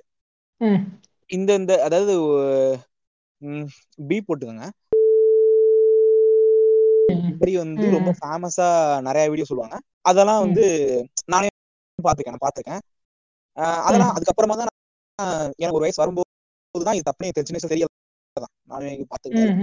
[1.29, 2.13] இந்த இந்த அதாவது
[3.99, 4.65] பி போட்டுக்கோங்க.
[7.31, 8.11] இப்படி வந்து ரொம்ப.
[8.19, 8.67] ஃபேமஸா
[9.07, 9.77] நிறைய வீடியோ சொல்லுவாங்க.
[10.09, 10.63] அதெல்லாம் வந்து
[11.33, 11.47] நானே
[11.99, 12.81] பாத்துருக்கேன்
[13.57, 14.71] ஆஹ் அதெல்லாம் அதுக்கப்புறமா தான்
[15.19, 16.23] நான் எனக்கு ஒரு வயசு வரும்போது
[16.93, 17.91] இது தப்புனே தெரிஞ்சுன்னு தெரியல
[18.71, 19.53] நானே பாத்துக்கிட்டேன்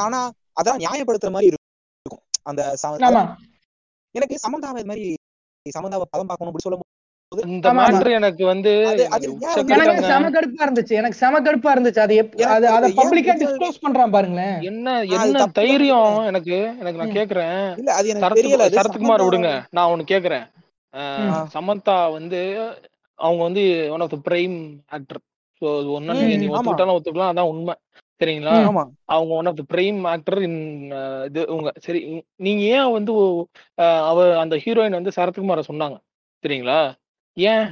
[0.00, 0.20] ஆனா
[0.54, 2.26] அதான் நியாயப்படுத்துற மாதிரி இருக்கும்.
[2.42, 2.74] அந்த
[4.10, 5.14] எனக்கு சமந்தாவை இது மாதிரி
[5.78, 6.80] சமந்தாவை பதம் பார்க்கணும் அப்படி சொல்லும்
[8.10, 10.00] எனக்கு வந்து எனக்கு.
[10.00, 10.88] செம கடுப்பா இருந்துச்சு.
[10.88, 11.98] எனக்கு செம கடுப்பா இருந்துச்சு.
[11.98, 13.36] அது அது அத பப்ளிக்கா?
[13.48, 14.60] டிஸ்க்ளோஸ் பண்றான் பாருங்களேன்.
[14.60, 16.74] என்ன என்ன தைரியம் எனக்கு?
[16.78, 17.08] எனக்கு நான்.
[17.08, 17.78] கேக்குறேன்.
[17.78, 18.70] இல்ல அது எனக்கு தெரியல.
[18.70, 19.66] சரத்குமார் சமந்தா- விடுங்க.
[19.70, 20.50] நான் ஒண்ணு கேக்குறேன்.
[21.52, 22.70] சமந்தா வந்து
[23.14, 25.18] அவங்க வந்து one of the prime actor
[25.60, 26.48] so ஒன்னு நீ.
[26.48, 27.32] ஒத்துக்கிட்டாலும் ஒத்துக்கலாம்.
[27.32, 27.74] அதான் உண்மை.
[28.20, 28.54] சரிங்களா
[29.08, 30.60] அவங்க one of the prime actor in
[31.28, 32.00] இது உங்க சரி
[32.40, 33.12] நீங்க ஏன் வந்து
[34.08, 35.98] அவ அந்த ஹீரோயின் வந்து சரத்குமார சொன்னாங்க
[36.44, 36.80] சரிங்களா
[37.36, 37.64] ஏன்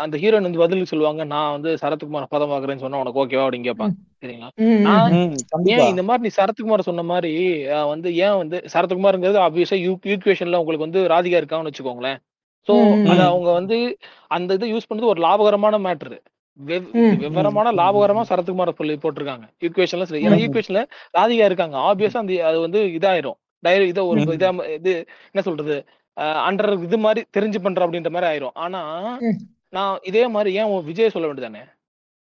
[0.00, 3.94] அந்த ஹீரோயின் வந்து பதிலுக்கு சொல்லுவாங்க நான் வந்து சரத்குமார பதம் பார்க்கறேன்னு சொன்னா உனக்கு ஓகேவா அப்படின்னு கேட்பாங்க
[4.22, 4.48] சரிங்களா
[5.74, 7.32] ஏன் இந்த மாதிரி நீ சரத்குமார் சொன்ன மாதிரி
[7.92, 12.20] வந்து ஏன் வந்து சரத்குமார்ங்கிறது ஆப்வியஸா யூ ஈக்குவேஷன்ல உங்களுக்கு வந்து ராதிகா இருக்காங்கன்னு வச்சுக்கோங்களேன்.
[12.68, 12.72] சோ
[13.04, 13.20] அத.
[13.30, 13.76] அவங்க வந்து
[14.30, 16.18] அந்த இதை யூஸ் பண்ணது ஒரு லாபகரமான மேட்ரு
[16.54, 19.44] விவரமான லாபகரமா சரத்குமார சொல்லி போட்டிருக்காங்க.
[19.60, 20.26] ஈக்குவேஷன்ல சரி.
[20.26, 20.30] ஏன்னா.
[20.30, 20.84] ஈக்குவேஷன்ல
[21.18, 21.76] ராதிகா இருக்காங்க.
[21.78, 23.38] ஆப்வியஸா அந்த அது வந்து இதாயிரும்.
[23.66, 24.20] டயரி இதை ஒரு.
[24.20, 24.92] இதா இது
[25.32, 25.76] என்ன சொல்றது?
[26.20, 28.54] அண்டர் இது மாதிரி தெரிஞ்சு பண்ற அப்படின்ற மாதிரி ஆயிரும்.
[28.54, 28.80] ஆனா.
[29.68, 31.62] நான் இதே மாதிரி ஏன் விஜய் சொல்ல வேண்டியதானே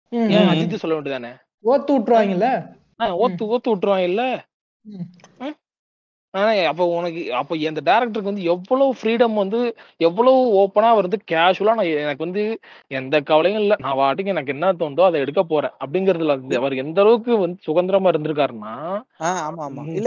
[0.09, 0.49] ஏன்.
[0.49, 1.33] அஜித் சொல்ல வேண்டியதானே
[1.65, 2.47] ஓத்து விட்டுருவாங்கல்ல?
[3.01, 4.41] ஓத்து ஓத்து
[5.39, 5.60] ம்.
[6.35, 9.61] ஆனா அப்ப உனக்கு அப்ப இந்த டேரக்டருக்கு வந்து எவ்வளவு ஃப்ரீடம் வந்து
[10.01, 12.43] எவ்வளவு ஓப்பனா வந்து கேஷுவலா நான் எனக்கு வந்து
[12.91, 13.75] எந்த கவலையும் இல்ல.
[13.79, 15.75] நான் வாட்டுக்கு எனக்கு என்ன தோணுதோ அதை எடுக்க போறேன்.
[15.83, 18.75] அப்படிங்கறதுல அவர் எந்த அளவுக்கு வந்து சுதந்திரமா இருந்திருக்காருன்னா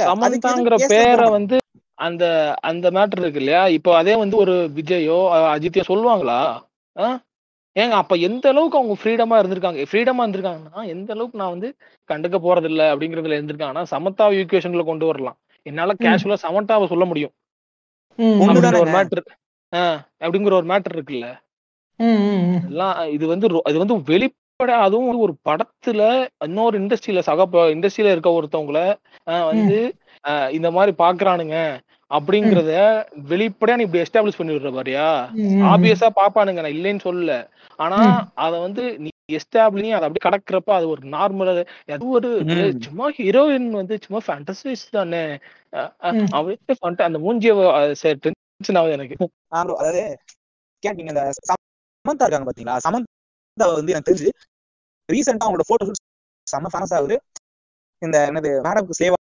[0.07, 1.25] சமந்தாங்கிற பேரை.
[1.37, 1.57] வந்து
[1.97, 2.23] அந்த
[2.69, 3.63] அந்த மேட்டர் இருக்கு இல்லையா?
[3.77, 6.39] இப்போ அதே வந்து ஒரு விஜயோ அஹ் அஜித்தையோ சொல்லுவாங்களா?
[7.75, 9.83] ஏங்க அப்ப எந்த அளவுக்கு அவங்க ஃப்ரீடமா இருந்திருக்காங்க?
[9.89, 11.69] ஃப்ரீடமா இருந்திருக்காங்கன்னா எந்த அளவுக்கு நான் வந்து
[12.09, 15.37] கண்டுக்க போறது இல்ல அப்படிங்கறதுல இருந்திருக்காங்கன்னா சமத்தா ஈக்குவேஷன்ல கொண்டு வரலாம்.
[15.65, 17.33] என்னால கேஷுவலா சமந்தாவை சொல்ல முடியும்.
[18.45, 18.91] அப்படிங்கிற ஒரு.
[18.95, 19.23] மேட்டர்
[20.21, 21.27] அப்படிங்கிற ஒரு மேட்டர் இருக்குல்ல.
[23.11, 24.39] இது வந்து இது வந்து வெளிப்பட
[24.77, 26.01] அதுவும் ஒரு படத்துல
[26.43, 28.79] இன்னொரு இண்டஸ்ட்ரியில சக இண்டஸ்ட்ரியில இருக்க ஒருத்தவங்கள
[29.51, 29.79] வந்து
[30.51, 31.57] இந்த மாதிரி பாக்குறானுங்க
[32.11, 32.73] அப்படிங்கறத
[33.29, 35.07] வெளிப்படையா நீ இப்படி எஸ்டாப்ளிஷ் பண்ணி விடுற பாரியா.
[35.69, 37.35] ஆப்வியஸா பாப்பானுங்க நான் இல்லைன்னு சொல்லல.
[37.79, 37.99] ஆனா.
[38.43, 41.63] அத வந்து நீ எஸ்டாப்ளி அதை அப்படி கடக்குறப்ப அது ஒரு நார்மல் அது
[42.09, 42.29] ஒரு.
[42.85, 45.21] சும்மா ஹீரோயின் வந்து சும்மா ஃபேண்டசைஸ் தானே.
[46.37, 46.73] அவளுக்கு
[47.07, 47.53] அந்த மூஞ்சிய
[48.25, 49.15] டென்ஷன் ஆகுது எனக்கு.
[49.53, 50.03] அதாவது
[50.83, 52.77] கேட்டீங்க இந்த சமந்தா இருக்காங்க பாத்தீங்களா?
[52.87, 54.31] சமந்தா வந்து எனக்கு தெரிஞ்சு
[55.09, 55.93] ரீசெண்டா அவங்களோட போட்டோ
[56.47, 57.15] செம்ம ஃபேமஸ் ஆகுது.
[58.01, 59.15] இந்த என்னது மேடம்க்கு சேவ்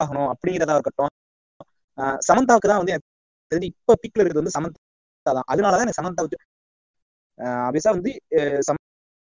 [0.00, 1.12] ஆகணும் அப்படிங்கிறதா இருக்கட்டும்.
[1.98, 3.08] ஆஹ் சமந்தாவுக்கு தான் வந்து எனக்கு
[3.52, 4.78] தெரிஞ்சு இப்ப பீக்ல இருக்கிறது வந்து சமந்தா
[5.38, 5.48] தான்.
[5.52, 6.38] அதனாலதான் எனக்கு சமந்தா வந்து
[7.66, 8.62] அபிசா வந்து அஹ்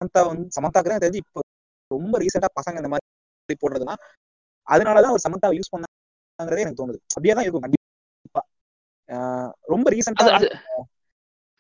[0.02, 1.40] சமந்தா வந்து சமந்தாக்கு தான் தெரிஞ்சு இப்போ
[1.92, 3.96] ரொம்ப ரீசெண்டா பசங்க இந்த மாதிரி போடுறதுன்னா
[4.68, 7.00] அதனாலதான் அவர் சமந்தாவை யூஸ் பண்ணாங்கிறதே எனக்கு தோணுது.
[7.16, 8.42] அப்படியே தான் இருக்கும் கண்டிப்பா.
[9.74, 10.26] ரொம்ப ரீசெண்டா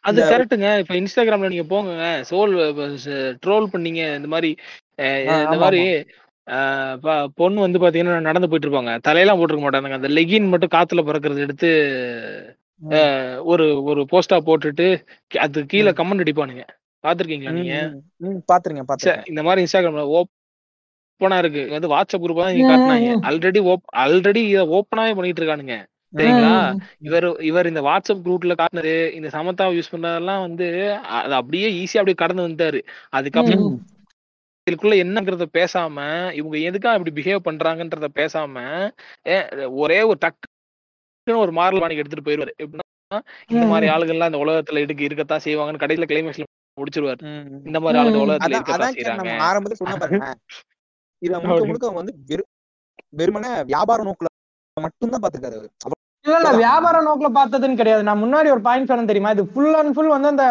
[0.03, 1.93] அது கரெக்ட்டுங்க இப்ப இன்ஸ்டாகிராம்ல நீங்க போங்க
[2.29, 2.53] சோல்
[3.43, 4.51] ட்ரோல் பண்ணீங்க இந்த மாதிரி
[5.45, 5.81] இந்த மாதிரி
[7.39, 8.93] பொண்ணு வந்து பாத்தீங்கன்னா நடந்து போயிட்டு இருப்பாங்க.
[9.07, 11.69] தலையெல்லாம் போட்டிருக்க மாட்டாங்க அந்த லெகின் மட்டும் காத்துல பறக்கறது எடுத்து
[13.51, 14.87] ஒரு ஒரு போஸ்டா போட்டுட்டு
[15.45, 16.63] அது கீழே கமெண்ட் அடிப்பானுங்க.
[17.03, 17.75] பாத்திருக்கீங்களா நீங்க?
[18.51, 21.63] பாத்துருங்க பாத்துருக்கேன் இந்த மாதிரி இன்ஸ்டாகிராம்ல ஓப்பனா இருக்கு.
[21.75, 23.11] வந்து வாட்ஸ்அப் குரூப் தான் நீங்க காட்டினாங்க.
[23.29, 23.61] ஆல்ரெடி
[24.03, 25.77] ஆல்ரெடி இதை ஓப்பனாவே பண்ணிட்டு இருக்கானுங்க.
[26.13, 26.53] சரிங்களா?
[27.07, 30.67] இவர் இவர் இந்த வாட்ஸ்அப் குரூப்ல காட்டினது இந்த சமத்தாவை யூஸ் பண்ணதெல்லாம் வந்து
[31.19, 32.79] அது அப்படியே ஈஸியா அப்படியே கடந்து வந்துட்டாரு.
[33.09, 33.67] அதுக்கப்புறம்.
[34.67, 35.97] இதுக்குள்ள என்னங்கிறத பேசாம
[36.39, 38.55] இவங்க எதுக்கா இப்படி பிஹேவ் பண்றாங்கன்றத பேசாம
[39.81, 42.53] ஒரே ஒரு டக்குன்னு ஒரு மாரல் வாணிக்கு எடுத்துட்டு போயிருவாரு.
[42.63, 43.19] எப்படின்னா
[43.51, 43.87] இந்த மாதிரி.
[43.93, 46.47] ஆளுகள்லாம் இந்த உலகத்துல இருக்கு இருக்கத்தான் செய்வாங்கன்னு கடைசியில கிளைமேக்ஸ்ல
[46.79, 47.21] முடிச்சிருவாரு.
[47.67, 48.21] இந்த மாதிரி ம்.
[48.23, 50.27] உலகத்துல கேட் செய்யறாங்க ஆரம்பத்துல சொன்ன பாருங்க
[51.21, 51.69] இத முழுக்க.
[51.69, 52.43] முழுக்க வந்து வெறு
[53.13, 54.27] வெறுமனே வியாபார நோக்குல
[54.77, 56.49] மட்டும்தான் பாத்துருக்காரு அவரு இல்ல இல்ல.
[56.59, 60.29] வியாபார நோக்குல பார்த்ததுன்னு கிடையாது நான் முன்னாடி ஒரு பாயிண்ட் சொன்னேன் தெரியுமா இது ஃபுல் அண்ட் ஃபுல் வந்து
[60.31, 60.45] அந்த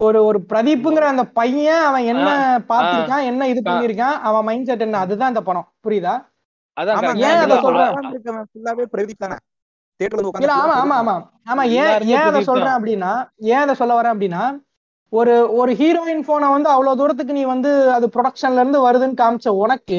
[0.00, 2.28] ஒரு ஒரு பிரதீப்புங்கிற அந்த பையன் அவன் என்ன
[2.70, 3.60] பார்த்திருக்கான் என்ன இது.
[3.66, 6.14] பண்ணிருக்கான் அவன் மைண்ட் செட் என்ன அதுதான் இந்த படம் புரியுதா
[6.76, 7.20] அதான்.
[7.24, 7.92] ஏன் அதை சொல்றேன்?
[8.46, 9.36] ஃபுல்லாவே பிரதீப் தானே
[10.00, 11.14] தியேட்டர்ல ஆமா ஆமா ஆமா
[11.48, 12.76] ஆமா ஏன் ஏன் அதை சொல்றேன்.
[12.76, 13.12] அப்படின்னா
[13.50, 14.42] ஏன் அதை சொல்ல வரேன் அப்படின்னா
[15.12, 19.98] ஒரு ஒரு ஹீரோயின் போனை வந்து அவ்வளவு தூரத்துக்கு நீ வந்து அது ப்ரொடக்ஷன்ல இருந்து வருதுன்னு காமிச்ச உனக்கு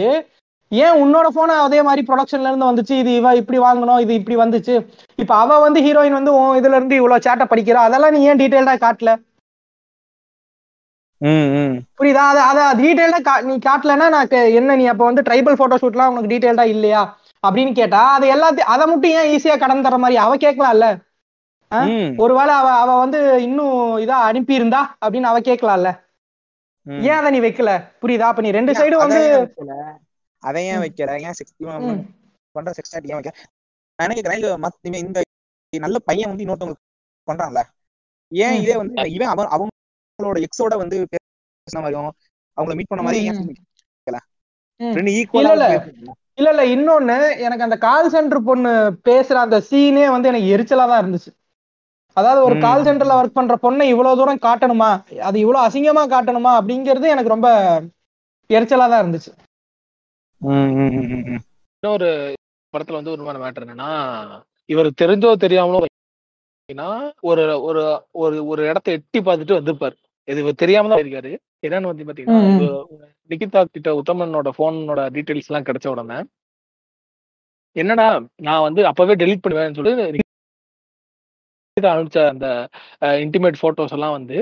[0.72, 2.96] ஏன் உன்னோட போனை அதே மாதிரி ப்ரொடக்ஷன்ல இருந்து வந்துச்சு?
[3.02, 4.76] இது இவ இப்படி வாங்கணும் இது இப்படி வந்துச்சு.
[5.20, 7.82] இப்ப அவ வந்து ஹீரோயின் வந்து உன் இதுல இருந்து இவ்வளவு சேட்டை படிக்கிறா?
[7.88, 9.12] அதெல்லாம் நீ ஏன் டீடைல்டா காட்டல?
[12.00, 12.24] புரியுதா?
[12.32, 16.32] அதை அதை டீடைல்டா கா நீ காட்டலன்னா நான் என்ன நீ அப்ப வந்து ட்ரைபல் போட்டோ ஷூட்லாம் உனக்கு
[16.34, 17.04] டீடைல்டா இல்லையா?
[17.44, 20.88] அப்படின்னு கேட்டா அது எல்லாத்தையும் அதை மட்டும் ஏன் ஈஸியா கடந்து தர மாதிரி அவ கேட்கலாம்ல
[22.18, 25.92] ஒருவேளை அவ அவ வந்து இன்னும் இதா அனுப்பியிருந்தா அப்படின்னு அவ கேட்கலாம்ல.
[27.06, 27.72] ஏன் அதை நீ வைக்கல?
[28.02, 28.28] புரியுதா?
[28.28, 29.22] அப்ப நீ ரெண்டு ஏன் சைடு அதை வந்து
[29.78, 29.96] ஏன்?
[30.44, 30.82] அதை ஏன்.
[30.84, 31.12] வைக்கல.
[31.20, 31.56] ஏன் செக்ஸ்
[31.86, 32.02] ம்,
[32.56, 33.34] பண்ற செக்ஸ் ஏன் வைக்கல
[34.00, 35.20] நான் என்ன கேக்குறேன் இல்ல மத்த இவன் இந்த
[35.74, 36.86] நல்ல பையன் வந்து இன்னொருத்தவங்களுக்கு
[37.28, 37.62] பண்றான்ல.
[38.32, 38.58] ஏன்.
[38.62, 42.12] இதே வந்து இவன் அவன் அவங்களோட எக்ஸோட வந்து பேசின மாதிரியும்
[42.58, 43.42] அவங்கள மீட் பண்ண மாதிரி ஏன்.
[44.80, 45.68] ரெண்டு இல்ல, ஈக்குவலா இல்ல.
[46.36, 46.64] இல்ல இல்ல.
[46.76, 48.72] இன்னொன்னு எனக்கு அந்த கால் சென்டர் பொண்ணு
[49.06, 51.32] பேசுற அந்த சீனே வந்து எனக்கு எரிச்சலா தான் இருந்துச்சு.
[52.18, 52.56] அதாவது ஒரு.
[52.66, 54.90] கால் சென்டர்ல ஒர்க் பண்ற பொண்ணை இவ்வளவு தூரம் காட்டணுமா?
[55.28, 56.52] அது இவ்வளவு அசிங்கமா காட்டணுமா?
[56.60, 57.50] அப்படிங்கிறது எனக்கு ரொம்ப
[58.50, 59.32] எரிச்சலா தான் இருந்துச்சு.
[61.84, 62.10] இன்னொரு
[62.74, 63.92] படத்துல வந்து ஒரு மேட்டர் என்னன்னா
[64.70, 65.82] இவர் தெரிஞ்சோ தெரியாமலோ
[67.30, 67.82] ஒரு ஒரு
[68.24, 69.96] ஒரு ஒரு இடத்த எட்டி பார்த்துட்டு வந்திருப்பாரு.
[70.28, 71.32] இது இவர் தெரியாம தான் இருக்காரு
[71.66, 72.70] என்னன்னு வந்து பாத்தீங்கன்னா
[73.30, 76.18] நிகிதா கிட்ட உத்தமனோட போனோட டீடைல்ஸ் எல்லாம் கிடைச்ச உடனே
[77.76, 78.08] என்னடா
[78.48, 80.25] நான் வந்து அப்பவே டெலீட் பண்ணுவேன்னு சொல்லிட்டு
[81.86, 82.48] அனுப்பிச்ச அந்த
[83.22, 84.38] இன்டிமேட் போட்டோஸ் எல்லாம் வந்து.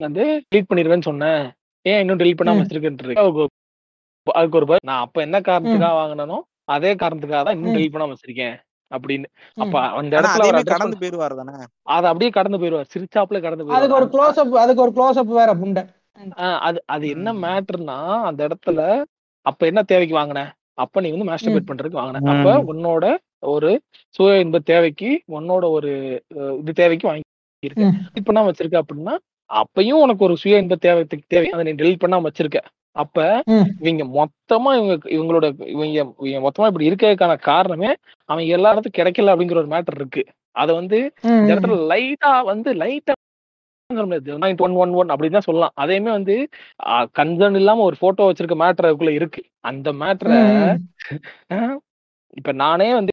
[0.00, 1.42] வந்து டெலீட் பண்ணிடுவேன்னு சொன்னேன்
[1.86, 2.60] ஏன் இன்னும் டெலீட் பண்ணாம.
[2.60, 3.18] வச்சிருக்கேன்
[4.32, 6.38] அதுக்கு ஒரு- நான் அப்ப என்ன காரணத்துக்காக வாங்கினனோ
[6.68, 7.74] அதே காரணத்துக்காக தான் இன்னும்.
[7.74, 8.56] டெலீட் பண்ணாம வச்சிருக்கேன்
[8.90, 9.26] அப்படின்னு.
[9.58, 11.52] அப்ப அந்த இடத்துல கடந்து போயிருவாரு தானே
[11.88, 15.34] அதை அப்படியே கடந்து போயிருவார் சிரிச்சாப்புல கடந்து அதுக்கு ஒரு போயிருவார் க்ளோஸ் அப் அதுக்கு ஒரு க்ளோஸ் அப்
[15.34, 15.82] வேற புண்டை
[16.40, 17.28] ஆஹ் அது அது என்ன.
[17.42, 18.80] மேட்டர்னா அந்த இடத்துல
[19.46, 20.40] அப்ப என்ன தேவைக்கு வாங்கின
[20.78, 22.50] அப்ப நீ வந்து மாஸ்டர்பேட் பண்றதுக்கு வாங்கின அப்ப.
[22.72, 23.04] உன்னோட
[23.42, 23.70] ஒரு
[24.14, 25.90] சுய இன்ப தேவைக்கு உன்னோட ஒரு
[26.60, 27.96] இது தேவைக்கு வாங்கியிருக்க ம்.
[28.04, 29.14] delete பண்ணாம வச்சிருக்க அப்படின்னா
[29.50, 32.60] அப்பயும் உனக்கு ஒரு சுய இன்ப தேவைக்கு தேவை அதை நீ டெலிட் பண்ணாம வச்சிருக்க
[32.96, 33.18] அப்ப.
[33.82, 37.90] இவங்க மொத்தமா இவங்க இவங்களோட இவங்க இவங்க மொத்தமா இப்படி இருக்கிறதுக்கான காரணமே
[38.28, 40.22] அவங்க எல்லா இடத்துக்கும் கிடைக்கல அப்படிங்கிற ஒரு மேட்டர் இருக்கு
[40.56, 41.50] அத வந்து இந்த.
[41.50, 43.14] இடத்துல லைட்டா வந்து லைட்டா
[44.60, 46.34] ஒன் ஒன் ஒன் அப்படின்னு சொல்லலாம் அதையுமே வந்து
[47.16, 50.38] கன்சர்ன் இல்லாம ஒரு போட்டோ வச்சிருக்க மேட்டர் அதுக்குள்ள இருக்கு அந்த மேட்டரை.
[52.36, 53.11] இப்ப நானே வந்து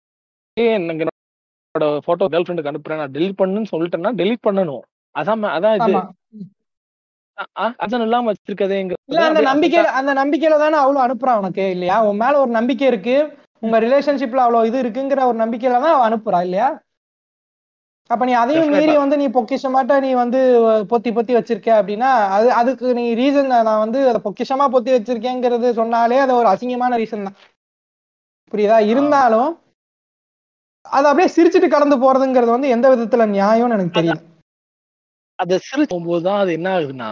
[0.69, 3.01] எனக்கு என்னோட போட்டோ கேர்ள் ஃப்ரெண்டுக்கு அனுப்புறேன்.
[3.01, 4.83] நான் டெலிட் பண்ணுன்னு சொல்லிட்டேன்னா டெலிட் பண்ணணும்.
[5.15, 5.93] அதான் அதான் இது.
[7.83, 11.97] அதான் இல்லாம வச்சிருக்கதேங்க இல்ல அந்த நம்பிக்கையில அந்த நம்பிக்கையில தானே அவ்வளவு அனுப்புறான் உனக்கு இல்லையா?
[12.07, 13.15] உன் மேல ஒரு நம்பிக்கை இருக்கு.
[13.65, 16.67] உங்க ரிலேஷன்ஷிப்ல அவ்வளவு இது இருக்குங்கிற ஒரு நம்பிக்கையில தான் அவன் அனுப்புறா இல்லையா?
[18.09, 18.93] அப்ப நீ அதையும் மீறி.
[19.01, 20.39] வந்து நீ பொக்கிஷமாட்ட நீ வந்து
[20.91, 26.19] பொத்தி பொத்தி வச்சிருக்க அப்படின்னா அது அதுக்கு நீ ரீசன் நான் வந்து அதை பொக்கிஷமா பொத்தி வச்சிருக்கேங்கிறது சொன்னாலே
[26.25, 27.37] அது ஒரு அசிங்கமான ரீசன் தான்.
[28.53, 28.77] புரியுதா?
[28.91, 29.49] இருந்தாலும்
[30.85, 34.15] அது அப்படியே சிரிச்சிட்டு கடந்து போறதுங்கிறது வந்து எந்த விதத்துல நியாயம்னு எனக்கு தெரியல.
[35.39, 37.09] அத சிரிச்சு போகும்போதுதான் அது என்ன ஆகுதுன்னா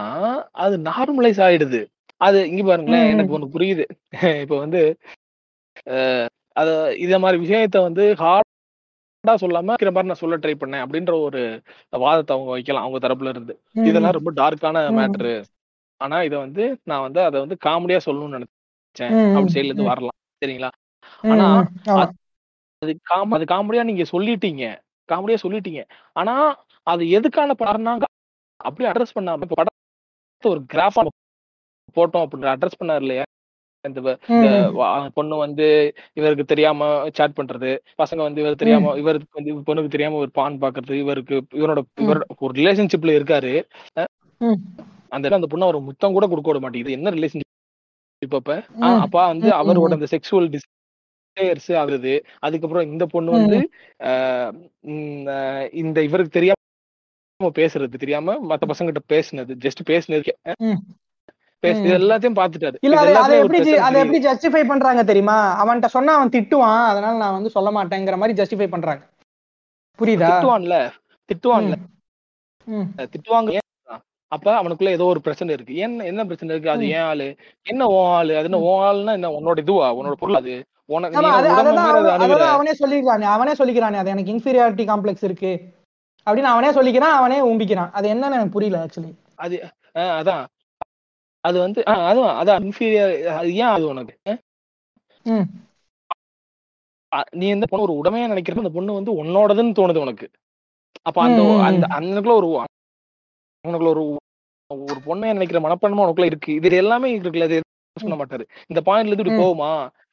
[0.58, 1.80] அது நார்மலைஸ் ஆயிடுது.
[2.20, 3.06] அது இங்க பாருங்களேன்.
[3.12, 3.84] எனக்கு ஒண்ணு புரியுது.
[4.44, 4.80] இப்ப வந்து
[6.56, 6.68] அத
[7.04, 8.54] இத மாதிரி விஷயத்த வந்து ஹார்டா
[9.42, 11.40] சொல்லாம இருக்கிற மாதிரி நான் சொல்ல ட்ரை பண்ணேன் அப்படின்ற ஒரு
[12.02, 13.54] வாதத்தை அவங்க வைக்கலாம் அவங்க தரப்புல இருந்து.
[13.82, 14.96] இதெல்லாம் ரொம்ப டார்க்கான ம்.
[14.98, 15.34] மேட்டரு
[16.00, 19.14] ஆனா இத வந்து நான் வந்து அதை வந்து காமெடியா சொல்லணும்னு நினைச்சேன்.
[19.32, 19.70] அப்படி சைடுல.
[19.70, 20.18] இருந்து வரலாம்.
[20.42, 20.70] சரிங்களா?
[21.24, 21.48] ஆனா.
[22.78, 24.64] அது காம அது காமெடியா நீங்க சொல்லிட்டீங்க.
[25.08, 25.80] காமெடியா சொல்லிட்டீங்க.
[26.16, 26.34] ஆனா
[26.86, 27.92] அது எதுக்கான படம்னா
[28.60, 29.84] அப்படியே அட்ரஸ் பண்ணாம இப்ப படத்தை
[30.44, 31.02] ஒரு கிராஃபா
[31.96, 33.24] போட்டோம் அப்படின்னு அட்ரஸ் பண்ணாரு இல்லையா?
[33.84, 34.00] இந்த
[35.14, 35.66] பொண்ணு வந்து
[36.12, 40.96] இவருக்கு தெரியாம சாட் பண்றது பசங்க வந்து இவர் தெரியாம இவருக்கு வந்து பொண்ணுக்கு தெரியாம ஒரு பான் பாக்குறது
[41.04, 43.52] இவருக்கு இவரோட இவரோட ஒரு ரிலேஷன்ஷிப்ல இருக்காரு.
[45.08, 46.96] அந்த அந்த பொண்ணு அவர் முத்தம் கூட கொடுக்க விட மாட்டேங்குது.
[46.98, 47.46] என்ன ரிலேஷன்ஷிப்
[48.80, 49.00] ம்.
[49.04, 49.92] அப்ப வந்து அவரோட.
[49.92, 50.50] அந்த செக்ஷுவல்
[51.38, 53.58] டிசைர்ஸ் ஆகுது அதுக்கப்புறம் இந்த பொண்ணு வந்து
[55.72, 56.56] இந்த இவருக்கு தெரியாம
[57.54, 60.80] பேசுறது தெரியாம மத்த பசங்கிட்ட பேசுனது ஜஸ்ட் பேசுனது ம்.
[61.62, 61.84] பேசு ம்.
[61.84, 62.76] இது எல்லாத்தையும் பாத்துட்டாரு.
[62.80, 65.36] இல்ல அதை எப்படி அதை எப்படி ஜஸ்டிஃபை பண்றாங்க தெரியுமா?
[65.62, 66.84] அவன்கிட்ட சொன்னா அவன் திட்டுவான்.
[66.86, 69.02] அதனால நான் வந்து சொல்ல மாட்டேங்கிற மாதிரி ஜஸ்டிஃபை பண்றாங்க.
[69.98, 70.28] புரியுதா?
[70.28, 70.76] திட்டுவான்ல.
[71.28, 71.76] திட்டுவான்ல.
[73.06, 73.58] திட்டுவாங்க.
[74.32, 75.74] அப்ப அவனுக்குள்ள ஏதோ ஒரு பிரச்சனை இருக்கு.
[75.76, 76.72] என்ன என்ன பிரச்சனை இருக்கு?
[76.74, 76.88] அது.
[76.88, 77.28] ஏன் ஆளு?
[77.66, 78.32] என்ன ஓ ஆளு?
[78.36, 79.30] அது என்ன ஓ ஆளுன்னா என்ன?
[79.38, 79.86] உன்னோட இதுவா?
[79.96, 80.54] உன்னோட பொருள் அது.
[80.88, 83.26] அவன் சொல்லிக்கிறானே.
[83.36, 83.98] அவனே சொல்லிக்கிறானே.
[84.02, 85.52] அது எனக்கு இன்ஃபீரியாரிட்டி காம்ப்ளெக்ஸ் இருக்கு.
[86.26, 89.12] அப்படின்னு அவனே சொல்லிக்கிறான் அவனே உம்பிக்கிறான் அது என்னன்னு எனக்கு புரியல ஆக்சுவலி
[89.44, 89.56] அது
[90.18, 90.44] அதான்.
[91.44, 92.62] அது வந்து அதான் அதான்.
[92.66, 94.14] இன்ஃபீரியர் அது ஏன் அது உனக்கு?
[97.32, 100.26] நீ இந்த பொண்ணு ஒரு உடமையா நினைக்கிறப்ப அந்த பொண்ணு வந்து உன்னோடதுன்னு தோணுது உனக்கு.
[101.02, 101.86] அப்ப அந்த அந்த.
[101.98, 102.48] அந்தக்குள்ள ஒரு
[103.68, 104.04] உனக்குள்ள ஒரு
[104.70, 106.50] ஒரு பொண்ணை நினைக்கிற மனப்பான்மை உனக்குள்ள இருக்கு.
[106.58, 107.58] இது எல்லாமே இருக்குல்ல இது
[107.96, 108.44] சொல்ல மாட்டாரு.
[108.70, 109.42] இந்த பாயிண்ட்ல இருந்து இப்படி.
[109.42, 109.72] போகுமா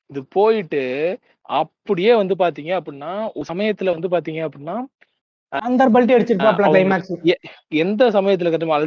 [0.10, 0.84] இது போயிட்டு
[1.60, 3.12] அப்படியே வந்து பாத்தீங்க அப்படின்னா
[3.52, 4.76] சமயத்துல வந்து பாத்தீங்க அப்படின்னா
[7.84, 8.78] எந்த சமயத்துல கட்டுமா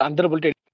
[0.00, 0.28] அந்த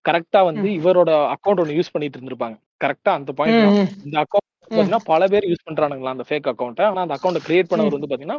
[0.08, 2.56] கரெக்டா வந்து இவரோட அக்கௌண்ட் ஒன்னு யூஸ் பண்ணிட்டு இருந்திருப்பாங்க.
[2.84, 7.46] கரெக்டா அந்த பாயிண்ட் இந்த அக்கௌண்ட் பல பேர் யூஸ் பண்றானுங்களா அந்த ஃபேக் அக்கௌண்ட்டை ஆனா அந்த அக்கௌண்ட்
[7.46, 8.38] கிரியேட் பண்ணவர் வந்து பாத்தீங்கன்னா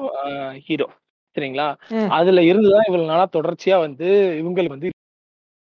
[0.67, 0.87] ஹீரோ
[1.35, 1.67] சரிங்களா.
[2.17, 4.07] அதுல இருந்துதான் இவ்வளவு நாளா தொடர்ச்சியா வந்து
[4.41, 4.89] இவங்களுக்கு வந்து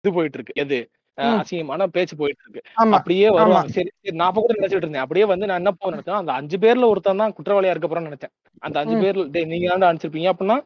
[0.05, 0.81] இது போயிட்டு இருக்கு எது.
[1.19, 2.61] அசிங்கமான பேச்சு போயிட்டு இருக்கு
[2.95, 3.71] அப்படியே வருவாங்க.
[3.77, 4.15] சரி சரி.
[4.21, 5.05] நான் கூட நினைச்சிட்டு இருந்தேன்.
[5.05, 8.33] அப்படியே வந்து நான் என்ன போக நினைச்சேன் அந்த அஞ்சு பேர்ல ஒருத்தன் தான் குற்றவாளியா இருக்க போறான்னு நினைச்சேன்.
[8.63, 8.97] அந்த அஞ்சு.
[9.03, 10.31] பேர்ல நீங்க தான் அனுப்பிச்சிருப்பீங்க?
[10.33, 10.57] அப்படின்னா.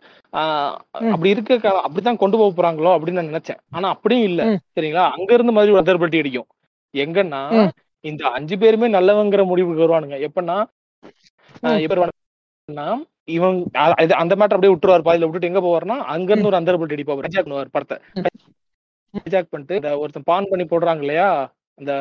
[1.13, 1.55] அப்படி இருக்க
[1.87, 3.61] அப்படித்தான் கொண்டு போக போறாங்களோ அப்படின்னு நான் நினைச்சேன்.
[3.77, 4.45] ஆனா அப்படியும் இல்ல.
[4.77, 5.07] சரிங்களா?
[5.17, 6.49] அங்க இருந்து மாதிரி ஒரு அதர்பட்டி அடிக்கும்.
[6.95, 7.43] எங்கன்னா.
[8.05, 10.17] இந்த அஞ்சு பேருமே நல்லவங்கிற முடிவுக்கு வருவானுங்க.
[10.29, 10.47] எப்படி
[11.93, 12.89] வருவானுங்கன்னா
[13.29, 13.59] இவன்
[14.23, 15.07] அந்த மேட்டர் அப்படியே விட்டுருவார்.
[15.07, 17.97] பாதியில விட்டுட்டு எங்க போவார்னா அங்க இருந்து ஒரு அந்தர்பட்டி அடிப்பார் ஹைஜாக் பண்ணுவார் படத்தை.
[19.15, 21.29] ஹைஜாக் பண்ணிட்டு இந்த ஒருத்தன் பான் பண்ணி போடுறாங்க இல்லையா?
[21.81, 21.93] அந்த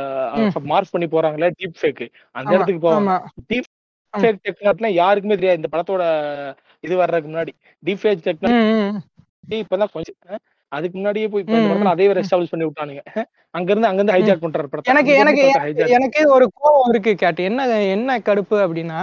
[0.71, 2.03] மார்க் பண்ணி போறாங்களே டீப் ஃபேக்
[2.35, 3.13] அந்த இடத்துக்கு போவாங்க
[3.51, 3.69] டீப்
[4.13, 5.59] ஃபேக் டெக்னாலஜி யாருக்குமே தெரியாது.
[5.61, 6.03] இந்த படத்தோட
[6.83, 7.53] இது வர்றதுக்கு முன்னாடி.
[7.83, 8.89] Deep fake technology.
[9.61, 11.43] இப்பதான் கொஞ்சம் அதுக்கு முன்னாடியே போய்
[11.93, 13.01] அதே எஸ்டாப்ளிஷ் பண்ணி விட்டானுங்க.
[13.55, 14.91] அங்க இருந்து அங்க இருந்து ஹைஜாக் பண்றாரு படத்தை.
[14.93, 15.43] எனக்கு எனக்கு.
[15.97, 17.43] எனக்கு ஒரு கோவம் இருக்கு கேட்டு.
[17.49, 17.65] என்ன
[17.95, 18.99] என்ன கடுப்பு அப்படின்னா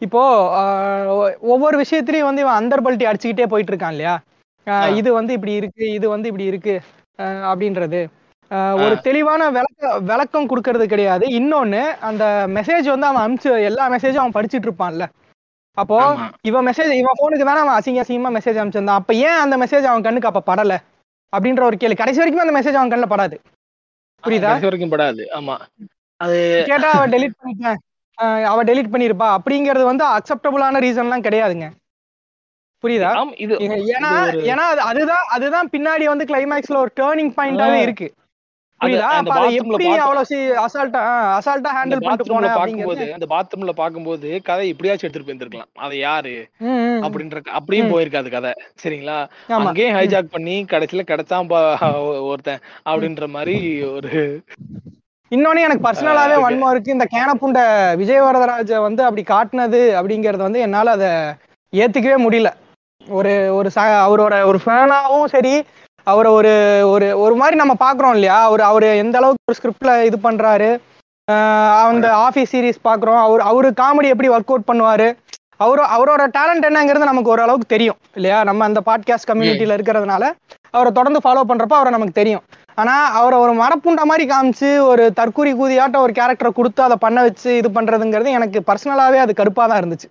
[0.00, 0.20] இப்போ
[1.50, 4.14] ஒவ்வொரு விஷயத்திலயும் வந்து இவன் அந்தர் பல்ட்டி அடிச்சுக்கிட்டே போயிட்டு இருக்கான் இல்லையா.
[4.96, 6.74] இது வந்து இப்படி இருக்கு இது வந்து இப்படி இருக்கு
[7.50, 8.00] அப்படின்றது.
[8.82, 11.24] ஒரு தெளிவான விளக்க விளக்கம் கொடுக்கறது கிடையாது.
[11.38, 12.24] இன்னொன்னு அந்த
[12.54, 15.04] மெசேஜ் வந்து அவன் அனுப்பிச்சு எல்லா மெசேஜும் அவன் படிச்சிட்டு இருப்பான்ல.
[15.76, 15.98] அப்போ.
[16.42, 20.02] இவன் மெசேஜ் இவன் போனுக்கு தானே அவன் அசிங்க அசிங்கமா மெசேஜ் அனுப்பிச்சிருந்தான் அப்ப ஏன் அந்த மெசேஜ் அவன்
[20.02, 20.74] கண்ணுக்கு அப்ப படல?
[21.32, 21.96] அப்படின்ற ஒரு கேள்வி.
[21.96, 23.36] கடைசி வரைக்கும் அந்த மெசேஜ் அவன் கண்ணில் படாது.
[24.24, 24.52] புரியுதா?
[24.64, 25.22] வரைக்கும் படாது.
[25.38, 25.56] ஆமா.
[26.20, 27.78] அது கேட்டா அவ டெலீட் பண்ணிட்டேன்
[28.20, 29.36] அவ டெலீட் பண்ணிருப்பா.
[29.36, 31.70] அப்படிங்கிறது வந்து அக்செப்டபுளான ரீசன்லாம் கிடையாதுங்க.
[32.86, 33.40] புரியுதா?
[33.40, 37.74] இது ஏன்னா ஏன்னா அது- அதுதான் அதுதான் பின்னாடி வந்து கிளைமேக்ஸ்ல ஒரு டேர்னிங் பாயிண்டாவே.
[37.80, 38.14] இருக்கு.
[38.84, 39.24] புரியுதா?
[39.54, 40.24] எப்படி அவ்வளவு
[40.66, 41.02] அசால்ட்டா
[41.38, 45.74] அசால்ட்டா ஹேண்டில் பண்ணிட்டு போனேன் பாக்கும்போது அந்த பாத்ரூம்ல பாக்கும்போது கதை இப்படியாச்சும் எடுத்துட்டு போயிருந்திருக்கலாம்.
[45.74, 46.48] அதை யாரு.
[47.02, 48.52] அப்படின்ற அப்படியும் போயிருக்காது கதை.
[48.82, 49.28] சரிங்களா?
[49.66, 54.42] அங்கேயும் ஹைஜாக் பண்ணி கடைசியில கிடைச்சான் ஒருத்தன் அப்படின்ற மாதிரி ஒரு
[55.32, 56.36] இன்னொன்னு எனக்கு பர்சனலாவே.
[56.44, 56.94] வன்மம் இருக்கு.
[56.96, 57.60] இந்த கேனப்புண்ட
[58.00, 61.10] விஜய் வரதராஜ வந்து அப்படி காட்டுனது அப்படிங்கறது வந்து என்னால அதை
[61.72, 62.50] ஏத்துக்கவே முடியல.
[63.06, 65.54] ஒரு ஒரு ச அவரோட ஒரு ஃபேனாவும் சரி
[66.06, 66.52] அவரை ஒரு
[66.92, 68.36] ஒரு ஒரு மாதிரி நம்ம பாக்குறோம் இல்லையா?
[68.48, 70.70] அவர் அவர் எந்த அளவுக்கு ஒரு ஸ்கிரிப்ட்ல இது பண்றாரு?
[71.88, 73.20] அந்த ஆஃபீஸ் சீரிஸ் பாக்குறோம்.
[73.26, 75.08] அவர் அவரு காமெடி எப்படி ஒர்க் அவுட் பண்ணுவாரு?
[75.64, 78.38] அவரு அவரோட டேலண்ட் என்னங்கிறது நமக்கு ஓரளவுக்கு தெரியும் இல்லையா?
[78.48, 80.24] நம்ம அந்த பாட்காஸ்ட் கம்யூனிட்டியில இருக்கிறதுனால.
[80.76, 82.44] அவரை தொடர்ந்து ஃபாலோ பண்றப்ப அவரை நமக்கு தெரியும்.
[82.78, 87.50] ஆனா அவரை ஒரு மரப்புண்ட மாதிரி காமிச்சு ஒரு தற்கூரி கூதியாட்ட ஒரு கேரக்டரை கொடுத்து அதை பண்ண வச்சு
[87.60, 90.08] இது பண்றதுங்கிறது எனக்கு பர்சனலாவே அது கடுப்பா தான் இருந்துச்சு.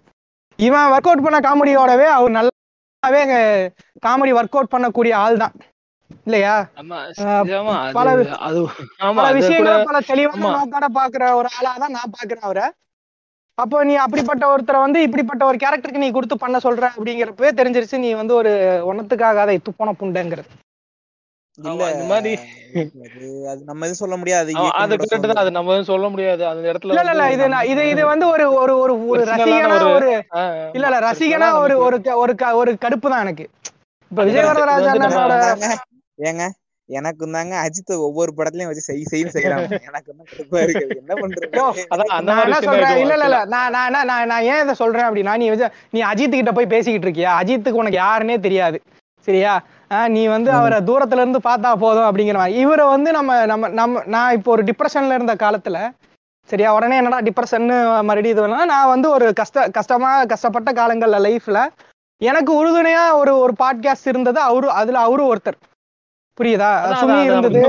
[0.60, 3.22] இவன் ஒர்க் அவுட் பண்ண காமெடியோடவே அவர் நல்லாவே
[4.06, 5.56] காமெடி ஒர்க் அவுட் பண்ணக்கூடிய ஆள் தான்.
[6.28, 6.54] இல்லையா?
[7.98, 8.60] பல அது அது
[9.00, 10.44] பல அது விஷயங்களை பல தெளிவான.
[10.56, 12.66] நோக்கோட பாக்குற ஒரு ஆளா தான் நான் பாக்குறேன் அவரை.
[13.58, 18.10] அப்போ நீ அப்படிப்பட்ட ஒருத்தரை வந்து இப்படிப்பட்ட ஒரு கேரக்டருக்கு நீ கொடுத்து பண்ண சொல்ற அப்படிங்கிறப்பவே தெரிஞ்சிருச்சு நீ
[18.22, 18.52] வந்து ஒரு
[18.90, 20.50] ஒன்னத்துக்காகாத இத்து போன புண்டைங்கிறது.
[21.60, 21.70] இல்ல.
[21.72, 22.32] ஆமா, இந்த மாதிரி.
[23.06, 24.50] அது அது நம்ம எதுவும் சொல்ல முடியாது.
[24.50, 25.42] அது இயக்குனரோட கரெக்ட் தான்.
[25.44, 26.44] அது நம்ம எதுவும் சொல்ல முடியாது.
[26.48, 28.74] அந்த இடத்துல இல்ல இல்ல இது இது இது வந்து ஒரு ஒரு
[29.08, 29.78] ஒரு ரசிகனா
[30.76, 31.00] இல்ல இல்ல.
[31.08, 33.46] ரசிகனா ஒரு ஒரு க- ஒரு க- ஒரு கடுப்பு தான் எனக்கு.
[34.12, 35.68] இப்ப விஜய் வந்து- வரதராஜ இது வந்து அண்ணனோட தாங்க
[36.20, 36.46] ஏங்க
[36.90, 40.86] எனக்கு தாங்க அஜித் ஒவ்வொரு படத்துலயும் வச்சு செய் செய்யு செய்யறாங்க எனக்கு தான் கடுப்பா இருக்கு.
[40.94, 41.36] என்ன இருக்கும்
[43.04, 43.40] இல்ல இல்ல.
[43.48, 45.48] நான் நான் என்ன- நான் நான் ஏன் இதை சொல்றேன் அப்படின்னா நீ
[45.94, 47.34] நீ அஜித் கிட்ட போய் பேசிக்கிட்டு இருக்கியா?
[47.42, 48.80] அஜித்துக்கு உனக்கு யாருன்னே தெரியாது.
[49.28, 49.54] சரியா?
[50.08, 52.60] நீ வந்து அவரை தூரத்துல இருந்து பார்த்தா போதும் அப்படிங்கிற மாதிரி.
[52.60, 55.90] இவரை வந்து நம்ம நம்ம நம்ம நான் இப்போ ஒரு டிப்ரெஷன்ல இருந்த காலத்துல
[56.48, 61.68] சரியா உடனே என்னடா டிப்ரெஷன் மறுபடியும் இது வேணா நான் வந்து ஒரு கஷ்ட கஷ்டமா கஷ்டப்பட்ட காலங்கள்ல லைஃப்ல
[62.18, 64.40] எனக்கு உறுதுணையா ஒரு ஒரு பாட்காஸ்ட் இருந்தது.
[64.40, 65.58] அவரு அதுல அவரு ஒருத்தர்.
[66.42, 66.70] புரியுதா?
[67.02, 67.60] சுமி இருந்தது.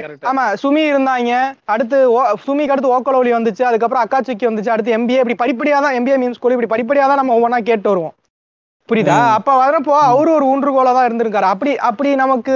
[0.00, 0.26] correct.
[0.32, 1.52] ஆமா சுமி இருந்தாங்க.
[1.64, 3.62] அடுத்து ஓ- சுமிக்கு அடுத்து ஓக்கலோலி வந்துச்சு.
[3.62, 4.68] அதுக்கப்புறம் அக்காச்சுக்கி வந்துச்சு.
[4.68, 8.12] அடுத்து எம்பிஏ இப்படி படிப்படியா தான் எம்பிஏ மீன்ஸ் ஸ்கூல் இப்படி படிப்படியா தான் நம்ம ஒவ்வொன்றா கேட்டு வருவோம்.
[8.88, 9.16] புரியுதா?
[9.30, 11.46] அப்ப வரப்போ அவரு ஒரு ஊன்றுகோலா தான் இருந்திருக்காரு.
[11.46, 12.54] அப்படி அப்படி நமக்கு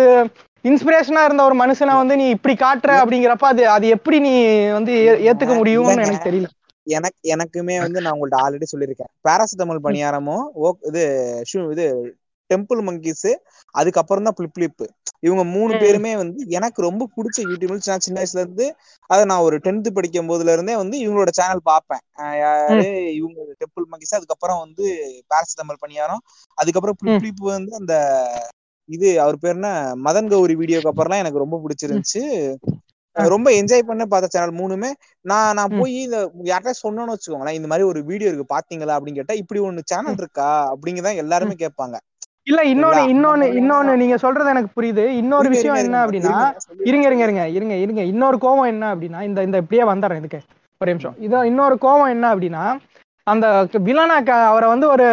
[0.64, 4.32] இன்ஸ்பிரேஷனா இருந்த ஒரு மனுஷனை வந்து நீ இப்படி காட்டுற அப்படிங்கிறப்ப அது அது எப்படி நீ
[4.68, 5.94] வந்து ஏ- ஏத்துக்க முடியும்னு.
[5.98, 6.48] எனக்கு தெரியல.
[6.86, 9.10] எனக்கு எனக்குமே வந்து நான் உங்கள்ட்ட ஆல்ரெடி சொல்லியிருக்கேன்.
[9.28, 11.02] பேராசிட்டமால் பணியாரமும் ஓ இது
[11.70, 11.86] இது
[12.50, 13.30] டெம்பிள் மங்கீஸ்
[13.74, 14.82] அதுக்கப்புறம் தான் பிளிப் பிளிப்
[15.22, 15.72] இவங்க மூணு.
[15.78, 18.66] பேருமே வந்து எனக்கு ரொம்ப பிடிச்ச யூடியூப்ல நான் சின்ன வயசுல இருந்து
[19.10, 22.02] அதை நான் ஒரு டென்த் படிக்கும் போதுல இருந்தே வந்து இவங்களோட சேனல் பார்ப்பேன்.
[22.42, 22.86] யாரு?
[23.18, 24.84] இவங்க டெம்பிள் மங்கீஸ் அதுக்கப்புறம் வந்து
[25.30, 26.22] பேராசிட்டமால் பணியாரம்.
[26.58, 27.20] அதுக்கப்புறம் பிளிப் ம்.
[27.20, 27.94] பிளிப் வந்து அந்த
[28.88, 29.68] இது அவர் பேர் என்ன?
[30.04, 32.22] மதன் கௌரி வீடியோக்கு அப்புறம்லாம் எனக்கு ரொம்ப பிடிச்சிருந்துச்சு.
[33.16, 34.90] ரொம்ப என்ஜாய் பண்ண பார்த்த சேனல் மூணுமே.
[35.24, 35.74] நான் நான்.
[35.74, 39.82] போய் இந்த யார்கிட்ட சொன்னோன்னு வச்சுக்கோங்களேன் இந்த மாதிரி ஒரு வீடியோ இருக்கு பாத்தீங்களா அப்படின்னு கேட்டா இப்படி ஒண்ணு
[39.86, 40.48] சேனல் இருக்கா?
[40.72, 41.96] அப்படிங்கதான் எல்லாருமே கேட்பாங்க.
[42.46, 43.02] இல்ல இன்னொன்னு?
[43.12, 45.04] இன்னொன்னு இன்னொன்னு நீங்க சொல்றது எனக்கு புரியுது.
[45.20, 46.36] இன்னொரு இருங்க, விஷயம் இருங்க, என்ன அப்படின்னா
[46.80, 47.08] இருங்க.
[47.08, 50.40] இருங்க இருங்க இருங்க இருங்க இன்னொரு கோவம் என்ன அப்படின்னா இந்த இந்த இப்படியே வந்துடுறேன் இதுக்கு.
[50.80, 51.16] ஒரு நிமிஷம்.
[51.18, 52.64] இதோ இன்னொரு கோவம் என்ன அப்படின்னா
[53.26, 53.46] அந்த
[53.86, 54.16] வில்லனா
[54.46, 55.06] அவரை வந்து ஒரு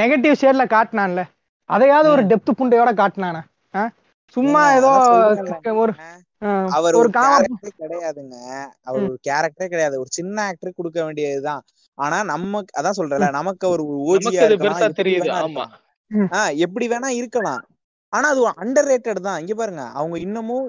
[0.00, 1.22] நெகட்டிவ் ஷேட்ல காட்டினான்ல.
[1.70, 3.42] அதையாவது ஒரு டெப்த் புண்டையோட காட்டினானே?
[4.36, 4.90] சும்மா ஏதோ.
[5.82, 5.92] ஒரு
[6.70, 8.36] அவர் ஒரு கேரக்டரே கிடையாதுங்க.
[8.82, 9.96] அவர் ஒரு கேரக்டரே கிடையாது.
[10.00, 11.62] ஒரு சின்ன ஆக்டர் கொடுக்க வேண்டியதுதான்.
[11.98, 14.46] ஆனா நமக்கு அதான் சொல்றேன்ல நமக்கு அவர் ஓஜியா
[15.00, 15.30] தெரியுது.
[15.40, 15.64] ஆமா.
[16.64, 17.62] எப்படி வேணா இருக்கலாம்.
[18.12, 19.38] ஆனா அது அண்டர் ரேட்டட் தான்.
[19.42, 20.66] இங்க பாருங்க அவங்க இன்னமும்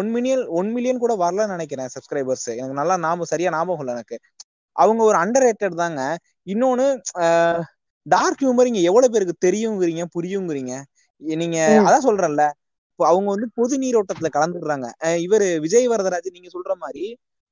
[0.00, 4.16] ஒன் மில்லியன் ஒன் மில்லியன் கூட வரலன்னு நினைக்கிறேன் சப்ஸ்கிரைபர்ஸ் எனக்கு நல்லா ஞாபகம் சரியா ஞாபகம் இல்லை எனக்கு.
[4.76, 6.02] அவங்க ஒரு அண்டர் ரேட்டட் தாங்க.
[6.46, 6.86] இன்னொன்னு
[8.06, 10.72] டார்க் ஹியூமர் இங்க எவ்வளவு பேருக்கு தெரியுங்கிறீங்க புரியுங்கிறீங்க?
[11.22, 11.58] நீங்க.
[11.86, 12.44] அதான் சொல்றேன்ல.
[13.00, 14.86] அவங்க வந்து பொது நீரோட்டத்துல கலந்துடுறாங்க.
[15.26, 17.04] இவரு விஜய் வரதராஜ் நீங்க சொல்ற மாதிரி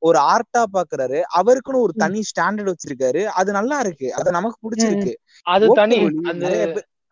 [0.02, 1.18] ஒரு ஆர்ட்டா பாக்குறாரு.
[1.38, 3.22] அவருக்குன்னு ஒரு தனி ஸ்டாண்டர்ட் வச்சிருக்காரு.
[3.32, 4.08] அது நல்லா இருக்கு.
[4.14, 5.12] அது நமக்கு பிடிச்சிருக்கு.
[5.46, 5.98] அது தனி.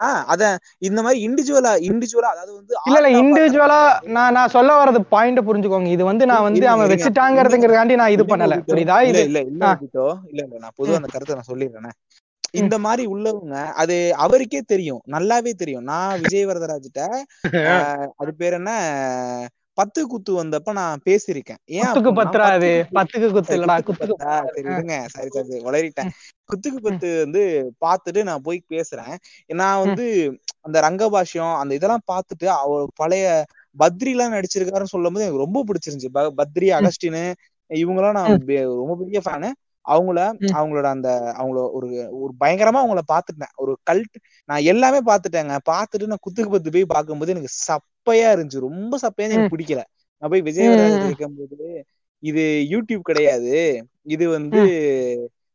[0.00, 0.42] ஆஹ் அத
[0.80, 3.80] இந்த மாதிரி இண்டிவிஜுவலா இண்டிவிஜுவலா அதாவது வந்து இல்ல இண்டிவிஜுவலா.
[4.14, 5.88] நான் நான் சொல்ல வர்றது பாயிண்ட் புரிஞ்சுக்கோங்க.
[5.88, 6.92] இது வந்து நான் வந்து அவன்.
[6.92, 8.56] வச்சுட்டாங்கிறதுங்கிறதுக்காண்டி நான் இது பண்ணல.
[8.68, 8.96] புரியுதா?
[9.04, 9.64] இல்ல இல்ல இல்ல
[10.28, 11.92] இல்ல இல்ல நான் பொதுவா அந்த கருத்தை நான் சொல்லிடுறேனே.
[12.54, 15.02] இந்த மாதிரி உள்ளவங்க அது அவருக்கே தெரியும்.
[15.12, 15.84] நல்லாவே தெரியும்.
[15.84, 17.00] நான் விஜய் வரதராஜிட்ட
[18.20, 18.70] அது பேர் என்ன?
[19.80, 21.60] பத்து குத்து வந்தப்ப நான் பேசியிருக்கேன்.
[21.78, 24.14] ஏன் பத்துரா அது பத்துக்கு குத்து இல்லடா குத்துக்கு?
[24.46, 24.94] சரி விடுங்க.
[25.14, 26.10] சரி சரி வளரிட்டேன்
[26.50, 27.42] குத்துக்கு பத்து வந்து
[27.84, 29.14] பார்த்துட்டு நான் போய் பேசுறேன்.
[29.54, 30.04] நான் வந்து
[30.66, 33.26] அந்த ரங்க பாஷ்யம் அந்த இதெல்லாம் பார்த்துட்டு அவ பழைய
[33.76, 36.10] பத்ரி எல்லாம் நடிச்சிருக்காருன்னு சொல்லும் போது எனக்கு ரொம்ப பிடிச்சிருந்துச்சு.
[36.40, 37.20] பத்ரி அகஸ்டின்
[37.70, 38.32] இவங்கெல்லாம் நான்
[38.80, 39.50] ரொம்ப பெரிய ஃபேனு
[39.86, 40.18] அவங்கள.
[40.56, 41.86] அவங்களோட அந்த அவங்கள ஒரு
[42.18, 44.16] ஒரு பயங்கரமா அவங்கள பாத்துட்டேன் ஒரு கல்ட்
[44.48, 48.66] நான் எல்லாமே பாத்துட்டேங்க பாத்துட்டு நான் குத்துக்கு பத்து போய் பார்க்கும்போது எனக்கு சப்பையா இருந்துச்சு.
[48.68, 49.28] ரொம்ப சப்பையா.
[49.28, 49.82] எனக்கு பிடிக்கல.
[50.22, 50.96] நான் போய் ம்.
[51.02, 51.68] கேட்கும்போது
[52.22, 53.54] இது யூடியூப் கிடையாது.
[54.06, 54.62] இது வந்து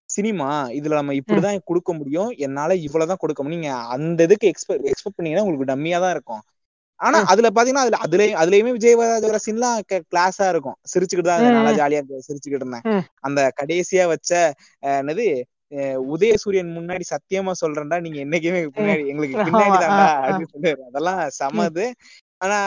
[0.10, 0.48] சினிமா.
[0.78, 2.32] இதுல நம்ம இப்படிதான் கொடுக்க முடியும்.
[2.46, 3.64] என்னால இவ்வளவுதான் கொடுக்க முடியும்.
[3.64, 6.44] நீங்க அந்த இதுக்கு எக்ஸ்பெக்ட் எக்ஸ்பெக்ட் பண்ணீங்கன்னா உங்களுக்கு டம்மியா தான் இருக்கும்.
[7.00, 7.18] ஆனா.
[7.32, 11.74] அதுல பாத்தீங்கன்னா அதுல அதுலயும் அதுலயுமே விஜயவராஜோட சீன்லாம் கிளாஸா இருக்கும் சிரிச்சுக்கிட்டு தான் நல்லா.
[11.80, 12.86] ஜாலியா சிரிச்சுக்கிட்டு இருந்தேன்.
[13.24, 14.32] அந்த கடைசியா வச்ச
[14.94, 15.28] என்னது
[16.12, 20.06] உதயசூரியன் முன்னாடி சத்தியமா சொல்றேன்டா நீங்க என்னைக்குமே பின்னாடி எங்களுக்கு பின்னாடி தான்டா.
[20.20, 21.86] அப்படின்னு சொல்லுவாரு அதெல்லாம் சமது
[22.42, 22.58] ஆனா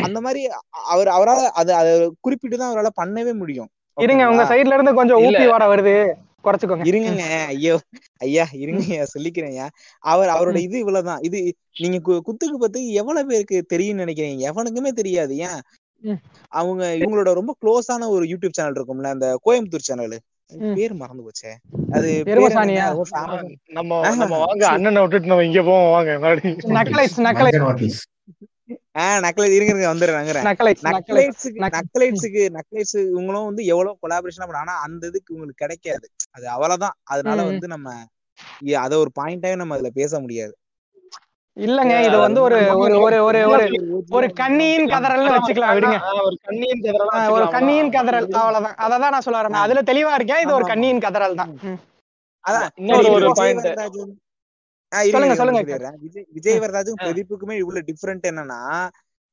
[0.00, 0.42] அந்த மாதிரி
[0.90, 1.92] அவர் அவரால் அது அதை
[2.24, 4.44] குறிப்பிட்டு தான் அவரால் பண்ணவே முடியும் இருங்க உங்க?
[4.50, 5.22] சைடுல இருந்து கொஞ்சம்.
[5.26, 5.94] ஊப்பி வர வருது
[6.44, 6.84] குறைச்சுக்கோங்க.
[6.84, 7.44] இருங்கங்க.
[7.46, 7.80] ஐயோ.
[8.18, 9.06] ஐயா இருங்கய்யா.
[9.18, 9.68] சொல்லிக்கிறேன்யா.
[9.98, 11.18] அவர் அவரோட இது இவ்வளவுதான்.
[11.20, 14.50] இது நீங்க கு- குத்துக்கு பத்து எவ்வளவு பேருக்கு தெரியும்னு நினைக்கிறீங்க?
[14.52, 15.36] எவனுக்குமே தெரியாது.
[15.36, 15.60] ஏன்.
[16.48, 20.18] அவங்க இவங்களோட ரொம்ப க்ளோஸான ஒரு யூடியூப் சேனல் இருக்கும்ல அந்த கோயம்புத்தூர் சேனல்.
[20.74, 21.54] பேர் மறந்து போச்சே.
[21.92, 22.22] அது.
[23.66, 24.00] நம்ம.
[24.16, 25.90] நம்ம வாங்க அண்ணனை விட்டுட்டு நம்ம இங்க போவோம்.
[25.90, 26.18] வாங்க
[28.94, 30.46] மறுபடியும் நக்கலைட்ஸ் நக்கலைட்ஸ் நோட்டீஸ் ஆஹ் நக்கலை இருங்க இருங்க வந்துடுறேன் வந்துடுறேன்
[32.56, 36.06] நக்கலைட்ஸ் இவங்களும் வந்து எவ்வளவு கொலாபரேஷன் பண்ண ஆனா அந்த இதுக்கு உங்களுக்கு கிடைக்காது.
[36.30, 36.96] அது அவ்வளவுதான்.
[37.10, 37.38] அதனால.
[37.50, 37.88] வந்து நம்ம
[38.80, 40.54] அத ஒரு பாயிண்டாவே நம்ம அதுல பேச முடியாது.
[41.56, 43.64] இல்லங்க இது வந்து ஒரு ஒரு ஒரு ஒரு ஒரு
[44.10, 45.96] ஒரு கண்ணியின் கதறல்னு வச்சுக்கலாம் விடுங்க.
[46.22, 47.46] ஒரு கண்ணியின் கதறலா ஒரு.
[47.48, 48.76] கண்ணியின் கதறல் அவ்வளவுதான்.
[48.86, 49.62] அததான் நான் சொல்ல வரேன்.
[49.64, 50.64] அதுல தெளிவா இருக்கேன் இது ஒரு.
[50.64, 51.52] கண்ணியின் கதறல் தான்.
[52.44, 52.68] அதான்.
[52.76, 53.28] இன்னொரு ஒரு
[54.92, 55.62] சொல்லுங்க, சொல்லுங்க.
[56.00, 56.58] விஜய் விஜய்
[57.00, 58.60] பிரதீப்புக்குமே இவ்வளவு டிஃபரெண்ட் என்னன்னா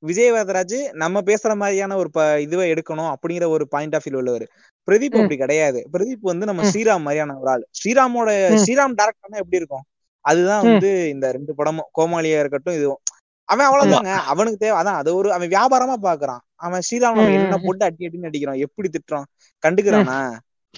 [0.04, 2.10] விஜய் வரதராஜ் நம்ம பேசுற மாதிரியான ஒரு
[2.46, 4.46] இதுவை எடுக்கணும் அப்படிங்கிற ஒரு பாயிண்ட் ஆஃப் வியூ உள்ளவர்.
[4.88, 5.16] பிரதீப்.
[5.16, 5.80] அப்படி கிடையாது.
[5.94, 6.64] பிரதீப் வந்து நம்ம.
[6.72, 7.64] ஸ்ரீராம் மாதிரியான ஒரு ஆள்.
[7.80, 8.30] ஸ்ரீராமோட.
[8.64, 9.86] ஸ்ரீராம் டேரக்டர்னா எப்படி இருக்கும்?
[10.26, 10.64] அதுதான்.
[10.64, 13.02] வந்து இந்த ரெண்டு படமும் கோமாளியா இருக்கட்டும் இதுவும்
[13.50, 14.12] அவன் அவ்வளவுதாங்க.
[14.32, 14.82] அவனுக்கு தேவை.
[14.82, 16.42] அதான் அது ஒரு அவன் வியாபாரமா பாக்குறான்.
[16.60, 17.58] அவன் ஸ்ரீராம் என்ன.
[17.64, 18.60] போட்டு அடி அடின்னு அடிக்கிறான்.
[18.66, 19.28] எப்படி திட்டுறான்?
[19.64, 20.18] கண்டுக்கிறானா?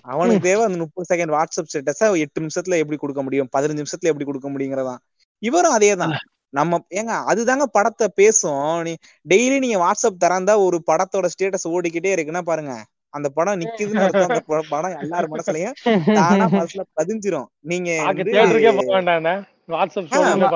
[0.01, 3.49] அவனுக்கு தேவை அந்த முப்பது செகண்ட் வாட்ஸ்அப் ஸ்டேட்டஸ எட்டு நிமிஷத்துல எப்படி கொடுக்க முடியும்?
[3.57, 4.97] பதினஞ்சு நிமிஷத்துல எப்படி கொடுக்க முடியுங்கிறதான்.
[5.39, 6.15] இவரும் அதேதான்.
[6.49, 8.81] நம்ம ஏங்க அதுதாங்க படத்தை பேசும்.
[8.81, 8.95] நீ
[9.29, 12.83] டெய்லி நீங்க வாட்ஸ்அப் திறந்தா ஒரு படத்தோட ஸ்டேட்டஸ் ஓடிக்கிட்டே இருக்குன்னா பாருங்க?
[13.09, 14.27] அந்த படம் நிக்குதுன்னு அர்த்தம்.
[14.27, 15.71] அந்த படம் எல்லார் மனசுலயும்
[16.13, 17.45] தானா மனசுல பதிஞ்சிரும்.
[17.59, 17.89] நீங்க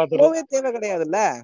[0.10, 1.41] போவே தேவை கிடையாதுல்ல?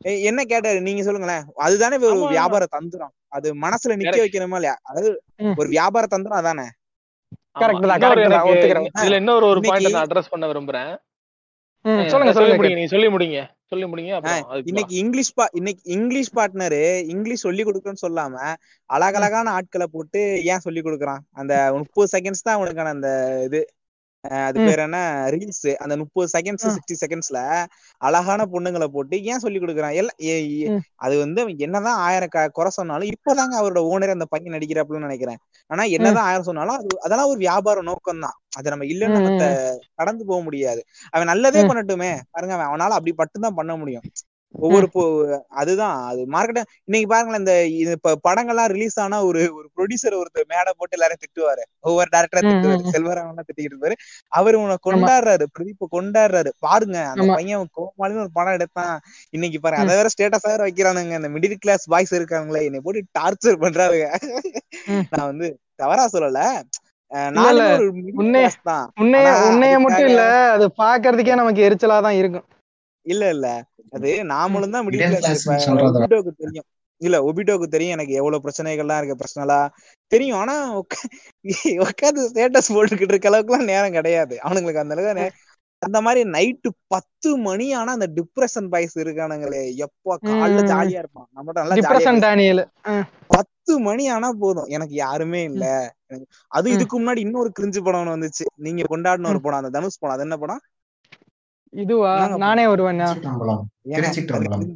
[0.00, 0.80] என்ன கேட்டாரு?
[0.80, 1.42] நீங்க சொல்லுங்களேன்.
[1.54, 2.28] அதுதானே ஒரு.
[2.28, 3.12] வியாபார தந்திரம்.
[3.28, 4.18] அது மனசுல நிக்க.
[4.18, 4.78] வைக்கணுமா இல்லையா?
[4.82, 5.22] அதாவது.
[5.56, 6.66] ஒரு வியாபார தந்திரம் அதானே?
[8.98, 10.90] இதுல இன்னொரு ஒரு இன்னைக்கு- பாயிண்ட் நான் அட்ரஸ் பண்ண விரும்புறேன்.
[12.10, 14.12] சொல்லுங்க சொல்லி சொல்லுங்க சொல்லி முடிங்க சொல்லி முடிங்க
[14.64, 18.34] இன்னைக்கு இங்கிலீஷ் பா இன்னைக்கு இங்கிலீஷ் பார்ட்னரு இங்கிலீஷ் சொல்லி கொடுக்கணும்னு சொல்லாம
[18.90, 21.22] அழகழகான ஆட்களை போட்டு ஏன் சொல்லி கொடுக்குறான்?
[21.32, 23.10] அந்த முப்பது செகண்ட்ஸ் தான் அவனுக்கான அந்த
[23.44, 23.60] இது.
[24.24, 24.58] அது.
[24.66, 24.98] பேர் என்ன?
[25.34, 25.68] ரீல்ஸ்.
[25.76, 26.66] அந்த முப்பது செகண்ட்ஸ்.
[26.76, 27.40] சிக்ஸ்டி செகண்ட்ஸ்ல
[28.00, 29.96] அழகான பொண்ணுங்களை போட்டு ஏன் சொல்லி கொடுக்குறான்?
[30.00, 30.18] எல்லாம்.
[30.98, 35.40] அது வந்து என்னதான் ஆயிரம் குறை சொன்னாலும் இப்பதாங்க அவரோட ஓனர் அந்த பையன் நடிக்கிறாப்புலன்னு நினைக்கிறேன்.
[35.70, 39.30] ஆனா என்னதான் ஆயிரம் சொன்னாலும் அது அதெல்லாம் ஒரு வியாபார நோக்கம் தான் அது நம்ம இல்லைன்னு நம்ம
[40.00, 40.80] கடந்து போக முடியாது.
[41.14, 41.62] அவன் நல்லதே.
[41.70, 42.12] பண்ணட்டுமே.
[42.34, 44.06] பாருங்க அவன் அவனால அப்படி மட்டும் தான் பண்ண முடியும்.
[44.54, 44.86] ஒவ்வொரு
[45.58, 45.98] அதுதான்.
[46.10, 47.54] அது மார்க்கெட் இன்னைக்கு பாருங்களேன் இந்த
[47.94, 51.62] இப்ப படங்கள்லாம் ரிலீஸ் ஆனா ஒரு ஒரு ப்ரொடியூசர் ஒருத்தர் மேடை போட்டு எல்லாரும் திட்டுவாரு.
[51.84, 52.82] ஒவ்வொரு டேரக்டரா திட்டுவாரு.
[52.92, 53.96] செல்வராமன் திட்டிக்கிட்டு இருப்பாரு.
[54.32, 55.46] அவர் உன கொண்டாடுறாரு.
[55.56, 56.52] பிரதீப் கொண்டாடுறாரு.
[56.66, 57.26] பாருங்க அந்த.
[57.34, 57.46] பையன்
[57.76, 58.94] கோமாளின்னு ஒரு படம் எடுத்தான்.
[59.34, 61.14] இன்னைக்கு பாருங்க அதை வேற ஸ்டேட்டஸ் வேற வைக்கிறானுங்க.
[61.20, 64.08] இந்த மிடில் கிளாஸ் பாய்ஸ் இருக்காங்களே என்னை போட்டு டார்ச்சர் பண்றாருங்க.
[65.12, 66.40] நான் வந்து தவறா சொல்லல.
[69.46, 70.22] உன்னைய மட்டும் இல்ல
[70.54, 72.46] அது பாக்குறதுக்கே நமக்கு எரிச்சலா தான் இருக்கும்.
[73.08, 73.46] இல்ல இல்ல.
[73.92, 75.28] அது நாமளும் தான் மிடில் கிளாஸ்
[76.40, 76.66] தெரியும்.
[77.00, 77.94] இல்ல ஒபிட்டோக்கு தெரியும்.
[77.96, 79.58] எனக்கு எவ்வளவு பிரச்சனைகள்லாம் இருக்கு பர்சனலா
[80.12, 80.38] தெரியும்.
[80.38, 80.54] ஆனா
[81.84, 84.34] உட்காந்து ஸ்டேட்டஸ் போட்டுக்கிட்டு இருக்க அளவுக்கு எல்லாம் நேரம் கிடையாது.
[84.44, 85.28] அவனுங்களுக்கு அந்த அளவுக்கு
[85.82, 89.62] அந்த மாதிரி நைட்டு பத்து மணி ஆனா அந்த டிப்ரெஷன் பாய்ஸ் இருக்கானுங்களே.
[89.84, 90.62] எப்பா காலைல.
[90.70, 91.28] ஜாலியா இருப்பான்.
[91.30, 92.08] நம்மகிட்ட நல்லா ஜாலியா
[93.30, 94.68] பத்து மணி ஆனா போதும்.
[94.68, 95.64] எனக்கு யாருமே இல்ல.
[96.50, 96.68] அது.
[96.70, 98.44] இதுக்கு முன்னாடி இன்னொரு கிரிஞ்சு படம் வந்துச்சு.
[98.66, 100.16] நீங்க கொண்டாடின ஒரு படம் அந்த தனுஷ் படம்.
[100.16, 100.62] அது என்ன படம்?
[101.70, 102.36] இதுவா?
[102.36, 103.00] நானே வருவேன்.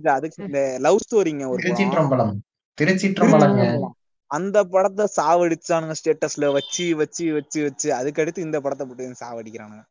[0.05, 2.33] அதுக்கு இந்த லவ் ஸ்டோரிங்க ஒரு திருச்சிற்றம்பலம்.
[2.81, 3.89] திருச்சிற்றம்பலங்க.
[4.27, 7.95] அந்த படத்தை சாவடிச்சானுங்க ஸ்டேட்டஸ்ல வச்சு வச்சு வச்சு வச்சு.
[7.95, 9.83] அதுக்கு அடுத்து இந்த படத்தை போட்டு சாவடிக்கிறானுங்க.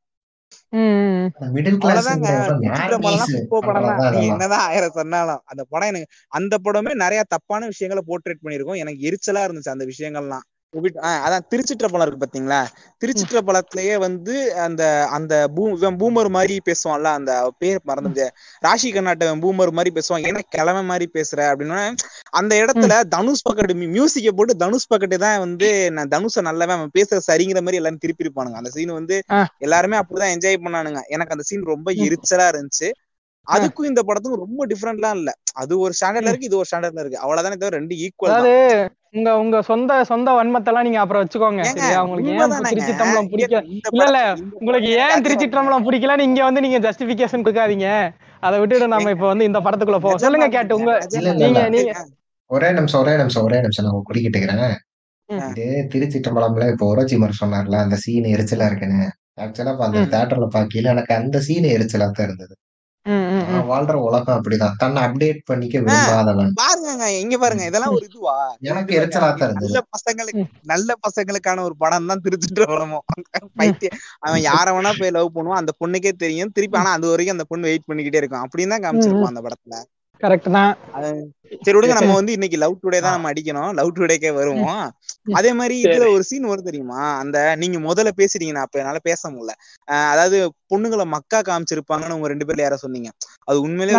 [4.22, 5.42] என்னதான் ஆயிரம் சொன்னாலும்.
[5.46, 10.46] அந்த படம் எனக்கு அந்த படமே நிறைய தப்பான விஷயங்களை போர்ட்ரேட் பண்ணிருக்கோம் எனக்கு எரிச்சலா இருந்துச்சு அந்த விஷயங்கள்லாம்.
[11.26, 12.60] அதான் திருச்சிற்றம்பலம் இருக்கு பாத்தீங்களா?
[13.02, 15.34] திருச்சிற்றம்பலத்திலேயே வந்து அந்த அந்த
[16.00, 18.26] பூமர் மாதிரி பேசுவான்ல அந்த பேர் மறந்து
[18.64, 20.26] ராஷி கர்நாட்டகன் பூமர் மாதிரி பேசுவான்.
[20.30, 21.82] என்ன கிழமை மாதிரி பேசுற அப்படின்னா.
[22.34, 27.20] அந்த இடத்துல தனுஷ் பக்கெட் மியூசிக்கை போட்டு தனுஷ் பக்கெட்டு தான் வந்து நான் தனுஷ நல்லவன் அவன் பேசுற
[27.30, 29.18] சரிங்கிற மாதிரி எல்லாரும் திருப்பி இருப்பானுங்க அந்த சீன் வந்து.
[29.60, 31.02] எல்லாருமே அப்படிதான் என்ஜாய் பண்ணானுங்க.
[31.10, 31.88] எனக்கு அந்த சீன் ரொம்ப.
[32.06, 32.90] எரிச்சலா இருந்துச்சு.
[33.48, 35.30] அதுக்கும் இந்த படத்துக்கும் ரொம்ப டிஃப்ரெண்ட்லாம் இல்ல.
[35.62, 37.22] அது ஒரு ஸ்டாண்டர்ட்ல இருக்கு இது ஒரு ஸ்டாண்டர்ட்ல இருக்கு.
[37.24, 38.54] அவ்வளவுதானே தவிர ரெண்டு ஈக்குவல் அதாவது
[39.16, 41.64] உங்க உங்க சொந்த சொந்த வன்மத்தெல்லாம் நீங்க அப்புறம் வச்சுக்கோங்க
[42.04, 42.54] உங்களுக்கு ஏன்.
[42.70, 43.56] திருச்சி தம்பளம் பிடிக்க
[43.90, 44.20] இல்ல, இல்ல,
[44.60, 47.88] உங்களுக்கு ஏன் திருச்சி தம்பளம் பிடிக்கலன்னு இங்க வந்து நீங்க ஜஸ்டிபிகேஷன் கொடுக்காதீங்க.
[48.44, 50.24] அதை விட்டுட்டு நம்ம இப்ப வந்து இந்த படத்துக்குள்ள போவோம்.
[50.24, 50.94] சொல்லுங்க கேட்டு உங்க
[51.40, 51.64] நீங்க.
[51.76, 51.92] நீங்க
[52.50, 53.86] ஒரே நிமிஷம் ஒரே நிமிஷம் ஒரே நிமிஷம்.
[53.88, 54.64] நான் குடிக்கிட்டுக்கிறேன்
[55.30, 55.44] ம்.
[55.52, 59.04] இது திருச்சிட்டம்பலம்ல இப்போ ஒரோச்சிமர் சொன்னார்ல அந்த சீன் எரிச்சலா இருக்குன்னு.
[59.42, 60.10] ஆக்சுவலா அந்த ம்.
[60.14, 62.54] தியேட்டர்ல பாக்கையில எனக்கு அந்த சீன் எரிச்சலா தான் இருந்தது.
[63.70, 64.76] வாழ்ற உலகம் அப்படிதான்.
[64.78, 66.52] தன்னை அப்டேட் பண்ணிக்க விரும்பாதவன்.
[66.60, 68.36] பாருங்க இங்க பாருங்க இதெல்லாம் ஒரு இதுவா?
[68.70, 72.68] எனக்கு எரிச்சலா இருந்தது நல்ல பசங்களுக்கு நல்ல பசங்களுக்கான ஒரு படம் தான் திருச்சிட்டு
[73.60, 76.54] பைத்தியம் அவன் யார வேணா போய் லவ் பண்ணுவான் அந்த பொண்ணுக்கே தெரியும்.
[76.58, 78.46] திருப்பி ஆனா அது வரைக்கும் அந்த பொண்ணு வெயிட் பண்ணிக்கிட்டே இருக்கும்.
[78.46, 79.76] அப்படின்னு தான் காமிச்சிருப்பான் அந்த படத்துல.
[80.22, 80.72] கரெக்ட் தான்.
[81.64, 81.96] சரி விடுங்க.
[81.98, 83.72] நம்ம வந்து இன்னைக்கு லவ் டுடே தான் நம்ம அடிக்கணும்.
[83.80, 84.84] லவ் டுடேக்கே வருவோம்.
[85.40, 87.00] அதே மாதிரி இதுல ஒரு சீன் வரும் தெரியுமா?
[87.22, 89.54] அந்த நீங்க முதல்ல பேசுறீங்க நான் அப்ப என்னால பேச முடியல.
[90.12, 90.38] அதாவது
[90.72, 93.10] பொண்ணுங்களை மக்கா காமிச்சிருப்பாங்கன்னு உங்க ரெண்டு பேர்ல யாரோ சொன்னீங்க?
[93.48, 93.98] அது உண்மையிலேயே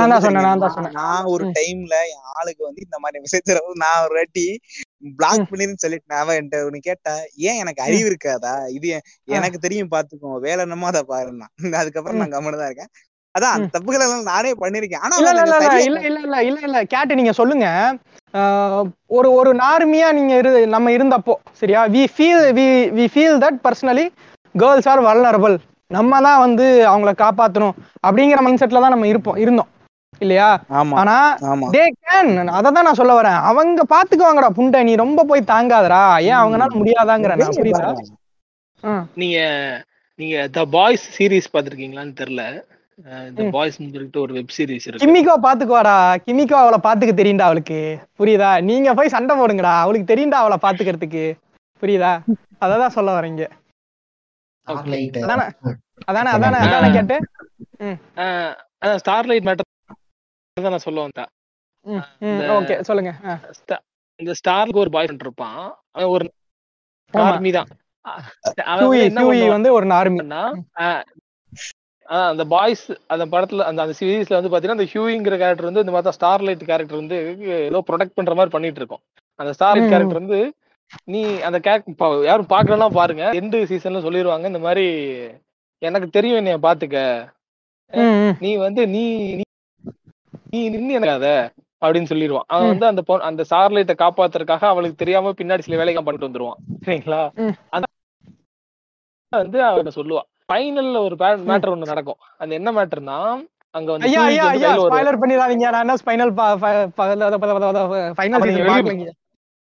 [0.99, 1.45] நான் ஒரு.
[1.59, 3.53] டைம்ல என் ஆளுக்கு வந்து இந்த மாதிரி மெசேஜ்
[3.85, 4.47] நான் ஒரு வாட்டி
[5.15, 5.47] பிளாக்.
[5.49, 7.15] பண்ணிருன்னு சொல்லிட்டு அவன் என்கிட்ட ஒண்ணு கேட்டா
[7.49, 8.55] ஏன் எனக்கு அறிவு இருக்காதா?
[8.77, 8.89] இது
[9.39, 10.33] எனக்கு தெரியும் பாத்துக்கோ.
[10.47, 11.49] வேலை என்னமோ அதை பாருன்னா
[11.81, 12.93] அதுக்கப்புறம் நான் கம்மனு தான் இருக்கேன்.
[13.35, 17.67] அதான் தப்புகள் எல்லாம் நானே பண்ணிருக்கேன் ஆனா இல்ல இல்ல இல்ல இல்ல இல்ல இல்ல கேட்டு நீங்க சொல்லுங்க.
[18.35, 18.85] ஆஹ்
[19.17, 21.81] ஒரு ஒரு நார்மியா நீங்க இரு நம்ம இருந்தப்போ சரியா?
[21.95, 22.67] We feel we
[22.99, 24.07] we feel that personally
[24.55, 25.57] girls are vulnerable
[25.91, 27.75] நம்ம தான் வந்து அவங்கள காப்பாத்தணும்
[28.07, 29.71] அப்படிங்கிற மைண்ட் செட்ல தான் நம்ம இருப்போம் இருந்தோம்.
[30.21, 30.49] இல்லையா?
[30.79, 31.17] ஆமா ஆனா
[31.75, 33.39] தே கேன் அதை தான் நான் சொல்ல வரேன்.
[33.51, 36.01] அவங்க பாத்துக்குவாங்கடா புண்டை நீ ரொம்ப போய் தாங்காதடா.
[36.29, 37.59] ஏன் அவங்கனால முடியாதாங்கிற நான்.
[37.61, 37.91] புரியுதா.
[39.21, 39.39] நீங்க
[40.19, 42.45] நீங்க த பாய்ஸ் சீரிஸ் பாத்திருக்கீங்களான்னு தெரியல.
[43.35, 43.51] த ம்.
[43.51, 45.07] பாய்ஸ் சொல்லிட்டு ஒரு வெப் சீரிஸ் இருக்கு.
[45.07, 46.17] கிமிக்கோ பாத்துக்குவாடா.
[46.27, 47.99] கிமிக்கோ அவளை பாத்துக்க தெரியும்டா அவளுக்கு.
[48.19, 48.63] புரியுதா?
[48.63, 49.79] நீங்க போய் சண்டை போடுங்கடா.
[49.79, 51.35] அவளுக்கு தெரியும்டா அவளை பாத்துக்கிறதுக்கு.
[51.81, 52.21] புரியுதா?
[52.61, 53.51] அததான் சொல்ல வரீங்க
[54.69, 55.19] Starlight.
[55.23, 55.43] அதானே?
[56.05, 56.31] அதானே?
[56.31, 56.57] அதானே.
[56.57, 56.93] அதானே?
[56.93, 57.17] கேட்டு?
[58.81, 59.71] ஸ்டார்லைட் மேட்டர்
[60.53, 61.27] தான் நான் சொல்ல வந்தேன்.
[62.21, 63.39] இந்த- ஓகே சொல்லுங்க.
[64.17, 65.75] இந்த ஸ்டாருக்கு ஒரு பாய் ஃப்ரெண்ட் இருப்பான்.
[65.91, 66.33] அவன் ஒரு.
[67.11, 67.67] ஆர்மி தான்.
[68.65, 70.53] அவன் ஹியூயி வந்து ஒரு நார்மி பண்ணா,
[72.13, 75.93] ஆஹ் அந்த பாய்ஸ் அந்த படத்துல அந்த அந்த சீரீஸ்ல வந்து பாத்தீங்கன்னா அந்த ஹியூங்கிற கேரக்டர் வந்து இந்த
[75.93, 77.19] மாதிரி ஸ்டார்லைட் கேரக்டர் வந்து
[77.63, 79.03] ஏதோ ப்ரொடெக்ட் பண்ற மாதிரி பண்ணிட்டு இருக்கோம்
[79.39, 79.93] அந்த ஸ்டார்லைட்.
[79.93, 80.41] கேரக்டர் வந்து
[81.09, 84.87] நீ அந்த கேரக்டர் யாரும் பாக்கலாம் பாருங்க எண்டு சீசன்ல சொல்லிடுவாங்க இந்த மாதிரி
[85.83, 86.99] எனக்கு தெரியும் என்னைய பாத்துக்க.
[88.41, 89.05] நீ வந்து நீ
[89.35, 89.49] நீ-
[90.51, 91.29] நீ நின்னு எனக்கு அத
[91.83, 92.69] அப்படின்னு சொல்லிடுவான் அவன்.
[92.69, 97.21] வந்து அந்த அந்த ஸ்டார்லைட்டை காப்பாத்துறதுக்காக அவளுக்கு தெரியாம பின்னாடி சில வேலைகள் பண்ணிட்டு வந்துருவான் சரிங்களா.
[97.71, 97.87] அந்த
[99.33, 101.17] வந்து அவன் சொல்லுவா ஃபைனல்ல ஒரு
[101.51, 102.21] மேட்டர் ஒண்ணு நடக்கும்.
[102.43, 103.19] அது என்ன மேட்டர்னா
[103.77, 105.67] அங்க வந்து ஐயா ஐயா ஐயா ஸ்பாய்லர் பண்ணிடாதீங்க.
[105.75, 106.33] நான் என்ன ஸ்பைனல்
[108.19, 109.13] ஃபைனல் சீசன் வெளிய பார்க்கலங்க.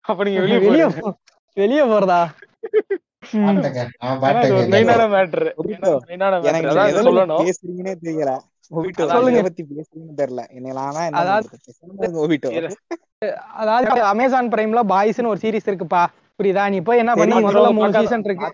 [0.09, 0.85] அப்ப நீங்க வெளிய வெளிய
[1.57, 2.21] வெளிய போறதா
[14.11, 15.67] அமேசான் பிரைம்ல பாய்ஸ்னு ஒரு சீரிஸ்.
[15.69, 16.01] இருக்குப்பா.
[16.39, 16.63] புரியுதா?
[16.73, 18.47] நீ போய் என்ன பண்ணி முதல்ல மூணு சீசன் இருக்கு.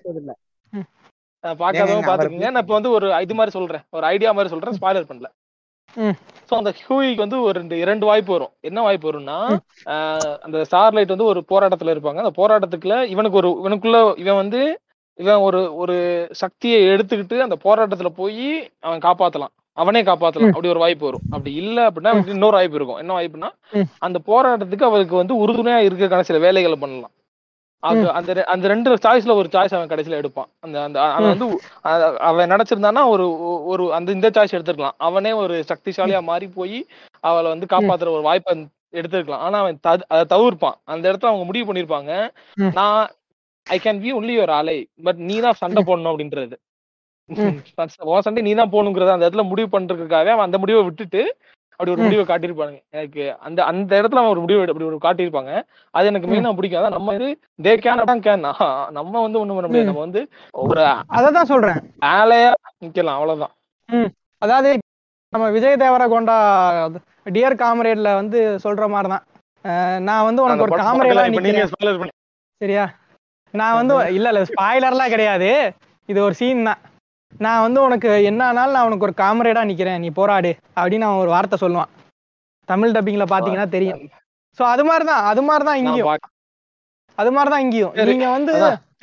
[1.43, 1.57] அவரை
[2.03, 3.83] பாத்துக்கோங்க நான் இப்ப வந்து ஒரு இது மாதிரி சொல்றேன்.
[3.89, 4.77] ஒரு ஐடியா மாதிரி சொல்றேன்.
[4.79, 5.27] ஸ்பாய்லர் பண்ணல.
[6.49, 8.53] சோ அந்த ஹியூயிக்கு வந்து ஒரு ரெண்டு இரண்டு வாய்ப்பு வரும்.
[8.61, 9.38] என்ன வாய்ப்பு வரும்னா
[10.45, 12.21] அந்த ஸ்டார்லைட் வந்து ஒரு போராட்டத்துல இருப்பாங்க.
[12.23, 14.61] அந்த போராட்டத்துக்குள்ள இவனுக்கு ஒரு இவனுக்குள்ள இவன் வந்து
[15.19, 15.95] இவன் ஒரு ஒரு
[16.31, 18.47] சக்தியை எடுத்துக்கிட்டு அந்த போராட்டத்துல போய்
[18.79, 19.53] அவன் காப்பாத்தலாம்.
[19.77, 20.51] அவனே காப்பாத்தலாம்.
[20.51, 21.25] அப்படி ஒரு வாய்ப்பு வரும்.
[21.31, 22.11] அப்படி இல்ல அப்படின்னா.
[22.33, 22.97] இன்னொரு வாய்ப்பு இருக்கும்.
[22.97, 23.49] என்ன வாய்ப்புனா.
[23.99, 27.13] அந்த போராட்டத்துக்கு அவருக்கு வந்து உறுதுணையா இருக்கிற சில வேலைகளை பண்ணலாம்.
[27.84, 30.49] அது அந்த அந்த ரெண்டு சாய்ஸ்ல ஒரு சாய்ஸ் அவன் கடைசியில எடுப்பான்.
[30.59, 31.28] அந்த அந்த அவன்.
[31.34, 31.47] வந்து
[32.28, 33.25] அவன் நினைச்சிருந்தானா ஒரு
[33.71, 34.97] ஒரு அந்த இந்த சாய்ஸ் எடுத்திருக்கலாம்.
[34.99, 36.80] அவனே ஒரு சக்திசாலியா மாறி போய்
[37.23, 38.55] அவளை வந்து காப்பாத்துற ஒரு வாய்ப்பை
[38.93, 39.43] எடுத்திருக்கலாம்.
[39.45, 40.78] ஆனா அவன் அதை தவிர்ப்பான்.
[40.86, 42.11] அந்த இடத்துல அவங்க முடிவு பண்ணிருப்பாங்க.
[42.73, 42.99] நான்
[43.67, 46.56] ஐ கேன் பி ஒன்லி ஒரு அலை பட் நீ தான் சண்டை போடணும் அப்படின்றது.
[48.10, 51.22] உன் சண்டை நீ தான் போகணுங்கிறத அந்த இடத்துல முடிவு பண்றதுக்காகவே அவன் அந்த முடிவை விட்டுட்டு
[51.80, 52.04] அப்படி ஒரு.
[52.04, 52.80] முடிவை காட்டியிருப்பானுங்க.
[52.95, 55.52] எனக்கு அந்த அந்த இடத்துல அவன் ஒரு முடிவு அப்படி ஒரு காட்டியிருப்பாங்க.
[55.94, 56.30] அது எனக்கு.
[56.32, 57.30] மெயினா பிடிக்கும் அதான் நம்ம வந்து
[57.66, 58.45] தே கேன் அதான் கேன்
[58.98, 59.90] நம்ம வந்து ஒண்ணும் பண்ண முடியாது.
[59.91, 60.22] நம்ம வந்து
[60.64, 60.84] ஒரு
[61.18, 61.80] அததான் சொல்றேன்.
[62.16, 62.52] ஆலையா
[62.86, 63.54] நிக்கலாம் அவ்வளவுதான்.
[64.41, 64.72] அதாவது
[65.34, 66.38] நம்ம விஜய் தேவரகொண்டா
[67.36, 69.26] டியர் காமரேட்ல வந்து சொல்ற மாதிரி தான்
[70.08, 71.24] நான் வந்து உனக்கு ஒரு காமரேடா
[72.62, 72.84] சரியா?
[73.54, 75.49] நான் வந்து இல்ல இல்ல ஸ்பாய்லர்லாம் கிடையாது.
[76.10, 76.80] இது ஒரு சீன் தான்.
[77.45, 80.02] நான் வந்து உனக்கு என்ன ஆனாலும் நான் உனக்கு ஒரு காமரேடா நிக்கிறேன்.
[80.04, 80.52] நீ போராடு.
[80.80, 81.91] அப்படின்னு அவன் ஒரு வார்த்தை சொல்லுவான்.
[82.70, 84.02] தமிழ் டப்பிங்ல பாத்தீங்கன்னா தெரியும்.
[84.58, 86.24] சோ அது மாதிரி தான் அது மாதிரி தான் நான் இங்கேயும்.
[87.18, 88.54] அது மாதிரி தான் இங்கேயும் நீங்க வந்து.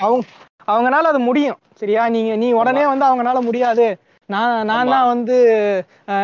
[0.04, 0.24] அவங்க
[0.72, 1.58] அவங்கனால அது முடியும்.
[1.80, 2.02] சரியா?
[2.16, 3.86] நீங்க நீ உடனே வந்து அவங்கனால முடியாது.
[4.28, 4.92] நான் நான்.
[4.94, 5.36] தான் வந்து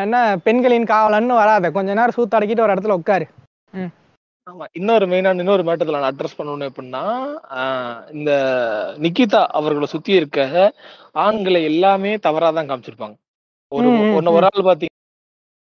[0.05, 0.17] என்ன
[0.47, 1.71] பெண்களின் காவலன்னு வராத.
[1.77, 3.27] கொஞ்ச நேரம் சூத்தடக்கிட்டு ஒரு இடத்துல உட்காரு.
[4.47, 7.03] ஆமா இன்னொரு மெயினான இன்னொரு மேட்டர்ல நான் அட்ரஸ் பண்ணணும் எப்படின்னா
[8.12, 8.31] இந்த
[8.99, 10.41] நிக்கிதா அவர்களை சுத்தி இருக்க
[11.19, 13.17] ஆண்களை எல்லாமே தவறாதான் காமிச்சிருப்பாங்க.
[13.73, 13.87] ஒரு
[14.17, 14.95] ஒன்னு ஒரு ஆள் பாத்தீங்க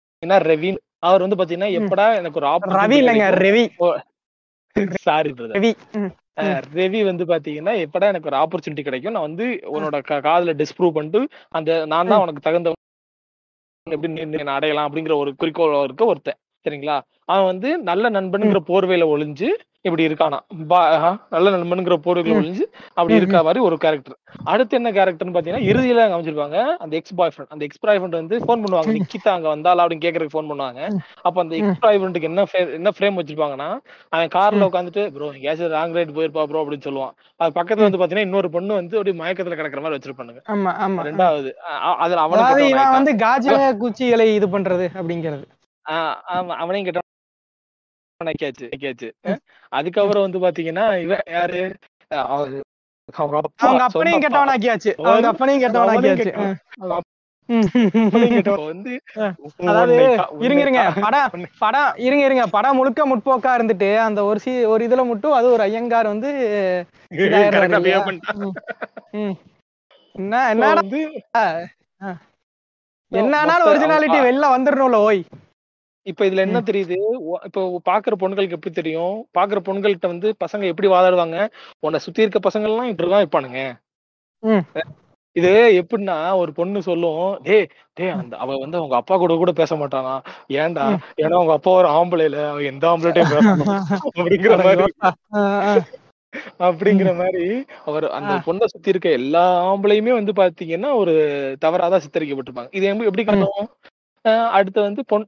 [0.08, 0.70] பாத்தீங்கன்னா ரவி
[1.04, 1.72] அவர் வந்து பாத்தீங்கன்னா.
[1.80, 3.64] எப்படா எனக்கு ஒரு ரவி இல்லைங்க ரவி.
[5.00, 5.72] சாரி ரவி.
[6.76, 11.22] ரவி வந்து பாத்தீங்கன்னா எப்படா எனக்கு ஒரு ஆப்பர்ச்சுனிட்டி கிடைக்கும் நான் வந்து உன்னோட காதுல டிஸ்ப்ரூவ் பண்ணிட்டு
[11.52, 12.74] அந்த நான் தான் உனக்கு தகுந்த
[13.88, 16.40] எப்படி நீ- நீ என்னை அடையலாம் அப்படிங்கிற ஒரு குறிக்கோள் இருக்க ஒருத்தன்.
[16.66, 16.98] சரிங்களா?
[17.32, 19.50] அவன் வந்து நல்ல நண்பனுங்கிற போர்வையில ஒளிஞ்சு
[19.88, 20.38] இப்படி இருக்கானா
[21.34, 22.38] நல்ல நண்பனுங்கிற போர்வையில.
[22.40, 22.64] ஒளிஞ்சு
[22.98, 24.16] அப்படி இருக்க மாதிரி ஒரு கேரக்டர்
[24.52, 28.36] அடுத்து என்ன கேரக்டர்னு பாத்தீங்கன்னா இறுதியில அமைச்சிருப்பாங்க அந்த எக்ஸ் பாய் ஃப்ரெண்ட் அந்த எக்ஸ் பாய் ஃப்ரெண்ட் வந்து
[28.44, 28.94] ஃபோன் பண்ணுவாங்க.
[28.98, 29.84] நிக்கிதா அங்க வந்தாளா?
[29.84, 30.82] அப்படின்னு கேக்குறதுக்கு ஃபோன் பண்ணுவாங்க.
[31.28, 32.46] அப்ப அந்த எக்ஸ் பாய் ஃப்ரெண்டுக்கு என்ன
[32.80, 33.70] என்ன ஃப்ரேம் வச்சிருப்பாங்கன்னா
[34.14, 34.70] அவன் கார்ல.
[34.70, 37.14] உட்காந்துட்டு ப்ரோ எங்கேயாச்சும் ராங் ரைட் போயிருப்பா ப்ரோ அப்படின்னு சொல்லுவான்.
[37.40, 40.42] அது பக்கத்துல வந்து பாத்தீங்கன்னா இன்னொரு பொண்ணு வந்து அப்படியே மயக்கத்துல கிடக்குற மாதிரி வச்சிருப்பானுங்க.
[41.12, 41.52] ரெண்டாவது
[42.06, 42.26] அதுல
[42.66, 42.98] ஆயிட்டான்.
[43.00, 45.46] வந்து காஜில குச்சிகளை இது பண்றது அப்படிங்கிறது.
[45.88, 46.88] அவனையும்
[49.24, 49.38] அஹ்
[49.70, 51.76] அதுக்கப்புறம் வந்து பாத்தீங்கன்னா இவன் யாரு?
[52.10, 52.62] அவங்க
[53.38, 54.24] அப்பா அவங்க அப்பனையும்.
[54.24, 55.02] கெட்டவனாக்கியாச்சு.
[55.02, 56.32] அவங்க அப்பனையும் கெட்டவனாக்கியாச்சு.
[58.66, 59.02] வந்து
[59.58, 60.94] அதாவது இருங்க இருங்க.
[61.02, 62.48] படம் படம் இருங்க இருங்க.
[62.48, 66.32] படம் முழுக்க முற்போக்கா இருந்துட்டு அந்த ஒரு சி ஒரு இதுல மட்டும் அது ஒரு ஐயங்கார் வந்து.
[70.16, 70.66] என்ன என்ன
[73.46, 75.26] மொத்த- ஒரிஜினாலிட்டி வெளில வந்துடணும்ல ஓய்.
[76.08, 76.60] இப்ப இதுல என்ன.
[76.60, 76.96] தெரியுது?
[77.44, 79.28] இப்போ பாக்குற பொண்ணுங்களுக்கு எப்படி தெரியும்?
[79.38, 83.60] பாக்குற பொண்ணுங்கள்ட்ட வந்து பசங்க எப்படி வாதாடுவாங்க உன்னை சுத்தி இருக்க பசங்க எல்லாம் இப்படிதான் இருப்பானுங்க.
[85.32, 85.50] இது
[85.82, 90.14] எப்படின்னா ஒரு பொண்ணு சொல்லும் டேய் டேய் அந்த அவ வந்து அவங்க அப்பா கூட கூட பேச மாட்டானா?
[90.50, 90.98] ஏன்டா.
[91.18, 93.62] ஏன்னா அவங்க அப்பா ஒரு ஆம்பளைல அவ எந்த ஆம்பளைட்டையும்
[94.18, 94.84] அப்படிங்கிற மாதிரி.
[96.60, 98.34] அப்படிங்கிற மாதிரி அவர் அந்த.
[98.46, 101.14] பொண்ணை சுத்தி இருக்க எல்லா ஆம்பளையுமே வந்து பாத்தீங்கன்னா ஒரு
[101.66, 102.68] தவறாதான் சித்தரிக்கப்பட்டிருப்பாங்க.
[102.72, 103.68] இது எப்படி- அஹ்
[104.58, 105.26] அடுத்து வந்து பொன்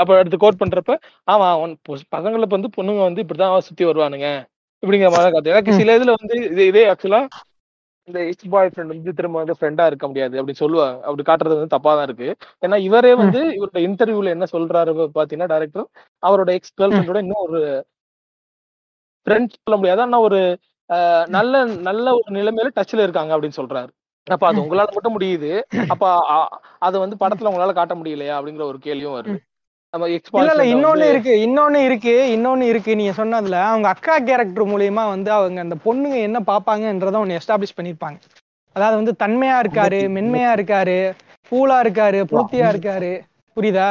[0.00, 0.96] அப்ப அடுத்து கோட் பண்றப்ப
[1.28, 1.48] ஆமா
[2.14, 4.28] பசங்களை வந்து பொண்ணுங்க வந்து இப்படிதான் சுத்தி வருவானுங்க
[4.82, 5.78] இப்படிங்கிற மாதிரி காட்டு எனக்கு.
[5.80, 7.20] சில இதுல வந்து இது இதே ஆக்சுவலா
[8.08, 10.96] இந்த எக்ஸ் பாய் ஃப்ரெண்ட் வந்து திரும்ப வந்து ஃப்ரெண்டா இருக்க முடியாது அப்படின்னு சொல்லுவாங்க.
[11.06, 12.28] அப்படி காட்டுறது வந்து தப்பா தான் இருக்கு.
[12.64, 15.86] ஏன்னா இவரே வந்து இவரோட இன்டர்வியூல என்ன சொல்றாரு பாத்தீங்கன்னா டைரக்டர்
[16.22, 17.60] அவரோட எக்ஸ் கேர்ள் ஃப்ரெண்டோட இன்னும் ஒரு
[19.26, 20.02] ஃப்ரெண்ட் சொல்ல முடியாது.
[20.06, 20.40] ஆனா ஒரு
[21.36, 21.54] நல்ல
[21.88, 23.90] நல்ல ஒரு நிலைமையில டச்ல இருக்காங்க அப்படின்னு சொல்றாரு.
[24.26, 25.50] அப்ப அது உங்களால மட்டும் முடியுது.
[25.92, 26.04] அப்ப
[26.86, 29.38] அது வந்து படத்துல உங்களால காட்ட முடியலையா அப்படிங்கிற ஒரு கேள்வியும் வருது.
[30.42, 32.92] இல்ல இன்னொன்னு இருக்கு இன்னொன்னு இருக்கு இன்னொன்னு இருக்கு.
[33.00, 38.18] நீங்க சொன்னதுல அவங்க அக்கா கேரக்டர் மூலியமா வந்து அவங்க அந்த பொண்ணுங்க என்ன பாப்பாங்கன்றத ஒன்னு எஸ்டாப்ளிஷ் பண்ணிருப்பாங்க.
[38.76, 40.96] அதாவது வந்து தன்மையா இருக்காரு மென்மையா இருக்காரு
[41.52, 43.12] பூலா இருக்காரு புளுத்தியா இருக்காரு.
[43.56, 43.88] புரியுதா?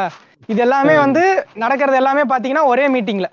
[0.49, 1.23] இது எல்லாமே வந்து
[1.63, 3.27] நடக்கிறது எல்லாமே பாத்தீங்கன்னா ஒரே மீட்டிங்ல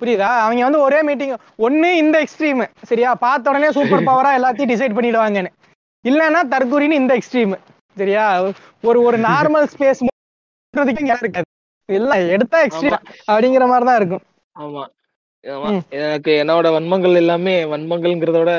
[0.00, 0.28] புரியுதா?
[0.44, 1.32] அவங்க வந்து ஒரே மீட்டிங்
[1.66, 2.60] ஒண்ணு இந்த எக்ஸ்ட்ரீம்
[2.90, 3.10] சரியா?
[3.24, 5.50] பார்த்த உடனே சூப்பர் பவரா எல்லாத்தையும் டிசைட் பண்ணிடுவாங்கன்னு.
[6.04, 7.54] இல்லைன்னா தற்கூரின்னு இந்த எக்ஸ்ட்ரீம்
[7.96, 8.24] சரியா?
[8.80, 10.00] ஒரு ஒரு நார்மல் ஸ்பேஸ்
[11.24, 11.48] இருக்காது.
[11.88, 12.98] எல்லாம் எடுத்தா எக்ஸ்ட்ரீம்
[13.30, 14.24] அப்படிங்கிற மாதிரி தான் இருக்கும்.
[14.56, 14.84] ஆமா.
[15.98, 18.52] எனக்கு என்னோட வன்மங்கள் எல்லாமே வன்மங்கள்ங்கிறத விட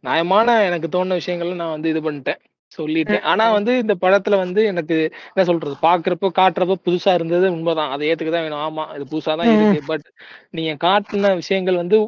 [0.00, 2.40] நியாயமான எனக்கு தோணுன விஷயங்களை நான் வந்து இது பண்ணிட்டேன்.
[2.72, 3.24] சொல்லிட்டேன்.
[3.30, 4.96] ஆனா வந்து இந்த படத்துல வந்து எனக்கு
[5.32, 5.74] என்ன சொல்றது?
[5.82, 7.90] பாக்குறப்போ காட்டுறப்போ புதுசா இருந்தது உண்மைதான்.
[7.94, 8.64] அதை ஏத்துக்கதான் வேணும்.
[8.66, 9.52] ஆமா இது புதுசா தான்.
[9.56, 9.82] இருக்கு.
[9.86, 10.06] பட்
[10.50, 11.98] நீங்க காட்டின விஷயங்கள் வந்து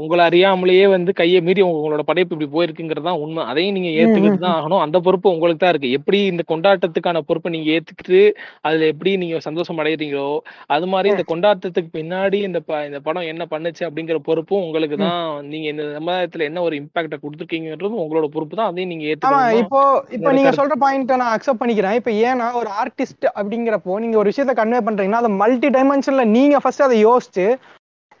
[0.00, 3.42] உங்களை அறியாமலேயே வந்து கையை மீறி உங்க- உங்களோட படைப்பு இப்படி போயிருக்குங்கிறது தான் உண்மை.
[3.44, 4.80] அதையும் நீங்க ஏத்துக்கிட்டு தான் ஆகணும்.
[4.80, 5.90] அந்த பொறுப்பு உங்களுக்கு தான் இருக்கு.
[5.98, 8.20] எப்படி இந்த கொண்டாட்டத்துக்கான பொறுப்பை நீங்க ஏத்துக்கிட்டு
[8.62, 10.26] அதுல எப்படி நீங்க சந்தோஷம் அடைகிறீங்களோ
[10.70, 15.20] அது மாதிரி இந்த கொண்டாட்டத்துக்கு பின்னாடி இந்த இந்த படம் என்ன பண்ணுச்சு அப்படிங்கிற பொறுப்பும் உங்களுக்கு தான்.
[15.46, 18.70] நீங்க இந்த சமுதாயத்துல என்ன ஒரு இம்பாக்ட கொடுத்துருக்கீங்கன்றது உங்களோட பொறுப்பு தான்.
[18.70, 19.60] அதையும் நீங்க ஏத்துக்கணும்?
[19.62, 19.80] இப்போ
[20.10, 20.52] இப்போ நீங்க.
[20.58, 21.94] சொல்ற பாயிண்ட் நான் அக்செப்ட் பண்ணிக்கிறேன்.
[21.94, 26.82] இப்போ ஏன்னா ஒரு ஆர்டிஸ்ட் அப்படிங்கிறப்போ நீங்க ஒரு விஷயத்த கன்வே பண்றீங்கன்னா அதை மல்டி டைமென்ஷன்ல நீங்க ஃபர்ஸ்ட்
[26.82, 27.46] அதை யோசிச்சு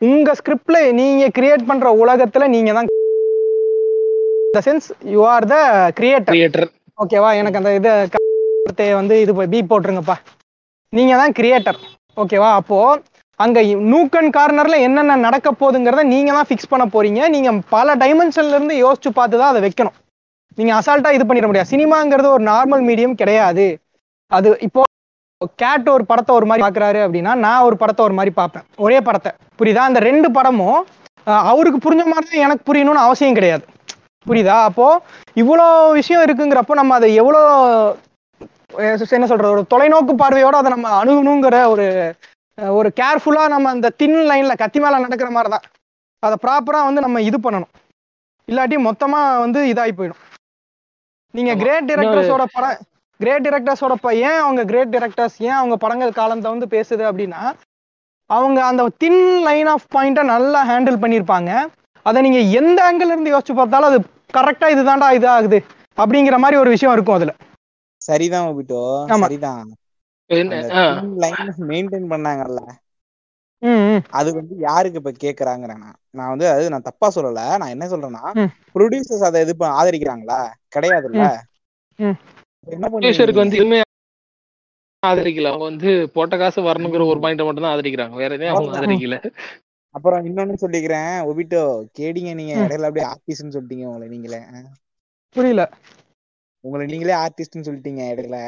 [0.08, 2.88] உங்க ஸ்கிரிப்ட்ல நீங்க கிரியேட் பண்ற உலகத்துல நீங்க தான்
[4.66, 5.56] sense you are the
[5.98, 6.66] creator creator
[7.02, 10.16] ஓகேவா எனக்கு அந்த இதை வந்து இது பி போட்டுருங்கப்பா.
[10.92, 11.78] நீங்க தான் கிரியேட்டர்
[12.22, 12.78] ஓகேவா அப்போ
[13.40, 13.58] அங்க
[13.92, 17.20] நூக்கன் கார்னர்ல என்னென்ன நடக்க போகுதுங்கிறத நீங்க தான் ஃபிக்ஸ் பண்ண போறீங்க.
[17.34, 19.96] நீங்க பல டைமென்ஷன்ல இருந்து யோசிச்சு பார்த்து தான் அதை வைக்கணும்.
[20.58, 21.72] நீங்க அசால்ட்டா இது பண்ணிட முடியாது.
[21.74, 23.66] சினிமாங்கிறது ஒரு நார்மல் மீடியம் கிடையாது.
[24.36, 24.80] அது இப்போ
[25.60, 28.64] கேட் ஒரு படத்தை ஒரு மாதிரி பாக்குறாரு அப்படின்னா நான் ஒரு படத்தை ஒரு மாதிரி பார்ப்பேன்.
[28.86, 29.30] ஒரே படத்தை.
[29.60, 29.84] புரியுதா?
[29.90, 30.80] அந்த ரெண்டு படமும்
[31.50, 33.64] அவருக்கு புரிஞ்ச மாதிரி தான் எனக்கு புரியணும்னு அவசியம் கிடையாது.
[34.26, 34.56] புரியுதா?
[34.68, 34.86] அப்போ
[35.42, 35.66] இவ்வளோ
[35.98, 37.40] விஷயம் இருக்குங்கிறப்போ நம்ம அதை எவ்வளோ
[39.18, 39.54] என்ன சொல்றது?
[39.56, 41.86] ஒரு தொலைநோக்கு பார்வையோட அதை நம்ம அணுகணுங்கிற ஒரு
[42.78, 45.66] ஒரு கேர்ஃபுல்லா நம்ம அந்த தின் லைன்ல கத்தி மேல நடக்கிற மாதிரி தான்.
[46.22, 47.72] அதை ப்ராப்பரா வந்து நம்ம இது பண்ணணும்.
[48.48, 50.22] இல்லாட்டி மொத்தமா வந்து இதாகி போயிடும்.
[51.34, 51.52] நீங்க.
[51.62, 52.80] கிரேட் டிரெக்டர்ஸோட படம்
[53.20, 57.42] கிரேட் டிரெக்டர்ஸோட ஏன் அவங்க கிரேட் டிரெக்டர்ஸ் ஏன் அவங்க படங்கள் காலத்தை வந்து பேசுது அப்படின்னா
[58.30, 61.50] அவங்க அந்த தின் லைன் ஆஃப் பாயிண்ட்டை நல்லா ஹேண்டில் பண்ணியிருப்பாங்க
[62.06, 63.98] அதை நீங்க எந்த ஆங்கிள் இருந்து யோசிச்சு பார்த்தாலும் அது
[64.34, 65.58] கரெக்டா இதுதான்டா இது ஆகுது
[65.98, 67.32] அப்படிங்கிற மாதிரி ஒரு விஷயம் இருக்கும் அதுல.
[68.00, 69.24] சரிதான் மோபிட்டோ ஆமா.
[69.24, 69.70] சரிதான்.
[71.70, 72.60] மெயின்டைன் பண்ணாங்கல்ல.
[74.10, 75.82] அது வந்து யாருக்கு இப்ப கேக்குறாங்கிறேன்
[76.12, 76.30] நான்.
[76.30, 77.42] வந்து அது நான் தப்பா சொல்லல.
[77.58, 78.22] நான் என்ன சொல்றேன்னா.
[78.74, 80.40] ப்ரொடியூசர்ஸ் அதை இது ஆதரிக்கிறாங்களா?
[80.76, 81.26] கிடையாதுல்ல.
[82.70, 82.74] ம்.
[82.76, 83.78] என்ன producer க்கு பண்ணுவீங்க வந்து எதுவுமே
[85.02, 85.50] ஆதரிக்கல.
[85.52, 88.16] அவங்க வந்து போட்ட காசு வரணுங்கிற ஒரு பாயிண்ட் மட்டும் தான் ஆதரிக்கிறாங்க.
[88.22, 89.18] வேற எதையும் அவங்க ஆதரிக்கல.
[89.94, 91.14] அப்புறம் இன்னொன்னு சொல்லிக்கிறேன்.
[91.30, 91.62] ஒபிட்டோ
[91.98, 92.54] கேடிங்க நீங்க.
[92.64, 94.40] இடையில அப்படியே ஆர்டிஸ்ட்னு சொல்லிட்டீங்க உங்களை நீங்களே.
[95.36, 95.64] புரியல.
[96.64, 98.38] உங்களை நீங்களே ஆர்டிஸ்ட்னு சொல்லிட்டீங்க இடையில.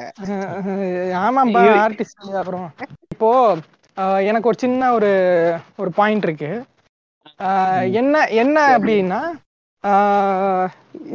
[1.24, 2.66] ஆமாம்பா ஆர்டிஸ்ட் அப்புறம்
[3.14, 3.30] இப்போ
[4.28, 5.10] எனக்கு ஒரு சின்ன ஒரு
[5.76, 6.50] ஒரு பாயிண்ட் இருக்கு.
[8.00, 9.20] என்ன என்ன அப்படின்னா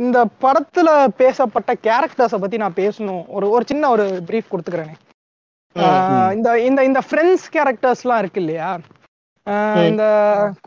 [0.02, 0.90] இந்த படத்துல
[1.22, 3.24] பேசப்பட்ட கேரக்டர்ஸை பத்தி நான் பேசணும்.
[3.36, 4.96] ஒரு ஒரு சின்ன ஒரு பிரீஃப் கொடுத்துக்கிறேனே.
[6.38, 8.70] இந்த இந்த இந்த ஃப்ரெண்ட்ஸ் கேரக்டர்ஸ்லாம் இருக்கு இல்லையா?
[9.90, 10.04] இந்த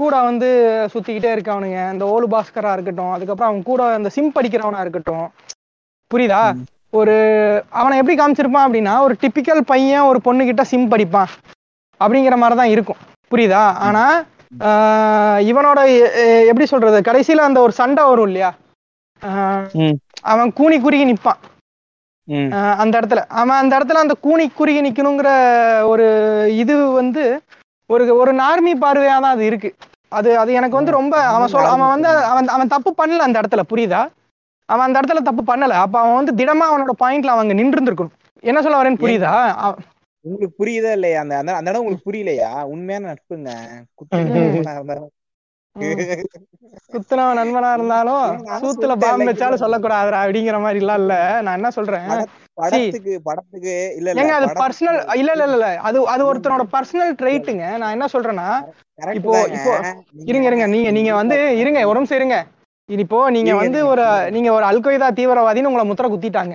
[0.00, 0.48] கூட வந்து
[0.92, 5.26] சுத்திக்கிட்டே இருக்கவனுங்க இந்த ஓலு பாஸ்கரா இருக்கட்டும் அதுக்கப்புறம் அவன் கூட இந்த சிம் படிக்கிறவனா இருக்கட்டும்.
[6.10, 6.42] புரியுதா?
[6.98, 7.16] ஒரு
[7.80, 11.32] அவனை எப்படி காமிச்சிருப்பான் அப்படின்னா ஒரு டிப்பிக்கல் பையன் ஒரு பொண்ணு கிட்ட சிம் படிப்பான்
[12.00, 13.00] அப்படிங்கிற மாதிரி தான் இருக்கும்.
[13.32, 13.64] புரியுதா?
[13.88, 14.04] ஆனா
[15.50, 15.80] இவனோட
[16.50, 16.98] எப்படி சொல்றது?
[17.08, 18.50] கடைசியில அந்த ஒரு சண்டை வரும் இல்லையா.
[20.32, 21.40] அவன் கூனி குறுகி நிப்பான்.
[22.82, 23.20] அந்த இடத்துல.
[23.40, 25.30] அவன் அந்த இடத்துல அந்த கூனி குறுகி நிக்கணுங்கிற
[25.92, 26.06] ஒரு
[26.62, 27.22] இது வந்து
[27.90, 29.70] ஒரு ஒரு நார்மி பார்வையா தான் அது இருக்கு.
[30.12, 33.62] அது அது எனக்கு வந்து ரொம்ப அவன் சொல் அவன் வந்து அவன் அவன் தப்பு பண்ணல அந்த இடத்துல
[33.72, 34.02] புரியுதா?
[34.68, 35.76] அவன் அந்த இடத்துல தப்பு பண்ணல.
[35.84, 39.32] அப்ப அவன் வந்து திடமா அவனோட பாயிண்ட்ல அவங்க நின்று இருந்திருக்கணும் என்ன சொல்ல வரேன்னு புரியுதா?
[40.24, 41.20] உங்களுக்கு புரியுதா இல்லையா?
[41.22, 42.50] அந்த அந்த அந்த இடம் உங்களுக்கு புரியலையா?
[42.72, 43.50] உண்மையான நட்புங்க.
[46.90, 48.24] குத்துனவன் நண்பனா இருந்தாலும்
[48.60, 49.64] சூத்துல பாம்பு வச்சாலும் இல்ல.
[49.64, 51.14] சொல்லக்கூடாதுடா அப்படிங்கிற மாதிரி எல்லாம் இல்ல.
[51.44, 52.08] நான் என்ன சொல்றேன்?
[52.58, 55.68] படத்துக்கு படத்துக்கு இல்ல இல்ல அது பர்சனல் இல்ல இல்ல இல்ல.
[55.88, 58.48] அது அது ஒருத்தனோட பர்சனல் ட்ரைட்டுங்க நான் என்ன சொல்றேன்னா
[59.14, 59.44] இப்போ-.
[59.50, 59.74] இப்போ
[60.26, 60.66] இருங்க இருங்க.
[60.74, 61.80] நீங்க நீங்க வந்து இருங்க
[62.14, 62.38] இருங்க
[62.88, 63.80] இது இப்போ நீங்க வந்து.
[63.92, 66.54] ஒரு நீங்க ஒரு அல்கொய்தா தீவிரவாதின்னு உங்களை முத்திர குத்திட்டாங்க.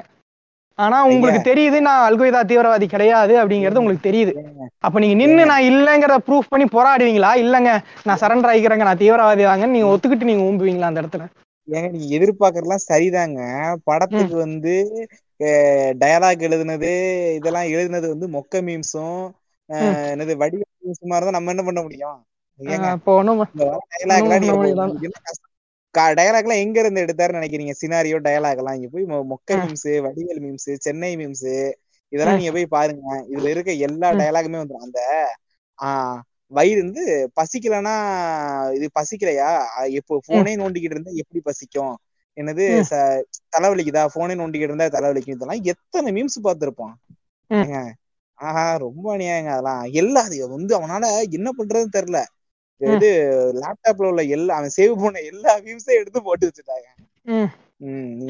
[0.80, 1.42] ஆனா உங்களுக்கு.
[1.48, 4.34] தெரியுது நான் அல்கொய்தா தீவிரவாதி கிடையாது அப்படிங்கிறது உங்களுக்கு தெரியுது.
[4.84, 7.32] அப்ப நீங்க நின்னு நான் இல்லைங்கிறத ப்ரூஃப் பண்ணி போராடுவீங்களா?
[7.44, 7.72] இல்லங்க.
[8.08, 8.88] நான் சரண்டர் ஆகிக்கிறேங்க.
[8.90, 11.26] நான் தீவிரவாதி தாங்கன்னு நீங்க ஒத்துக்கிட்டு நீங்க ஊம்புவீங்களா அந்த இடத்துல?
[11.68, 13.40] ஏங்க நீங்க எதிர்பார்க்கறதுலாம் சரிதாங்க.
[13.88, 14.74] படத்துக்கு வந்து
[16.02, 16.92] டயலாக் எழுதுனது
[17.40, 19.24] இதெல்லாம் எழுதுனது வந்து மொக்க மீம்ஸும்
[20.14, 22.18] என்னது வடிவ மீம்ஸ் மாதிரி தான் நம்ம என்ன பண்ண முடியும்?
[22.60, 22.90] ஏங்க.
[22.98, 23.80] இப்போ ஒண்ணும் இந்த வர
[26.16, 27.74] டயலாக்லாம் எங்க இருந்து எடுத்தாருன்னு நினைக்கிறீங்க?
[27.82, 29.50] சினாரியோ டயலாக் எல்லாம் இங்க போய் மொக்க.
[29.62, 31.48] Memes Vadivel memes Chennai memes
[32.12, 32.38] இதெல்லாம்.
[32.40, 33.04] நீங்க போய் பாருங்க.
[33.32, 34.10] இதுல இருக்க எல்லா.
[34.20, 35.00] டயலாகுமே வந்துடும் அந்த
[35.80, 36.20] ஆஹ்
[36.52, 37.04] வயிறு வந்து
[37.38, 37.94] பசிக்கலன்னா
[38.76, 39.50] இது பசிக்கலையா?
[40.00, 41.96] இப்போ போனே நோண்டிக்கிட்டு இருந்தா எப்படி பசிக்கும்?
[42.38, 42.66] என்னது
[43.56, 44.04] தலைவலிக்குதா?
[44.16, 45.36] போனே நோண்டிக்கிட்டு இருந்தா தலைவலிக்கும்?
[45.38, 46.96] இதெல்லாம் எத்தனை மீம்ஸ் பார்த்திருப்பான்
[48.40, 49.84] ஆஹா ரொம்ப அநியாயங்க அதெல்லாம்.
[49.94, 52.20] எல்லாம் அது வந்து அவனால என்ன பண்றதுன்னு தெரியல.
[52.82, 53.10] இது
[53.60, 56.88] லேப்டாப்ல உள்ள எல்லா அவன் சேவ் பண்ண எல்லா மீம்ஸையும் எடுத்து போட்டு வச்சுட்டாங்க.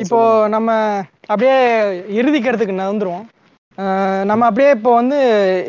[0.04, 0.20] இப்போ.
[0.56, 0.70] நம்ம
[1.30, 1.56] அப்படியே
[2.20, 3.26] இறுதிக்கிறதுக்கு நகர்ந்துருவோம்.
[4.30, 5.18] நம்ம அப்படியே இப்போ வந்து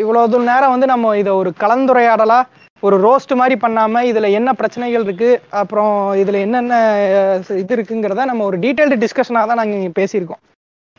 [0.02, 2.38] இவ்வளவு தூரம் நேரம் வந்து நம்ம இதை ஒரு கலந்துரையாடலா
[2.82, 5.30] ஒரு ரோஸ்ட் மாதிரி பண்ணாம இதுல என்ன பிரச்சனைகள் இருக்கு
[5.60, 5.92] அப்புறம்
[6.22, 6.74] இதுல என்னென்ன
[7.62, 10.42] இது இருக்குங்கிறத நம்ம ஒரு டீடைல்டு டிஸ்கஷனாக தான் நாங்கள் பேசியிருக்கோம்.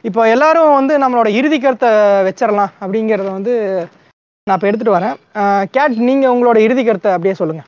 [0.04, 1.92] இப்போ எல்லாரும் வந்து நம்மளோட இறுதி கருத்தை
[2.28, 3.54] வச்சிடலாம் அப்படிங்கிறத வந்து
[4.48, 5.16] நான் இப்போ எடுத்துட்டு வரேன்.
[5.76, 7.64] கேட் நீங்க உங்களோட இறுதி கருத்தை அப்படியே சொல்லுங்க.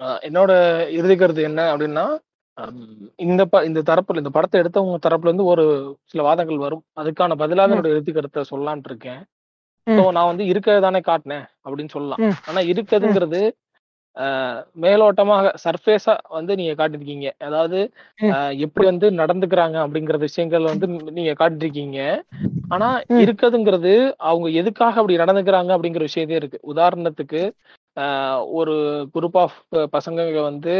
[0.00, 0.52] ஆஹ் என்னோட
[0.96, 2.04] இறுதி கருத்து என்ன அப்படின்னா
[3.18, 5.64] இந்த ப இந்த தரப்புல இந்த படத்தை எடுத்தவங்க தரப்புல இருந்து ஒரு
[6.10, 6.82] சில வாதங்கள் வரும்.
[7.00, 7.70] அதுக்கான பதிலாக.
[7.70, 9.22] என்னோட இறுதி கருத்தை சொல்லலாம்னு இருக்கேன்.
[9.86, 12.20] ஸோ நான் வந்து இருக்கிறதானே காட்டினேன் அப்படின்னு சொல்லலாம்.
[12.48, 13.42] ஆனா இருக்குதுங்கிறது
[14.16, 17.78] ஆஹ், மேலோட்டமாக சர்ஃபேஸா வந்து நீங்க காட்டிருக்கீங்க அதாவது
[18.64, 20.86] எப்படி வந்து நடந்துக்கிறாங்க அப்படிங்கிற விஷயங்கள் வந்து
[21.16, 21.98] நீங்க காட்டிருக்கீங்க
[22.68, 22.88] ஆனா.
[23.22, 23.92] இருக்குதுங்கிறது
[24.24, 26.58] அவங்க எதுக்காக அப்படி நடந்துக்கிறாங்க அப்படிங்கிற விஷயத்தே இருக்கு.
[26.66, 27.42] உதாரணத்துக்கு
[28.54, 28.74] ஒரு
[29.14, 29.58] குரூப் ஆஃப்
[29.92, 30.74] பசங்க வந்து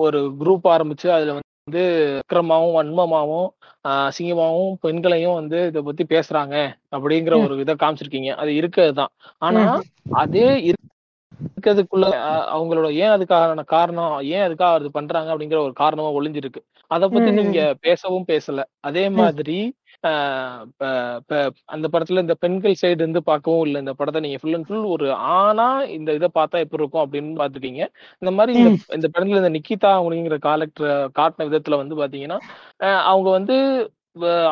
[0.00, 1.82] ஒரு குரூப் ஆரம்பிச்சு அதுல வந்து
[2.20, 3.48] அக்கிரமாவும் வன்மமாவும்
[3.84, 6.54] ஆஹ், அசிங்கமாவும் பெண்களையும் வந்து இதை பத்தி பேசுறாங்க
[6.92, 7.34] அப்படிங்கிற.
[7.44, 8.30] ஒரு இதை காமிச்சிருக்கீங்க.
[8.36, 9.60] அது இருக்கிறதுதான் ஆனா
[10.16, 10.78] அதே இரு-
[11.46, 12.06] இருக்கிறதுக்குள்ள
[12.52, 16.60] அவங்களோட ஏன் அதுக்கான காரணம் ஏன் அதுக்காக அது பண்றாங்க அப்படிங்கிற ஒரு காரணமா ஒளிஞ்சிருக்கு.
[16.90, 18.60] அத பத்தி நீங்க பேசவும் பேசல.
[18.80, 19.58] அதே மாதிரி
[21.72, 23.78] அந்த படத்துல இந்த பெண்கள் சைடு இருந்து பார்க்கவும் இல்லை.
[23.84, 25.66] இந்த படத்தை நீங்க ஃபுல் அண்ட் ஃபுல் ஒரு ஆனா
[25.96, 27.82] இந்த இதை பார்த்தா எப்படி இருக்கும் அப்படின்னு பாத்துட்டீங்க
[28.22, 28.54] இந்த மாதிரி
[28.96, 32.38] இந்த படத்துல இந்த நிக்கிதா அப்படிங்கிற காலக்டர் காட்டின விதத்துல வந்து பாத்தீங்கன்னா
[33.10, 33.56] அவங்க வந்து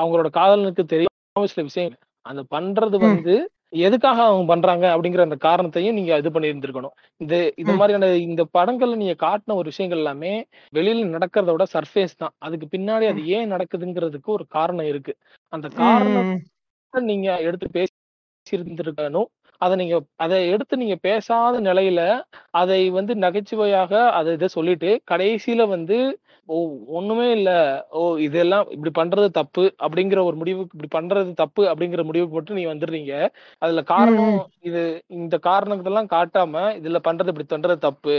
[0.00, 1.96] அவங்களோட காதலனுக்கு தெரியாம சில விஷயம்
[2.26, 2.96] அந்த பண்றது.
[3.06, 3.34] வந்து
[3.72, 7.78] எதுக்காக அவங்க பண்றாங்க அப்படிங்கிற அந்த காரணத்தையும் நீங்க இது பண்ணி இருந்திருக்கணும் இந்த இந்த ம்.
[7.78, 10.32] மாதிரியான இந்த படங்கள்ல நீங்க காட்டின ஒரு விஷயங்கள் எல்லாமே
[10.72, 12.34] வெளியில நடக்கிறத விட சர்ஃபேஸ் தான்.
[12.38, 15.14] அதுக்கு பின்னாடி அது ஏன் நடக்குதுங்கிறதுக்கு ஒரு காரணம் இருக்கு.
[15.52, 16.30] அந்த காரணம்
[16.94, 17.94] நீங்க எடுத்து பேசி
[18.46, 19.28] இருந்திருக்கணும்
[19.60, 22.00] அதை நீங்க அதை எடுத்து நீங்க பேசாத நிலையில
[22.54, 25.98] அதை வந்து நகைச்சுவையாக அதை இதை சொல்லிட்டு கடைசியில வந்து
[26.48, 26.58] ஓ
[26.98, 27.50] ஒண்ணுமே இல்ல
[27.92, 32.64] ஓ இதெல்லாம் இப்படி பண்றது தப்பு அப்படிங்கிற ஒரு முடிவுக்கு இப்படி பண்றது தப்பு அப்படிங்கிற முடிவுக்கு மட்டும் நீ
[32.66, 33.12] வந்துடுறீங்க
[33.62, 34.38] அதுல காரணம்.
[34.64, 34.82] இது
[35.16, 38.16] இந்த காரணத்தெல்லாம் காட்டாம இதுல பண்றது இப்படி பண்றது தப்பு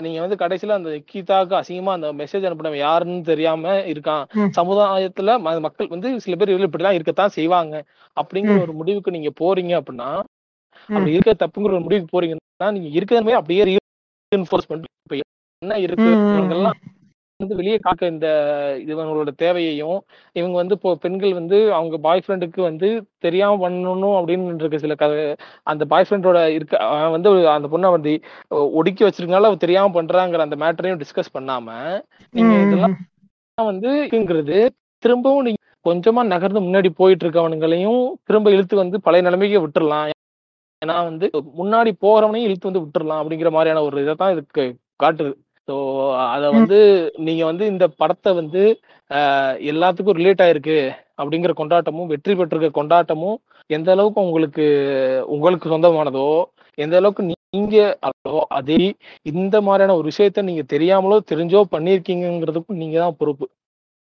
[0.00, 4.24] நீங்க வந்து கடைசியில அந்த கீதாக்கு அசிங்கமா அந்த மெசேஜ் அனுப்பினவன் யாருன்னு தெரியாம இருக்கான்.
[4.58, 5.30] சமுதாயத்துல
[5.60, 7.74] மக்கள் வந்து சில பேர் இப்படிலாம் இருக்கத்தான் செய்வாங்க
[8.16, 8.56] அப்படிங்கிற.
[8.64, 10.10] ஒரு முடிவுக்கு நீங்க போறீங்க அப்படின்னா.
[10.88, 14.68] அப்படி இருக்க தப்புங்கிற ஒரு முடிவுக்கு போறீங்கன்னா நீங்க இருக்கிற மாதிரி அப்படியே ரீஎன்ஃபோர்ஸ்
[15.62, 16.10] என்ன இருக்கு?
[16.32, 16.78] இவங்கெல்லாம்
[17.40, 18.28] வந்து வெளியே காக்க இந்த
[18.84, 19.98] இவங்களோட தேவையையும்
[20.36, 22.88] இவங்க வந்து இப்போ பெண்கள் வந்து அவங்க பாய் ஃப்ரெண்டுக்கு வந்து
[23.18, 25.06] தெரியாம பண்ணணும் அப்படின்னு இருக்க சில க
[25.66, 26.74] அந்த பாய் ஃப்ரெண்டோட இருக்க
[27.10, 28.12] வந்து அந்த பொண்ணை வந்து
[28.78, 31.68] ஒடுக்கி வச்சிருக்கனால அவ தெரியாம பண்றாங்கிற அந்த மேட்டரையும் டிஸ்கஸ் பண்ணாம
[32.34, 32.96] நீங்க இதெல்லாம்
[33.58, 34.58] வந்து இருக்குங்கிறது
[35.02, 40.10] திரும்பவும் நீங்க கொஞ்சமா நகர்ந்து முன்னாடி போயிட்டு இருக்கவனுங்களையும் திரும்ப இழுத்து வந்து பழைய நிலைமைக்கு விட்டுறலாம்.
[40.82, 41.26] ஏன்னா வந்து
[41.60, 44.64] முன்னாடி போறவனையும் இழுத்து வந்து விட்டுறலாம் அப்படிங்கிற மாதிரியான ஒரு இதை தான் இதுக்கு
[45.02, 45.32] காட்டுது.
[45.68, 45.74] ஸோ
[46.34, 46.46] அதை.
[46.58, 46.78] வந்து
[47.26, 48.62] நீங்க வந்து இந்த படத்தை வந்து
[49.72, 50.78] எல்லாத்துக்கும் ரிலேட் ஆயிருக்கு
[51.20, 53.38] அப்படிங்கிற கொண்டாட்டமும் வெற்றி பெற்றிருக்க கொண்டாட்டமும்
[53.70, 54.64] எந்த அளவுக்கு உங்களுக்கு
[55.34, 56.26] உங்களுக்கு சொந்தமானதோ
[56.78, 57.76] எந்த அளவுக்கு நீங்க
[58.08, 58.76] அதோ
[59.32, 63.46] இந்த மாதிரியான ஒரு விஷயத்த நீங்க தெரியாமலோ தெரிஞ்சோ பண்ணியிருக்கீங்கிறதுக்கும் நீங்க தான் பொறுப்பு.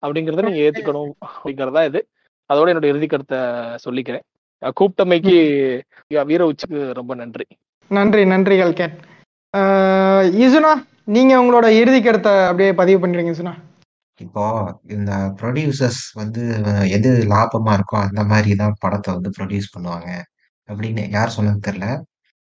[0.03, 2.01] அப்படிங்கறத நீங்க ஏத்துக்கணும் அப்படிங்கறதா இது.
[2.51, 3.39] அதோட என்னோட இறுதி கருத்தை
[3.85, 4.24] சொல்லிக்கிறேன்.
[4.61, 5.39] கூப்பிட்டமைக்கு
[6.24, 7.45] வீர உச்சிக்கு ரொம்ப நன்றி.
[7.89, 8.97] நன்றி நன்றிகள் கேட்
[10.43, 10.73] இசுனா
[11.05, 13.55] நீங்க உங்களோட இறுதி கருத்தை அப்படியே பதிவு பண்ணிடுங்க இசுனா.
[14.20, 14.45] இப்போ
[14.89, 15.12] இந்த
[15.43, 16.43] ப்ரொடியூசர்ஸ் வந்து
[16.91, 20.11] எது லாபமா இருக்கோ அந்த மாதிரி தான் படத்தை வந்து ப்ரொடியூஸ் பண்ணுவாங்க
[20.69, 22.03] அப்படின்னு யார் சொன்னது தெரியல.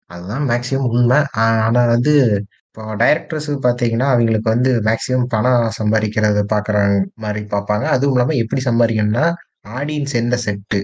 [0.07, 1.17] அதுதான் மேக்சிமம் உண்மை.
[1.17, 7.85] ஆ- ஆனா வந்து இப்போ டைரக்டர்ஸ் பார்த்தீங்கன்னா அவங்களுக்கு வந்து மேக்சிமம் பணம் சம்பாதிக்கிறத பார்க்குற மாதிரி பார்ப்பாங்க.
[7.97, 9.33] அதுவும் இல்லாமல் எப்படி சம்பாதிக்கணும்னா
[9.69, 10.81] ஆடியன்ஸ் எந்த செட்டு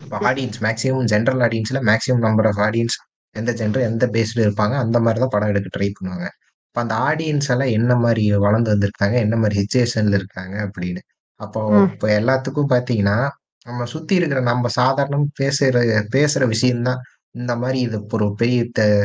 [0.00, 2.96] இப்போ ஆடியன்ஸ் மேக்ஸிமம் ஜென்ரல் ஆடியன்ஸ்ல மேக்ஸிமம் நம்பர் ஆஃப் ஆடியன்ஸ்
[3.36, 6.26] எந்த ஜென்டர் எந்த பேஸ்டு இருப்பாங்க அந்த மாதிரி தான் படம் எடுக்க ட்ரை பண்ணுவாங்க.
[6.66, 10.98] இப்போ அந்த ஆடியன்ஸ் எல்லாம் என்ன மாதிரி வளர்ந்து வந்திருக்காங்க என்ன மாதிரி சுச்சுவேஷன்ல இருக்காங்க அப்படின்னு.
[11.36, 11.60] அப்போ.
[11.92, 13.28] இப்போ எல்லாத்துக்கும் பார்த்தீங்கன்னா
[13.64, 15.78] நம்ம சுத்தி இருக்கிற நம்ம சாதாரணம் பேசுற
[16.16, 17.00] பேசுற விஷயம்தான்
[17.30, 18.60] இந்த மாதிரி இது ஒரு பெரிய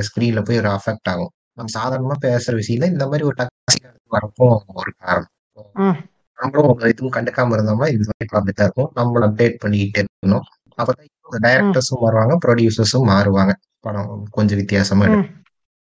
[0.07, 1.31] ஸ்கிரீன்ல போய் ஒரு அஃபெக்ட் ஆகும்.
[1.53, 5.31] நம்ம சாதாரணமா பேசுற விஷயம் இந்த மாதிரி ஒரு டாக்ஸிக் வரப்போ ஒரு காரணம்.
[6.39, 8.91] நம்மளும் இதுவும் கண்டுக்காம இருந்தோம்னா இந்த மாதிரி ப்ராப்ளம் தான் இருக்கும்.
[8.93, 10.45] நம்மளும் அப்டேட் பண்ணிக்கிட்டே இருக்கணும்.
[10.77, 11.09] அப்பதான்
[11.41, 13.53] டைரக்டர்ஸும் மாறுவாங்க ப்ரொடியூசர்ஸும் மாறுவாங்க.
[13.79, 15.23] படம் கொஞ்சம் வித்தியாசமா.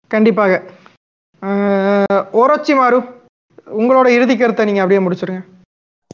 [0.07, 0.63] கண்டிப்பாக.
[2.33, 3.01] ஓரோச்சி மாறு
[3.79, 5.45] உங்களோட இறுதி கருத்தை நீங்க அப்படியே முடிச்சிருங்க.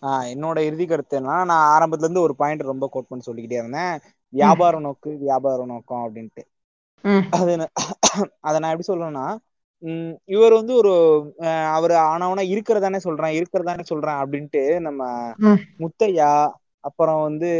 [0.02, 3.98] ஆஹ் என்னோட இறுதி கருத்து என்னன்னா நான் ஆரம்பத்துல இருந்து ஒரு பாயிண்ட் ரொம்ப கோட் பண்ணி சொல்லிக்கிட்டே இருந்தேன்.
[4.28, 6.44] வியாபார நோக்கு வியாபார நோக்கம் அப்படின்ட்டு.
[7.30, 7.74] அது நான்
[8.40, 9.36] அதை நான் எப்படி சொல்லணும்னா
[9.80, 10.90] உம் இவர் வந்து ஒரு
[11.38, 15.32] அஹ் அவர் ஆனவனா இருக்கிறதானே சொல்றேன் இருக்கிறதானே சொல்றேன் அப்படின்ட்டு நம்ம.
[15.78, 16.50] முத்தையா
[16.80, 17.50] அப்புறம் வந்து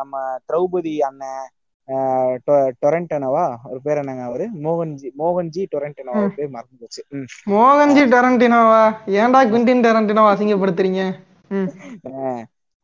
[0.00, 0.14] நம்ம
[0.48, 1.46] திரௌபதி அண்ணன்
[2.82, 3.44] டொரண்டனோவா?
[3.70, 4.44] ஒரு பேர் என்னங்க அவரு?
[4.64, 6.22] மோகன்ஜி மோகன்ஜி டொரண்டனோவா?
[6.38, 7.02] பேர் மறந்து போச்சு.
[7.52, 8.82] மோகன்ஜி டெரண்டினோவா?
[9.20, 11.02] ஏன்டா குவிண்டின் டெரண்டினோவா அசிங்கப்படுத்துறீங்க?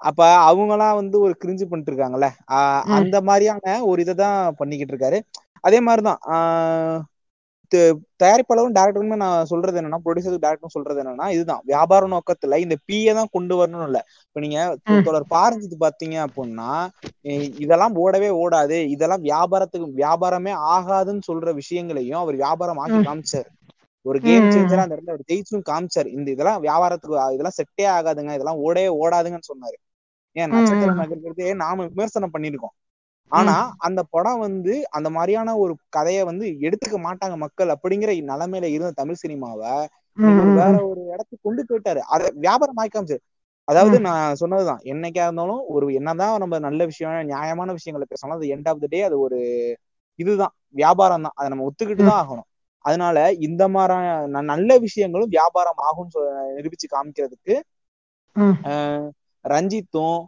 [0.00, 0.20] அப்ப
[0.50, 2.28] அவங்கலாம் வந்து ஒரு கிரிஞ்சு பண்ணிட்டு இருக்காங்கல்ல.
[2.98, 5.18] அந்த மாதிரியான ஒரு இதை தான் பண்ணிக்கிட்டு இருக்காரு
[5.64, 6.20] அதே மாதிரிதான்
[8.20, 13.32] தயாரிப்பாளரும் டேரக்டருமே நான் சொல்றது என்னன்னா ப்ரொடியூசர் டேரக்டரும் சொல்றது என்னன்னா இதுதான் வியாபார நோக்கத்துல இந்த பிஏ தான்
[13.34, 14.58] கொண்டு வரணும் இல்ல இப்ப நீங்க.
[15.06, 16.70] தொடர் பாரஞ்சித்து பாத்தீங்க அப்படின்னா
[17.60, 23.00] இதெல்லாம் ஓடவே ஓடாது இதெல்லாம் வியாபாரத்துக்கு வியாபாரமே ஆகாதுன்னு சொல்ற விஷயங்களையும் அவர் வியாபாரம் ஆக்கி.
[23.04, 23.50] காமிச்சாரு
[24.06, 24.46] ஒரு கேம்.
[24.52, 29.50] சேஞ்சரா அந்த இடத்துல அவர் ஜெயிச்சும் காமிச்சாரு இந்த இதெல்லாம் வியாபாரத்துக்கு இதெல்லாம் செட்டே ஆகாதுங்க இதெல்லாம் ஓடவே ஓடாதுங்கன்னு
[29.50, 29.76] சொன்னாரு
[30.36, 30.98] ஏன் ம், நட்சத்திர ம்.
[31.00, 32.74] நகர்கிறதே நாம விமர்சனம் பண்ணிருக்கோம்
[33.32, 33.54] ஆனா
[33.86, 39.22] அந்த படம் வந்து அந்த மாதிரியான ஒரு கதையை வந்து எடுத்துக்க மாட்டாங்க மக்கள் அப்படிங்கிற நிலைமையில இருந்த தமிழ்
[39.22, 39.72] சினிமாவை
[40.56, 40.74] வேற.
[40.90, 42.00] ஒரு இடத்துக்கு கொண்டு போயிட்டாரு.
[42.14, 43.22] அதை வியாபாரம் காமிச்சாரு
[43.68, 48.68] அதாவது நான் சொன்னதுதான் என்னைக்கா இருந்தாலும் ஒரு என்னதான் நம்ம நல்ல விஷயம் நியாயமான விஷயங்களை பேசணும் அது எண்ட்
[48.68, 49.38] ஆஃப் த டே அது ஒரு
[50.18, 50.54] இதுதான்.
[50.74, 51.36] வியாபாரம் தான்.
[51.38, 52.48] அதை நம்ம ஒத்துக்கிட்டு தான் ஆகணும்.
[52.84, 53.96] அதனால இந்த மாதிரி
[54.50, 56.22] நல்ல விஷயங்களும் வியாபாரம் ஆகும்னு
[56.56, 57.54] நிரூபிச்சு காமிக்கிறதுக்கு
[59.44, 60.20] ரஞ்சித்தும்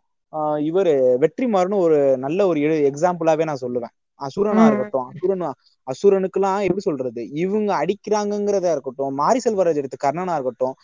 [0.69, 0.93] இவரு
[1.23, 2.59] வெற்றிமாறனும் ஒரு நல்ல ஒரு
[2.90, 3.93] எக்ஸாம்பிளாவே நான் சொல்லுவேன்.
[4.20, 4.65] அசுரனா.
[4.69, 5.44] இருக்கட்டும் அசுரன்
[5.86, 7.12] அசுரனுக்குலாம் எப்படி சொல்றது?
[7.43, 10.74] இவங்க அடிக்கிறாங்கங்கிறதா இருக்கட்டும் மாரி செல்வராஜ் எடுத்த கர்ணனா இருக்கட்டும்.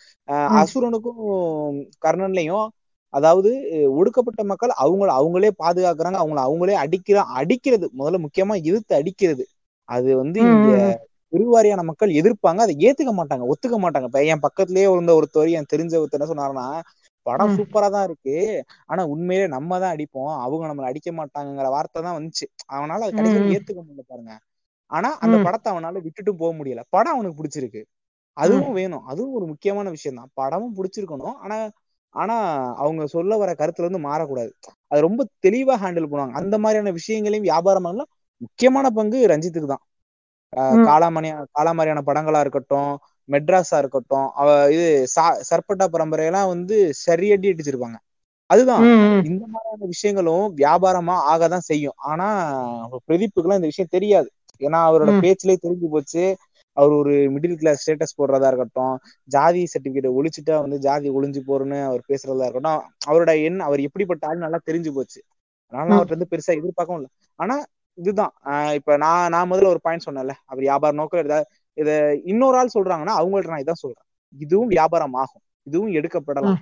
[0.60, 1.22] அசுரனுக்கும்
[2.05, 2.66] கர்ணன்லயும்
[3.14, 3.51] அதாவது
[3.97, 7.06] ஒடுக்கப்பட்ட மக்கள் அவங்கள அவங்களே பாதுகாக்கிறாங்க அவங்கள அவங்களே அடிக்கிற
[7.39, 9.44] அடிக்கிறது முதல்ல முக்கியமா எதிர்த்து அடிக்கிறது.
[9.89, 10.68] அது வந்து இங்க
[11.32, 14.06] பெருவாரியான மக்கள் எதிர்ப்பாங்க அதை ஏத்துக்க மாட்டாங்க ஒத்துக்க மாட்டாங்க.
[14.09, 16.66] இப்ப என் பக்கத்துலயே இருந்த ஒருத்தர் என் தெரிஞ்ச ஒருத்தர் என்ன சொன்னாருன்னா
[17.27, 17.53] படம்.
[17.57, 18.35] சூப்பரா தான் இருக்கு.
[18.89, 20.33] ஆனா உண்மையிலே நம்ம தான் அடிப்போம்.
[20.45, 22.47] அவங்க நம்மள அடிக்க மாட்டாங்கங்கிற வார்த்தை தான் வந்துச்சு.
[22.75, 23.49] அவனால அது கடைசியில.
[23.55, 24.33] ஏத்துக்க முடியல பாருங்க.
[24.91, 25.37] ஆனா அந்த.
[25.45, 26.83] படத்தை அவனால விட்டுட்டு போக முடியல.
[26.91, 27.83] படம் அவனுக்கு பிடிச்சிருக்கு.
[28.37, 29.05] அதுவும் வேணும்.
[29.11, 30.31] அதுவும் ஒரு முக்கியமான விஷயம் தான்.
[30.41, 31.37] படமும் பிடிச்சிருக்கணும்.
[31.45, 31.59] ஆனா
[32.15, 32.37] ஆனா
[32.83, 34.51] அவங்க சொல்ல வர கருத்துல இருந்து மாறக்கூடாது.
[34.91, 36.35] அது ரொம்ப தெளிவா ஹேண்டில் பண்ணுவாங்க.
[36.41, 38.11] அந்த மாதிரியான விஷயங்களையும் வியாபாரம் பண்ணலாம்
[38.41, 39.85] முக்கியமான பங்கு ரஞ்சித்துக்கு தான்.
[40.87, 42.93] காளாமணி காளாமணியான படங்களா இருக்கட்டும்
[43.29, 44.87] மெட்ராஸா இருக்கட்டும் அவ இது
[45.51, 47.99] சர்பட்டா பரம்பரையெல்லாம் வந்து சரியடி அடிச்சிருப்பாங்க.
[48.51, 48.87] அதுதான்.
[49.29, 51.97] இந்த மாதிரியான விஷயங்களும் வியாபாரமா ஆகதான் செய்யும்.
[52.11, 52.27] ஆனா
[53.09, 54.29] பிரதீப்புக்குலாம் இந்த விஷயம் தெரியாது.
[54.61, 55.11] ஏன்னா அவரோட.
[55.23, 56.25] பேச்சிலே தெரிஞ்சு போச்சு.
[56.77, 58.95] அவர் ஒரு மிடில் கிளாஸ் ஸ்டேட்டஸ் போடுறதா இருக்கட்டும்
[59.29, 64.45] ஜாதி சர்டிபிகேட் ஒழிச்சுட்டா வந்து ஜாதி ஒளிஞ்சு போறேன்னு அவர் பேசுறதா இருக்கட்டும் அவரோட எண் அவர் எப்படிப்பட்ட ஆள்
[64.45, 65.21] நல்லா தெரிஞ்சு போச்சு.
[65.73, 65.91] அதனால.
[65.95, 67.11] அவர்கிட்ட இருந்து பெருசா எதிர்பார்க்கவும் இல்லை.
[67.39, 67.57] ஆனா
[67.99, 68.33] இதுதான்.
[68.47, 70.35] ஆஹ் இப்ப நான் நான் முதல்ல ஒரு பாயிண்ட் சொன்னேன்ல.
[70.45, 71.47] அவர் வியாபார நோக்கம் ஏதாவது
[71.81, 74.05] இத இன்னொரு ஆள் சொல்றாங்கன்னா அவங்கள்ட்ட நான் இதான் சொல்றேன்.
[74.39, 76.57] இதுவும் வியாபாரம் ஆகும் இதுவும் எடுக்கப்படலாம்.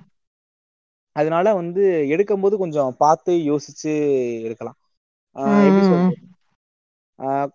[1.11, 3.93] அதனால வந்து எடுக்கும்போது கொஞ்சம் பார்த்து யோசிச்சு
[4.41, 4.77] எடுக்கலாம்.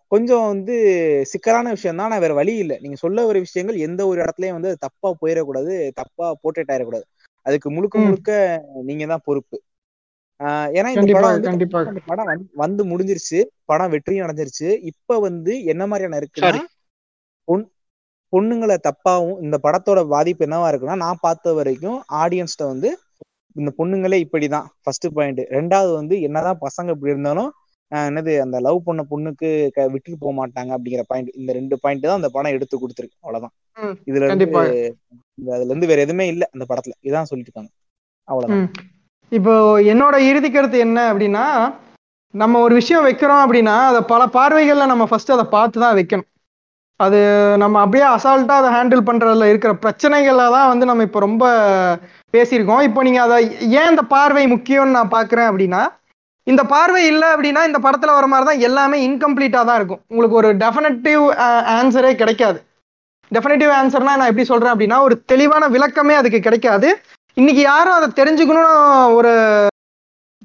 [0.09, 0.77] கொஞ்சம் வந்து
[1.27, 2.11] சிக்கலான விஷயம் தான்.
[2.11, 2.78] ஆனா வேற வழி இல்லை.
[2.81, 7.03] நீங்க சொல்ல வர விஷயங்கள் எந்த ஒரு இடத்துலயும் வந்து அது தப்பா போயிடக்கூடாது தப்பா போர்ட்ரேட் ஆயிடக்கூடாது
[7.43, 7.99] அதுக்கு முழுக்க.
[7.99, 9.62] முழுக்க நீங்க தான் பொறுப்பு.
[10.43, 11.69] ஆஹ் ஏன்னா இந்த படம் வந்து
[12.07, 13.43] படம் வந்து- முடிஞ்சிருச்சு.
[13.65, 14.78] படம் வெற்றியும் அடைஞ்சிருச்சு.
[14.82, 16.65] இப்ப வந்து என்ன மாதிரியான இருக்குன்னா.
[17.49, 17.65] பொன்
[18.33, 22.89] பொண்ணுங்களை தப்பாவும் இந்த படத்தோட பாதிப்பு என்னவா இருக்குன்னா நான் பார்த்த வரைக்கும் ஆடியன்ஸ்ட வந்து
[23.57, 24.66] இந்த பொண்ணுங்களே இப்படிதான்.
[24.83, 27.51] ஃபர்ஸ்ட் பாயிண்ட் ரெண்டாவது வந்து என்னதான் பசங்க இப்படி இருந்தாலும்
[27.93, 29.49] என்னது அந்த லவ் பண்ண பொண்ணுக்கு
[29.93, 33.16] விட்டுட்டு போக மாட்டாங்க அப்படிங்கிற பாயிண்ட் இந்த ரெண்டு பாயிண்ட் தான் அந்த படம் எடுத்து கொடுத்துருக்கு.
[33.25, 33.55] அவ்வளவுதான்.
[34.11, 34.47] இதுல இருந்து
[35.57, 36.95] அதுல இருந்து வேற எதுவுமே இல்ல அந்த படத்துல.
[37.09, 37.73] இதான் சொல்லிட்டு இருக்காங்க.
[38.29, 38.69] அவ்வளவுதான்.
[39.33, 39.55] இப்போ
[39.93, 41.45] என்னோட இறுதி கருத்து என்ன அப்படின்னா
[42.35, 46.29] நம்ம ஒரு விஷயம் வைக்கிறோம் அப்படின்னா அதை பல பார்வைகளில் நம்ம ஃபர்ஸ்ட் அதை பார்த்து தான் வைக்கணும்.
[47.01, 47.19] அது
[47.62, 51.45] நம்ம அப்படியே அசால்ட்டாக அதை ஹேண்டில் பண்ணுறதுல இருக்கிற பிரச்சனைகளை தான் வந்து நம்ம இப்போ ரொம்ப
[52.35, 52.83] பேசியிருக்கோம்.
[52.89, 53.39] இப்போ நீங்கள் அதை
[53.79, 55.83] ஏன் இந்த பார்வை முக்கியம்னு நான் பார்க்குறேன் அப்படின்னா
[56.47, 60.03] இந்த பார்வை இல்லை அப்படின்னா இந்த படத்தில் வர மாதிரி தான் எல்லாமே இன்கம்ப்ளீட்டாக தான் இருக்கும்.
[60.12, 61.23] உங்களுக்கு ஒரு டெஃபினட்டிவ்
[61.77, 62.59] ஆன்சரே கிடைக்காது.
[63.31, 66.91] டெஃபினட்டிவ் ஆன்சர்னா நான் எப்படி சொல்கிறேன் அப்படின்னா ஒரு தெளிவான விளக்கமே அதுக்கு கிடைக்காது.
[67.37, 68.75] இன்னைக்கு யாரும் அதை தெரிஞ்சுக்கணும்
[69.19, 69.33] ஒரு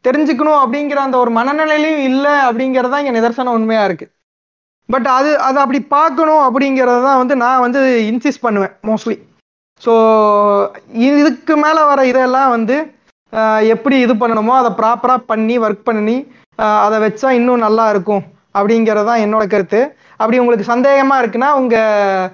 [0.08, 4.08] தெரிஞ்சுக்கணும் அப்படிங்கிற அந்த ஒரு மனநிலையிலையும் இல்லை அப்படிங்கிறது தான் இங்கே நிதர்சன உண்மையாக இருக்கு.
[4.94, 9.18] பட் அது அதை அப்படி பார்க்கணும் அப்படிங்கிறது தான் வந்து நான் வந்து இன்சிஸ்ட் பண்ணுவேன் மோஸ்ட்லி
[9.82, 9.94] ஸோ
[11.08, 12.78] இதுக்கு மேலே வர இதெல்லாம் வந்து
[13.74, 16.18] எப்படி இது பண்ணணுமோ அதை ப்ராப்பராக பண்ணி ஒர்க் பண்ணி
[16.86, 18.24] அதை வச்சா இன்னும் நல்லா இருக்கும்
[18.60, 19.82] அப்படிங்கிறது தான் என்னோட கருத்து.
[20.22, 22.30] அப்படி உங்களுக்கு சந்தேகமாக இருக்குன்னா உங்கள்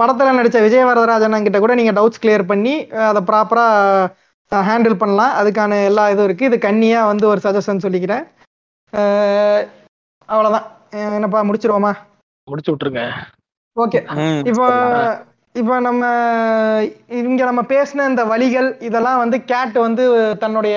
[0.00, 2.74] படத்தில் நடித்த விஜய வரதராஜன் கிட்ட கூட நீங்கள் டவுட்ஸ் கிளியர் பண்ணி
[3.08, 5.34] அதை ப்ராப்பராக ஹேண்டில் பண்ணலாம்.
[5.40, 8.24] அதுக்கான எல்லா இதுவும் இருக்குது இது கண்ணியாக வந்து ஒரு சஜஷன் சொல்லிக்கிறேன்.
[10.28, 11.92] அவ்வளோதான் என்னப்பா முடிச்சிருவோமா?
[12.48, 13.04] முடிச்சு விட்டுருங்க.
[13.76, 14.00] ஓகே.
[14.44, 14.66] இப்போ.
[15.54, 16.02] இப்போ நம்ம
[17.20, 20.04] இங்க நம்ம பேசின இந்த வழிகள் இதெல்லாம் வந்து கேட் வந்து
[20.40, 20.76] தன்னுடைய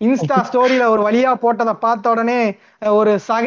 [0.00, 2.36] இன்ஸ்டா ஸ்டோரியில ஒரு வழியா போட்டதை பார்த்த உடனே
[2.92, 3.46] ஒரு சக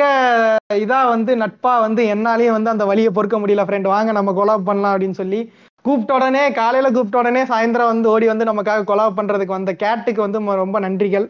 [0.81, 4.93] இதா வந்து நட்பா வந்து என்னாலையும் வந்து அந்த வழியை பொறுக்க முடியல ஃப்ரெண்ட் வாங்க நம்ம கொலாப் பண்ணலாம்
[4.93, 5.39] அப்படின்னு சொல்லி
[5.85, 10.41] கூப்பிட்ட உடனே காலையில கூப்பிட்ட உடனே சாயந்தரம் வந்து ஓடி வந்து நமக்காக கொலாப் பண்றதுக்கு வந்த கேட்டுக்கு வந்து
[10.63, 11.25] ரொம்ப நன்றிகள்.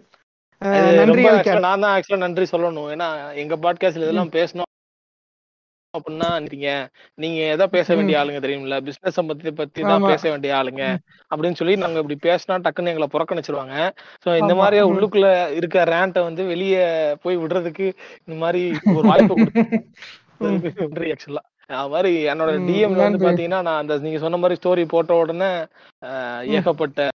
[1.40, 2.92] கேட் நான் தான் ஆக்சுவலா நன்றி சொல்லணும்.
[2.94, 3.08] ஏன்னா
[3.44, 4.70] எங்க பாட்காஸ்ட்ல இதெல்லாம் பேசணும்
[5.94, 6.68] அப்படின்னா நீங்க
[7.18, 10.08] நீங்க எதை பேச வேண்டிய ஆளுங்க தெரியுமில்ல பிசினஸ் பத்தி பத்தி தான்.
[10.12, 10.84] பேச வேண்டிய ஆளுங்க
[11.32, 13.76] அப்படின்னு சொல்லி நாங்க இப்படி பேசினா டக்குன்னு எங்களை புறக்கணிச்சிருவாங்க.
[14.24, 14.54] சோ இந்த.
[14.62, 14.78] மாதிரி.
[14.92, 15.30] உள்ளுக்குள்ள
[15.60, 16.78] இருக்க ரேண்ட்டை வந்து வெளிய
[17.24, 17.88] போய் விடுறதுக்கு
[18.26, 18.64] இந்த மாதிரி
[18.96, 19.36] ஒரு வாய்ப்பு
[20.44, 23.26] நன்றி ஆக்சுவலா அது மாதிரி என்னோட டிஎம்ல வந்து நன்றி.
[23.28, 25.52] பாத்தீங்கன்னா நான் அந்த நீங்க சொன்ன மாதிரி ஸ்டோரி போட்ட உடனே
[26.58, 27.10] ஏகப்பட்ட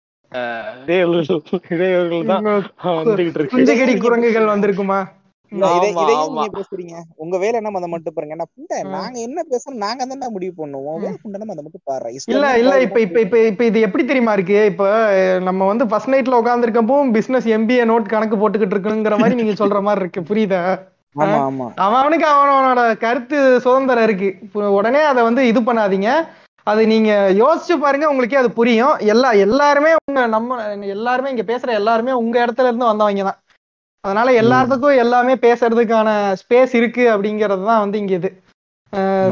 [1.73, 2.47] இடையூறுகள் தான்
[2.99, 3.55] வந்துகிட்டு இருக்கு.
[3.55, 4.99] குஞ்சகடி குரங்குகள் வந்திருக்குமா?
[5.51, 8.35] உங்க வேலை என்ன அதை மட்டும் பாருங்க.
[8.95, 10.97] நாங்க என்ன பேசுறோம் நாங்க தானே முடிவு பண்ணுவோம்.
[10.97, 12.09] அதை மட்டும் பாரு.
[12.33, 14.65] இல்ல இல்ல இப்ப இப்ப இப்ப இப்ப இது எப்படி தெரியுமா இருக்கு?
[14.65, 14.89] இப்ப
[15.39, 20.03] நம்ம வந்து ஃபர்ஸ்ட் நைட்ல உட்காந்துருக்கப்போ பிசினஸ் எம்பிஏ நோட் கணக்கு போட்டுக்கிட்டு இருக்குங்கிற மாதிரி நீங்க சொல்ற மாதிரி
[20.05, 20.21] இருக்கு.
[20.21, 20.61] புரியுதா?
[21.15, 21.67] ஆமா ஆமா.
[21.75, 24.29] அவன் அவனுக்கு அவனோட கருத்து சுதந்திரம் இருக்கு.
[24.79, 26.09] உடனே அதை வந்து இது பண்ணாதீங்க.
[26.67, 27.11] அது நீங்க
[27.41, 28.95] யோசிச்சு பாருங்க உங்களுக்கே அது புரியும்.
[29.13, 30.57] எல்லா எல்லாருமே உங்க நம்ம
[30.95, 33.39] எல்லாருமே இங்க பேசுற எல்லாருமே உங்க இடத்துல இருந்து வந்தவங்க தான்.
[34.03, 36.09] அதனால எல்லாத்துக்கும் எல்லாமே பேசுறதுக்கான
[36.41, 38.29] ஸ்பேஸ் இருக்கு அப்படிங்கிறது தான் வந்து இங்க இது.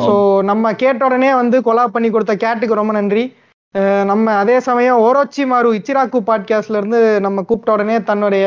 [0.05, 0.13] ஸோ
[0.51, 3.23] நம்ம கேட்ட உடனே வந்து கொலா பண்ணி கொடுத்த கேட்டுக்கு ரொம்ப நன்றி.
[4.09, 8.45] நம்ம அதே சமயம் ஓரோச்சி மாரு இச்சிராக்கு பாட்காஸ்ட்ல இருந்து நம்ம கூப்பிட்ட உடனே தன்னுடைய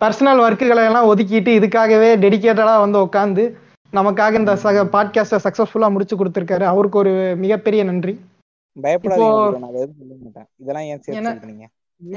[0.00, 3.44] பர்சனல் ஒர்க்குகளை எல்லாம் ஒதுக்கிட்டு இதுக்காகவே டெடிகேட்டடா வந்து உட்காந்து
[3.92, 6.64] நமக்காக இந்த சக பாட்காஸ்டை சக்சஸ்ஃபுல்லா முடிச்சு கொடுத்துருக்காரு.
[6.72, 8.12] அவருக்கு ஒரு மிகப்பெரிய நன்றி.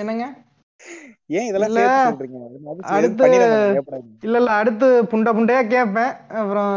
[0.02, 0.26] என்னங்க?
[1.38, 1.66] ஏன் இல்ல,
[4.24, 6.12] இல்ல இல்ல அடுத்து புண்ட புண்டையா கேட்பேன்.
[6.40, 6.72] அப்புறம்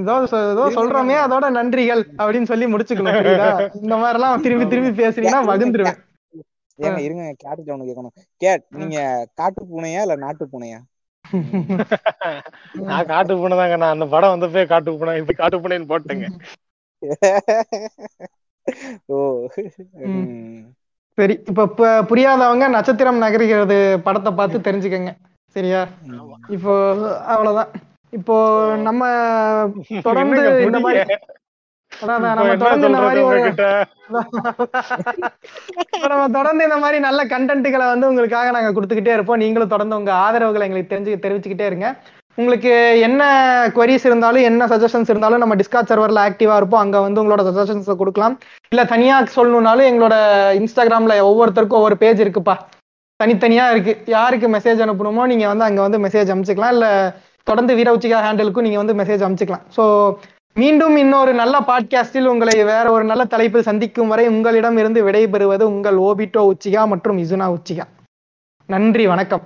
[0.00, 0.14] ஏதோ
[0.52, 3.48] ஏதோ சொல்றோமே அதோட நன்றிகள் அப்படின்னு சொல்லி முடிச்சுக்கணும் புரியுதா?
[3.82, 5.98] இந்த மாதிரி எல்லாம் திரும்பி திரும்பி பேசுனீங்கன்னா மகிழ்ந்துருவேன்
[6.78, 8.14] ஏங்க இருங்க கேட்கணும்.
[8.36, 8.98] கேட் நீங்க
[9.34, 10.78] காட்டு பூனையா இல்ல நாட்டு பூனையா?
[12.86, 16.28] நான் காட்டு பூனை தாங்க நான் அந்த படம் வந்தப்பே காட்டு பூனை இப்ப காட்டு பூனைன்னு போட்டேங்க.
[19.10, 19.16] ஓ.
[21.18, 21.66] சரி இப்ப
[22.08, 23.76] புரியாதவங்க நட்சத்திரம் நகர்கிறது
[24.06, 25.12] படத்தை பார்த்து தெரிஞ்சுக்கங்க.
[25.56, 25.80] சரியா?
[26.56, 26.72] இப்போ
[27.34, 27.70] அவ்வளவுதான்.
[28.12, 28.34] இப்போ
[28.82, 29.02] நம்ம
[30.06, 31.00] தொடர்ந்து இந்த மாதிரி
[36.36, 39.40] தொடர்ந்து இந்த மாதிரி நல்ல கண்டென்ட்டுகளை வந்து உங்களுக்காக நாங்க கொடுத்துக்கிட்டே இருப்போம்.
[39.42, 41.88] நீங்களும் தொடர்ந்து உங்க ஆதரவுகளை எங்களுக்கு தெரிஞ்சு தெரிவிச்சுக்கிட்டே இருங்க.
[42.38, 42.72] உங்களுக்கு
[43.06, 43.22] என்ன
[43.76, 46.82] queries இருந்தாலும் என்ன சஜஷன்ஸ் இருந்தாலும் நம்ம டிஸ்கார்ட் சர்வர்ல ஆக்டிவா இருப்போம்.
[46.84, 48.34] அங்க வந்து உங்களோட சஜஷன்ஸை கொடுக்கலாம்.
[48.72, 50.16] இல்ல தனியா சொல்லணும்னாலும் எங்களோட
[50.60, 52.56] இன்ஸ்டாகிராம்ல ஒவ்வொருத்தருக்கும் ஒவ்வொரு பேஜ் இருக்குப்பா.
[53.20, 53.92] தனித்தனியா இருக்கு.
[54.16, 56.88] யாருக்கு மெசேஜ் அனுப்பணுமோ நீங்க வந்து அங்க வந்து மெசேஜ் அனுப்பிச்சுக்கலாம் இல்ல
[57.46, 59.82] தொடர்ந்து வீரவுச்சிகா ஹேண்டலுக்கும் நீங்க வந்து மெசேஜ் அனுப்பிச்சுக்கலாம் ஸோ
[60.58, 65.96] மீண்டும் இன்னொரு நல்ல பாட்காஸ்டில் உங்களை வேற ஒரு நல்ல தலைப்பில் சந்திக்கும் வரை உங்களிடம் இருந்து விடைபெறுவது உங்கள்
[65.96, 67.82] ஓபிட்டோ உச்சிகா மற்றும் இசுனா உச்சிகா.
[68.66, 69.42] நன்றி வணக்கம்.